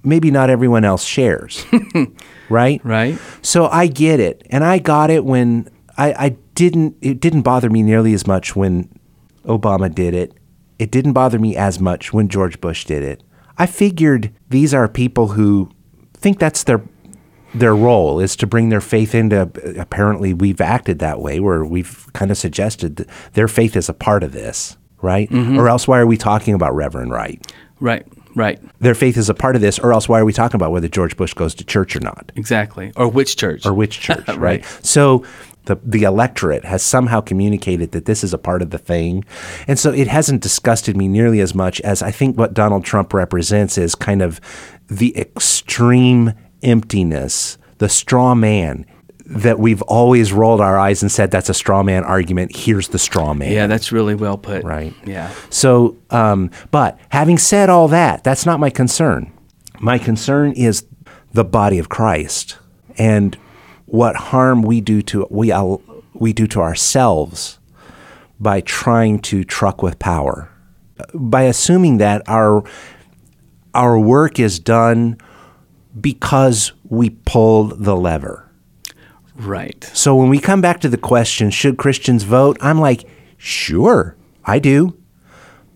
maybe 0.04 0.32
not 0.32 0.50
everyone 0.50 0.84
else 0.84 1.04
shares, 1.04 1.66
right? 2.50 2.82
Right? 2.84 3.18
So 3.42 3.68
I 3.68 3.88
get 3.88 4.20
it, 4.20 4.46
and 4.50 4.64
I 4.64 4.80
got 4.80 5.10
it 5.10 5.24
when 5.24 5.70
I, 5.98 6.14
I 6.14 6.30
didn't. 6.56 6.98
It 7.02 7.20
didn't 7.20 7.44
bother 7.44 7.70
me 7.70 7.84
nearly 7.84 8.14
as 8.14 8.28
much 8.28 8.56
when 8.56 8.90
Obama 9.46 9.94
did 9.94 10.14
it. 10.14 10.34
It 10.78 10.92
didn't 10.92 11.14
bother 11.14 11.40
me 11.40 11.56
as 11.56 11.80
much 11.80 12.12
when 12.12 12.28
George 12.28 12.60
Bush 12.60 12.86
did 12.86 13.04
it. 13.04 13.24
I 13.58 13.66
figured 13.66 14.32
these 14.50 14.74
are 14.74 14.88
people 14.88 15.30
who 15.30 15.70
think 16.14 16.40
that's 16.40 16.64
their 16.64 16.82
their 17.54 17.76
role 17.76 18.20
is 18.20 18.36
to 18.36 18.48
bring 18.48 18.70
their 18.70 18.82
faith 18.82 19.16
into. 19.16 19.50
Apparently, 19.80 20.34
we've 20.34 20.62
acted 20.62 21.00
that 21.00 21.20
way, 21.22 21.40
where 21.40 21.64
we've 21.64 22.08
kind 22.14 22.32
of 22.32 22.38
suggested 22.38 22.98
that 22.98 23.08
their 23.34 23.48
faith 23.48 23.76
is 23.76 23.88
a 23.88 23.94
part 23.94 24.24
of 24.24 24.34
this, 24.34 24.78
right? 25.02 25.30
Mm-hmm. 25.30 25.58
Or 25.58 25.70
else, 25.70 25.88
why 25.88 26.00
are 26.00 26.08
we 26.08 26.18
talking 26.18 26.54
about 26.54 26.76
Reverend 26.76 27.12
Wright? 27.12 27.54
Right. 27.80 28.06
Right. 28.36 28.60
Their 28.82 28.96
faith 28.96 29.16
is 29.16 29.30
a 29.30 29.34
part 29.34 29.56
of 29.56 29.62
this, 29.62 29.80
or 29.80 29.94
else, 29.94 30.10
why 30.10 30.20
are 30.20 30.26
we 30.26 30.34
talking 30.34 30.58
about 30.58 30.74
whether 30.74 30.90
George 30.90 31.16
Bush 31.16 31.34
goes 31.34 31.56
to 31.56 31.64
church 31.64 31.96
or 31.96 32.02
not? 32.02 32.34
Exactly. 32.36 32.92
Or 32.98 33.08
which 33.08 33.38
church? 33.38 33.66
or 33.66 33.74
which 33.74 34.00
church, 34.02 34.28
right? 34.28 34.38
Right. 34.38 34.66
So 34.82 35.24
the 35.66 35.78
the 35.84 36.04
electorate 36.04 36.66
has 36.66 36.84
somehow 36.84 37.22
communicated 37.22 37.92
that 37.92 38.06
this 38.06 38.24
is 38.24 38.34
a 38.34 38.38
part 38.38 38.62
of 38.62 38.70
the 38.70 38.78
thing, 38.78 39.26
and 39.68 39.78
so 39.78 39.92
it 39.92 40.08
hasn't 40.08 40.42
disgusted 40.42 40.96
me 40.96 41.08
nearly 41.08 41.40
as 41.40 41.54
much 41.54 41.82
as 41.82 42.02
I 42.02 42.12
think 42.12 42.38
what 42.38 42.54
Donald 42.54 42.86
Trump 42.86 43.14
represents 43.14 43.78
is 43.78 43.96
kind 43.96 44.22
of 44.22 44.40
the 44.88 45.18
extreme 45.18 46.34
emptiness, 46.64 47.58
the 47.78 47.90
straw 47.90 48.36
man 48.36 48.86
that 49.28 49.58
we've 49.58 49.82
always 49.84 50.32
rolled 50.32 50.62
our 50.62 50.78
eyes 50.78 51.02
and 51.02 51.12
said 51.12 51.32
that's 51.32 51.50
a 51.50 51.54
straw 51.54 51.82
man 51.82 52.04
argument. 52.04 52.56
Here's 52.56 52.90
the 52.90 53.00
straw 53.00 53.34
man. 53.34 53.52
yeah, 53.52 53.68
that's 53.68 53.92
really 53.92 54.14
well 54.16 54.38
put. 54.38 54.64
Right. 54.64 54.94
Yeah. 55.04 55.34
So, 55.50 55.98
um, 56.12 56.52
but 56.72 57.00
having 57.10 57.38
said 57.38 57.70
all 57.70 57.88
that, 57.88 58.24
that's 58.24 58.46
not 58.46 58.60
my 58.60 58.70
concern. 58.70 59.32
My 59.80 59.98
concern 59.98 60.52
is 60.52 60.86
the 61.34 61.44
body 61.44 61.80
of 61.80 61.90
Christ 61.90 62.58
and 62.98 63.38
what 63.96 64.16
harm 64.18 64.62
we 64.62 64.82
do 64.82 65.02
to 65.02 65.26
we 65.30 65.54
we 66.14 66.34
do 66.34 66.48
to 66.48 66.60
ourselves 66.62 67.60
by 68.40 68.60
trying 68.62 69.20
to 69.20 69.44
truck 69.44 69.82
with 69.82 69.98
power, 70.00 70.50
by 71.14 71.44
assuming 71.44 71.98
that 71.98 72.22
our 72.28 72.64
our 73.74 73.98
work 73.98 74.40
is 74.40 74.60
done 74.60 75.18
because 76.00 76.74
we 76.84 77.10
pulled 77.10 77.84
the 77.84 77.96
lever. 77.96 78.50
Right. 79.36 79.84
So 79.94 80.16
when 80.16 80.30
we 80.30 80.40
come 80.40 80.62
back 80.62 80.80
to 80.82 80.90
the 80.90 80.98
question, 80.98 81.50
should 81.50 81.78
Christians 81.78 82.24
vote? 82.24 82.58
I'm 82.62 82.80
like, 82.80 83.08
sure, 83.38 84.16
I 84.46 84.60
do. 84.60 84.98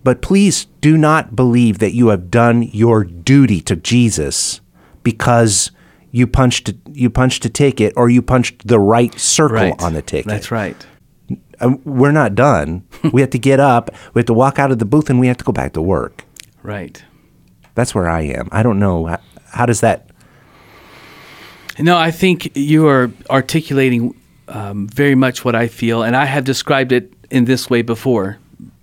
But 0.03 0.22
please 0.22 0.65
do 0.80 0.97
not 0.97 1.36
believe 1.36 1.80
that 1.80 1.93
you 1.93 2.07
have 2.07 2.32
done 2.32 2.63
your 2.63 3.03
duty 3.03 3.59
to 3.61 3.76
Jesus 3.76 4.61
because 5.03 5.72
you 6.12 6.26
punched 6.28 6.72
you 6.91 7.10
punched 7.10 7.45
a 7.45 7.49
ticket 7.49 7.93
or 7.95 8.10
you 8.10 8.22
punched 8.22 8.68
the 8.68 8.80
right 8.80 9.18
circle 9.20 9.55
Right. 9.55 9.82
on 9.82 9.93
the 9.93 10.01
ticket. 10.01 10.28
That's 10.28 10.51
right. 10.51 10.76
Um, 11.62 11.82
we're 11.84 12.12
not 12.12 12.36
done. 12.36 12.84
we 13.14 13.22
have 13.22 13.30
to 13.32 13.39
get 13.39 13.60
up. 13.60 13.89
We 14.14 14.20
have 14.20 14.26
to 14.28 14.34
walk 14.34 14.60
out 14.60 14.72
of 14.72 14.80
the 14.80 14.86
booth 14.86 15.10
and 15.10 15.20
we 15.20 15.28
have 15.28 15.38
to 15.38 15.43
go 15.43 15.51
back 15.51 15.74
to 15.74 15.82
work. 15.82 16.24
Right. 16.64 17.03
That's 17.76 17.93
where 17.93 18.10
I 18.10 18.22
am. 18.22 18.49
I 18.51 18.64
don't 18.64 18.80
know 18.80 19.05
how, 19.05 19.20
how 19.51 19.66
does 19.66 19.82
that. 19.82 20.10
No, 21.78 21.97
I 21.97 22.12
think 22.12 22.57
you 22.57 22.88
are 22.88 23.10
articulating 23.30 24.14
um, 24.49 24.88
very 24.88 25.16
much 25.16 25.45
what 25.45 25.55
I 25.55 25.68
feel, 25.68 26.03
and 26.03 26.16
I 26.16 26.26
have 26.26 26.43
described 26.43 26.91
it 26.91 27.14
in 27.30 27.45
this 27.45 27.70
way 27.70 27.82
before. 27.84 28.38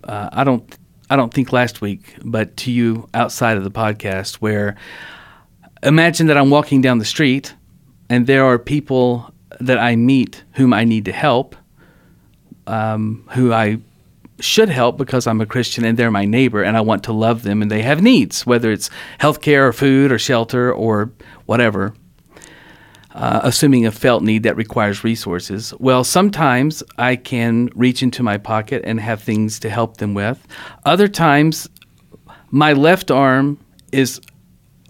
Uh, 0.04 0.30
I 0.32 0.44
don't, 0.44 0.78
I 1.10 1.16
don't 1.16 1.32
think 1.34 1.52
last 1.52 1.80
week, 1.82 2.14
but 2.24 2.56
to 2.58 2.70
you 2.72 3.06
outside 3.12 3.58
of 3.58 3.64
the 3.64 3.70
podcast, 3.70 4.36
where 4.36 4.76
imagine 5.86 6.26
that 6.26 6.36
I'm 6.36 6.50
walking 6.50 6.80
down 6.82 6.98
the 6.98 7.04
street, 7.04 7.54
and 8.10 8.26
there 8.26 8.44
are 8.44 8.58
people 8.58 9.32
that 9.60 9.78
I 9.78 9.96
meet 9.96 10.44
whom 10.52 10.72
I 10.72 10.84
need 10.84 11.06
to 11.06 11.12
help, 11.12 11.56
um, 12.66 13.28
who 13.32 13.52
I 13.52 13.78
should 14.38 14.68
help 14.68 14.98
because 14.98 15.26
I'm 15.26 15.40
a 15.40 15.46
Christian 15.46 15.82
and 15.84 15.96
they're 15.96 16.10
my 16.10 16.26
neighbor 16.26 16.62
and 16.62 16.76
I 16.76 16.82
want 16.82 17.04
to 17.04 17.12
love 17.12 17.42
them 17.42 17.62
and 17.62 17.70
they 17.70 17.80
have 17.80 18.02
needs, 18.02 18.44
whether 18.44 18.70
it's 18.70 18.90
healthcare 19.18 19.66
or 19.66 19.72
food 19.72 20.12
or 20.12 20.18
shelter 20.18 20.70
or 20.70 21.10
whatever 21.46 21.94
uh, 23.16 23.40
assuming 23.42 23.86
a 23.86 23.90
felt 23.90 24.22
need 24.22 24.42
that 24.42 24.56
requires 24.56 25.02
resources. 25.02 25.72
Well, 25.80 26.04
sometimes 26.04 26.82
I 26.98 27.16
can 27.16 27.70
reach 27.74 28.02
into 28.02 28.22
my 28.22 28.36
pocket 28.36 28.82
and 28.84 29.00
have 29.00 29.22
things 29.22 29.58
to 29.60 29.70
help 29.70 29.96
them 29.96 30.12
with. 30.12 30.46
Other 30.84 31.08
times, 31.08 31.66
my 32.50 32.74
left 32.74 33.10
arm 33.10 33.58
is 33.90 34.20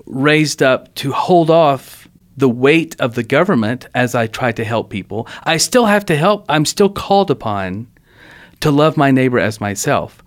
raised 0.07 0.63
up 0.63 0.95
to 0.97 1.13
hold 1.13 1.51
off 1.51 2.09
the 2.37 2.49
weight 2.49 2.99
of 3.01 3.15
the 3.15 3.23
government 3.23 3.87
as 3.95 4.15
I 4.15 4.27
try 4.27 4.53
to 4.53 4.65
help 4.65 4.91
people. 4.91 5.27
I 5.45 5.57
still 5.57 5.87
have 5.87 6.05
to 6.07 6.17
help. 6.17 6.45
I'm 6.49 6.65
still 6.65 6.91
called 6.91 7.31
upon 7.31 7.89
to 8.61 8.71
love 8.71 8.97
my 8.97 9.11
neighbor 9.11 9.39
as 9.39 9.61
myself. 9.61 10.23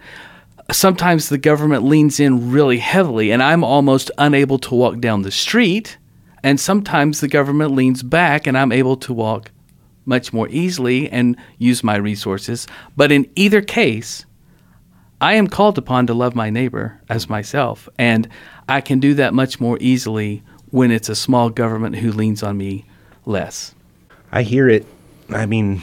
sometimes 0.72 1.30
the 1.30 1.38
government 1.40 1.84
leans 1.84 2.20
in 2.20 2.52
really 2.52 2.78
heavily, 2.78 3.32
and 3.32 3.42
I'm 3.42 3.64
almost 3.64 4.12
unable 4.20 4.60
to 4.60 4.76
walk 4.76 5.00
down 5.00 5.24
the 5.24 5.32
street. 5.32 5.98
And 6.44 6.60
sometimes 6.60 7.20
the 7.20 7.28
government 7.28 7.72
leans 7.72 8.04
back, 8.04 8.46
and 8.46 8.56
I'm 8.58 8.72
able 8.72 8.96
to 8.98 9.14
walk 9.14 9.52
much 10.06 10.32
more 10.32 10.48
easily 10.50 11.10
and 11.10 11.36
use 11.58 11.84
my 11.84 11.96
resources. 11.96 12.68
But 12.96 13.12
in 13.12 13.30
either 13.36 13.62
case, 13.62 14.26
I 15.22 15.34
am 15.34 15.48
called 15.48 15.78
upon 15.78 16.08
to 16.08 16.14
love 16.14 16.34
my 16.34 16.50
neighbor 16.50 17.02
as 17.10 17.30
myself, 17.30 17.90
and 17.98 18.30
I 18.70 18.82
can 18.82 19.00
do 19.00 19.16
that 19.16 19.34
much 19.34 19.60
more 19.60 19.78
easily 19.82 20.44
when 20.70 20.92
it's 20.92 21.10
a 21.10 21.16
small 21.16 21.50
government 21.50 21.96
who 21.98 22.12
leans 22.12 22.44
on 22.44 22.58
me 22.58 22.86
less. 23.26 23.74
I 24.32 24.44
hear 24.44 24.70
it. 24.70 24.86
I 25.30 25.48
mean, 25.48 25.82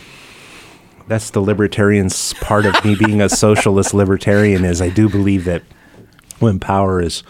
that's 1.09 1.31
the 1.31 1.41
libertarian's 1.41 2.33
part 2.35 2.65
of 2.65 2.85
me 2.85 2.95
being 2.95 3.21
a 3.21 3.29
socialist 3.47 3.93
libertarian 3.93 4.65
is 4.65 4.81
I 4.81 4.89
do 4.89 5.09
believe 5.09 5.45
that 5.45 5.63
when 6.39 6.61
power 6.61 7.01
is 7.01 7.25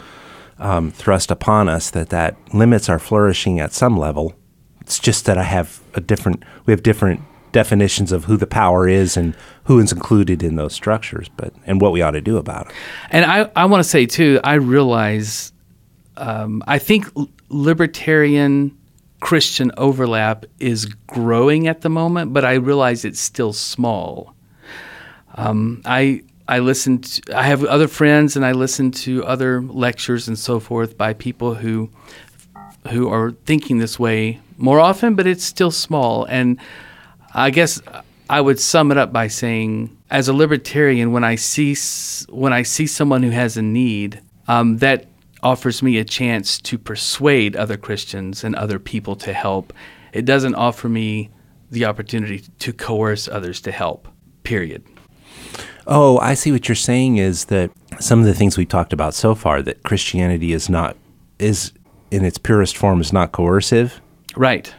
um, 0.59 0.91
thrust 0.91 1.31
upon 1.31 1.69
us, 1.69 1.89
that 1.89 2.09
that 2.09 2.35
limits 2.53 2.87
our 2.87 2.99
flourishing 2.99 3.59
at 3.59 3.73
some 3.73 3.97
level. 3.97 4.35
It's 4.81 4.99
just 4.99 5.25
that 5.25 5.37
I 5.37 5.43
have 5.43 5.81
a 5.95 6.01
different. 6.01 6.43
We 6.65 6.71
have 6.71 6.83
different 6.83 7.21
definitions 7.57 8.11
of 8.11 8.25
who 8.25 8.37
the 8.37 8.45
power 8.45 8.87
is 8.87 9.17
and 9.17 9.35
who 9.63 9.79
is 9.79 9.91
included 9.91 10.43
in 10.43 10.57
those 10.57 10.73
structures, 10.75 11.27
but 11.37 11.51
and 11.65 11.81
what 11.81 11.91
we 11.91 12.03
ought 12.03 12.11
to 12.11 12.21
do 12.21 12.37
about 12.37 12.67
it. 12.67 12.73
And 13.09 13.25
I, 13.25 13.49
I 13.55 13.65
want 13.65 13.83
to 13.83 13.89
say 13.89 14.05
too, 14.05 14.39
I 14.43 14.55
realize, 14.55 15.51
um, 16.17 16.61
I 16.67 16.77
think 16.77 17.07
libertarian 17.49 18.77
Christian 19.21 19.71
overlap 19.77 20.45
is 20.59 20.85
growing 21.07 21.67
at 21.67 21.81
the 21.81 21.89
moment, 21.89 22.31
but 22.31 22.45
I 22.45 22.53
realize 22.53 23.03
it's 23.03 23.19
still 23.19 23.53
small. 23.53 24.35
Um, 25.33 25.81
I 25.85 26.21
I 26.47 26.59
listen 26.59 26.99
to, 26.99 27.35
I 27.35 27.43
have 27.43 27.63
other 27.65 27.87
friends 27.87 28.35
and 28.35 28.45
I 28.45 28.51
listen 28.51 28.91
to 28.91 29.25
other 29.25 29.61
lectures 29.63 30.27
and 30.27 30.37
so 30.37 30.59
forth 30.59 30.95
by 30.95 31.13
people 31.13 31.55
who 31.55 31.89
who 32.91 33.09
are 33.09 33.31
thinking 33.45 33.79
this 33.79 33.97
way 33.97 34.39
more 34.57 34.79
often, 34.79 35.15
but 35.15 35.25
it's 35.25 35.43
still 35.43 35.71
small. 35.71 36.25
And 36.25 36.59
I 37.37 37.51
guess 37.51 37.79
I 38.29 38.41
would 38.41 38.59
sum 38.59 38.91
it 38.91 38.97
up 38.97 39.13
by 39.13 39.27
saying, 39.27 39.95
as 40.09 40.27
a 40.27 40.33
libertarian, 40.33 41.11
when 41.11 41.23
I 41.23 41.35
see 41.35 41.75
when 42.29 42.51
I 42.51 42.63
see 42.63 42.87
someone 42.87 43.21
who 43.23 43.29
has 43.29 43.57
a 43.57 43.61
need, 43.61 44.21
um, 44.47 44.77
that 44.77 45.05
offers 45.43 45.83
me 45.83 45.97
a 45.99 46.03
chance 46.03 46.59
to 46.61 46.79
persuade 46.79 47.55
other 47.55 47.77
Christians 47.77 48.43
and 48.43 48.55
other 48.55 48.79
people 48.79 49.15
to 49.17 49.33
help. 49.33 49.71
It 50.13 50.25
doesn't 50.25 50.55
offer 50.55 50.89
me 50.89 51.29
the 51.69 51.85
opportunity 51.85 52.43
to 52.59 52.73
coerce 52.73 53.27
others 53.27 53.61
to 53.61 53.71
help. 53.71 54.07
Period. 54.43 54.83
Oh, 55.85 56.17
I 56.17 56.33
see 56.33 56.51
what 56.51 56.67
you're 56.67 56.75
saying 56.75 57.17
is 57.17 57.45
that 57.45 57.69
some 57.99 58.19
of 58.19 58.25
the 58.25 58.33
things 58.33 58.57
we've 58.57 58.67
talked 58.67 58.93
about 58.93 59.13
so 59.13 59.35
far 59.35 59.61
that 59.61 59.83
Christianity 59.83 60.53
is 60.53 60.69
not 60.69 60.97
is 61.37 61.71
in 62.09 62.25
its 62.25 62.39
purest 62.39 62.75
form 62.75 62.99
is 62.99 63.13
not 63.13 63.31
coercive. 63.31 64.01
Right. 64.35 64.73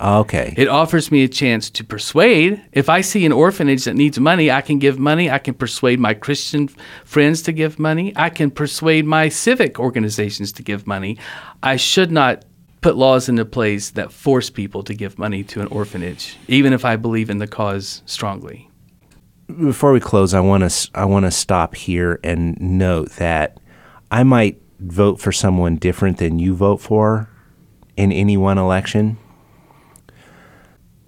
Okay. 0.00 0.54
It 0.56 0.68
offers 0.68 1.10
me 1.10 1.24
a 1.24 1.28
chance 1.28 1.68
to 1.70 1.84
persuade. 1.84 2.62
If 2.72 2.88
I 2.88 3.02
see 3.02 3.26
an 3.26 3.32
orphanage 3.32 3.84
that 3.84 3.94
needs 3.94 4.18
money, 4.18 4.50
I 4.50 4.62
can 4.62 4.78
give 4.78 4.98
money. 4.98 5.30
I 5.30 5.38
can 5.38 5.52
persuade 5.52 6.00
my 6.00 6.14
Christian 6.14 6.68
friends 7.04 7.42
to 7.42 7.52
give 7.52 7.78
money. 7.78 8.14
I 8.16 8.30
can 8.30 8.50
persuade 8.50 9.04
my 9.04 9.28
civic 9.28 9.78
organizations 9.78 10.52
to 10.52 10.62
give 10.62 10.86
money. 10.86 11.18
I 11.62 11.76
should 11.76 12.10
not 12.10 12.46
put 12.80 12.96
laws 12.96 13.28
into 13.28 13.44
place 13.44 13.90
that 13.90 14.10
force 14.10 14.48
people 14.48 14.82
to 14.84 14.94
give 14.94 15.18
money 15.18 15.44
to 15.44 15.60
an 15.60 15.66
orphanage, 15.66 16.38
even 16.48 16.72
if 16.72 16.82
I 16.86 16.96
believe 16.96 17.28
in 17.28 17.36
the 17.36 17.46
cause 17.46 18.02
strongly. 18.06 18.70
Before 19.48 19.92
we 19.92 20.00
close, 20.00 20.32
I 20.32 20.40
want 20.40 20.70
to 20.70 20.90
I 20.94 21.04
want 21.04 21.26
to 21.26 21.30
stop 21.30 21.74
here 21.74 22.20
and 22.24 22.58
note 22.58 23.10
that 23.12 23.58
I 24.10 24.22
might 24.22 24.62
vote 24.78 25.20
for 25.20 25.32
someone 25.32 25.76
different 25.76 26.16
than 26.16 26.38
you 26.38 26.54
vote 26.54 26.78
for 26.78 27.28
in 27.98 28.12
any 28.12 28.38
one 28.38 28.56
election 28.56 29.18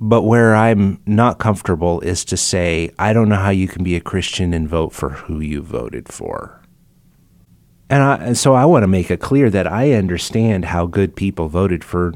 but 0.02 0.22
where 0.22 0.56
I'm 0.56 1.00
not 1.06 1.38
comfortable 1.38 2.00
is 2.00 2.24
to 2.24 2.36
say, 2.36 2.90
I 2.98 3.12
don't 3.12 3.28
know 3.28 3.36
how 3.36 3.50
you 3.50 3.68
can 3.68 3.84
be 3.84 3.94
a 3.94 4.00
Christian 4.00 4.52
and 4.52 4.68
vote 4.68 4.92
for 4.92 5.10
who 5.10 5.38
you 5.38 5.62
voted 5.62 6.08
for. 6.08 6.60
And, 7.88 8.02
I, 8.02 8.16
and 8.16 8.36
so 8.36 8.54
I 8.54 8.64
want 8.64 8.82
to 8.82 8.88
make 8.88 9.12
it 9.12 9.20
clear 9.20 9.48
that 9.50 9.68
I 9.68 9.92
understand 9.92 10.64
how 10.64 10.86
good 10.86 11.14
people 11.14 11.46
voted 11.46 11.84
for 11.84 12.14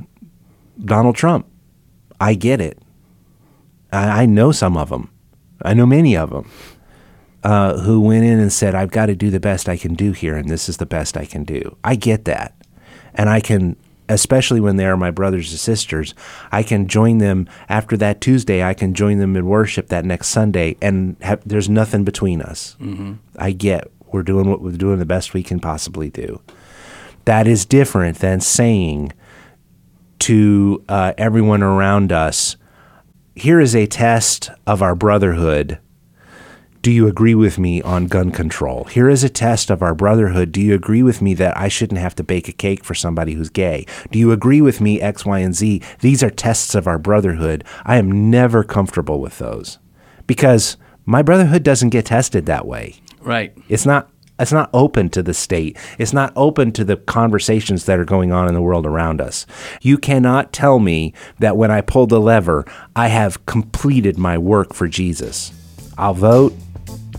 Donald 0.85 1.15
Trump. 1.15 1.47
I 2.21 2.35
get 2.35 2.61
it. 2.61 2.77
I, 3.93 4.23
I 4.23 4.27
know 4.27 4.51
some 4.51 4.77
of 4.77 4.89
them. 4.89 5.13
I 5.63 5.73
know 5.73 5.87
many 5.87 6.17
of 6.17 6.31
them 6.31 6.51
uh, 7.45 7.79
who 7.79 8.01
went 8.01 8.25
in 8.25 8.41
and 8.41 8.53
said, 8.53 8.75
I've 8.75 8.91
got 8.91 9.07
to 9.07 9.15
do 9.15 9.31
the 9.31 9.39
best 9.39 9.69
I 9.69 9.77
can 9.77 9.95
do 9.95 10.11
here, 10.11 10.37
and 10.37 10.49
this 10.49 10.69
is 10.69 10.79
the 10.79 10.87
best 10.87 11.17
I 11.17 11.25
can 11.25 11.45
do. 11.45 11.77
I 11.85 11.95
get 11.95 12.25
that. 12.25 12.57
And 13.15 13.31
I 13.31 13.39
can 13.39 13.77
especially 14.09 14.61
when 14.61 14.77
they 14.77 14.87
are 14.87 14.97
my 14.97 15.11
brothers 15.11 15.51
and 15.51 15.61
sisters, 15.61 16.15
I 16.53 16.63
can 16.63 16.89
join 16.89 17.19
them 17.19 17.49
after 17.69 17.97
that 17.99 18.21
Tuesday. 18.21 18.63
I 18.63 18.75
can 18.75 18.95
join 18.95 19.19
them 19.19 19.37
in 19.37 19.47
worship 19.47 19.89
that 19.89 20.05
next 20.05 20.29
Sunday, 20.29 20.77
and 20.81 21.17
have, 21.21 21.47
there's 21.47 21.69
nothing 21.69 22.05
between 22.05 22.41
us. 22.41 22.77
Mm-hmm. 22.81 23.15
I 23.39 23.53
get 23.53 23.91
we're 24.13 24.23
doing 24.23 24.49
what 24.49 24.63
we're 24.63 24.73
doing 24.73 24.99
the 24.99 25.05
best 25.05 25.35
we 25.35 25.43
can 25.43 25.61
possibly 25.61 26.11
do. 26.11 26.41
That 27.25 27.47
is 27.47 27.67
different 27.67 28.19
than 28.19 28.41
saying 28.41 29.13
to 30.21 30.85
uh, 30.89 31.13
everyone 31.19 31.63
around 31.63 32.13
us, 32.13 32.57
"Here 33.35 33.61
is 33.61 33.75
a 33.75 33.87
test 33.87 34.51
of 34.67 34.83
our 34.83 34.95
brotherhood." 34.95 35.79
Do 36.87 36.93
you 36.93 37.09
agree 37.09 37.35
with 37.35 37.59
me 37.59 37.83
on 37.83 38.07
gun 38.07 38.31
control? 38.31 38.85
Here 38.85 39.09
is 39.09 39.25
a 39.25 39.29
test 39.29 39.71
of 39.71 39.83
our 39.83 39.93
brotherhood. 39.93 40.53
Do 40.53 40.61
you 40.61 40.73
agree 40.73 41.03
with 41.03 41.21
me 41.21 41.35
that 41.35 41.59
I 41.59 41.67
shouldn't 41.67 41.99
have 41.99 42.15
to 42.15 42.23
bake 42.23 42.47
a 42.47 42.53
cake 42.53 42.85
for 42.85 42.95
somebody 42.95 43.33
who's 43.33 43.49
gay? 43.49 43.87
Do 44.13 44.21
you 44.21 44.31
agree 44.31 44.61
with 44.61 44.81
me 44.81 45.01
X, 45.01 45.27
Y, 45.27 45.41
and 45.41 45.53
Z? 45.53 45.83
These 45.99 46.23
are 46.23 46.31
tests 46.31 46.77
of 46.77 46.87
our 46.87 46.97
brotherhood. 46.97 47.65
I 47.85 47.97
am 47.97 48.31
never 48.31 48.63
comfortable 48.63 49.21
with 49.21 49.39
those 49.39 49.81
because 50.29 50.77
my 51.05 51.23
brotherhood 51.23 51.65
doesn't 51.65 51.91
get 51.91 52.07
tested 52.07 52.47
that 52.47 52.69
way. 52.69 52.95
Right. 53.21 53.53
It's 53.69 53.85
not 53.85 54.09
it's 54.39 54.53
not 54.53 54.71
open 54.73 55.09
to 55.09 55.25
the 55.25 55.35
state. 55.35 55.77
It's 55.99 56.13
not 56.13 56.33
open 56.37 56.71
to 56.71 56.85
the 56.85 56.99
conversations 56.99 57.87
that 57.87 57.99
are 57.99 58.05
going 58.05 58.31
on 58.31 58.47
in 58.47 58.55
the 58.55 58.63
world 58.63 58.87
around 58.87 59.21
us. 59.21 59.45
You 59.83 59.99
cannot 59.99 60.53
tell 60.53 60.79
me 60.79 61.15
that 61.41 61.57
when 61.57 61.73
I 61.73 61.81
pull 61.81 62.07
the 62.07 62.21
lever, 62.21 62.65
I 62.95 63.09
have 63.09 63.45
completed 63.45 64.19
my 64.19 64.39
work 64.39 64.73
for 64.73 64.87
Jesus. 64.87 65.53
I'll 65.99 66.15
vote, 66.15 66.53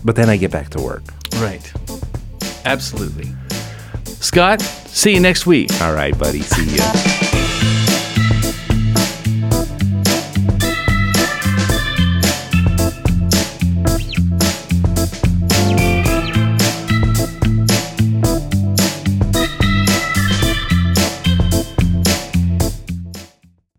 but 0.08 0.16
then 0.16 0.30
I 0.30 0.38
get 0.38 0.50
back 0.50 0.70
to 0.70 0.80
work. 0.80 1.02
Right. 1.34 1.70
Absolutely. 2.64 3.30
Scott, 4.06 4.62
see 4.62 5.12
you 5.12 5.20
next 5.20 5.44
week. 5.44 5.70
All 5.82 5.92
right, 5.92 6.18
buddy. 6.18 6.40
See 6.40 6.64
you. 6.64 7.27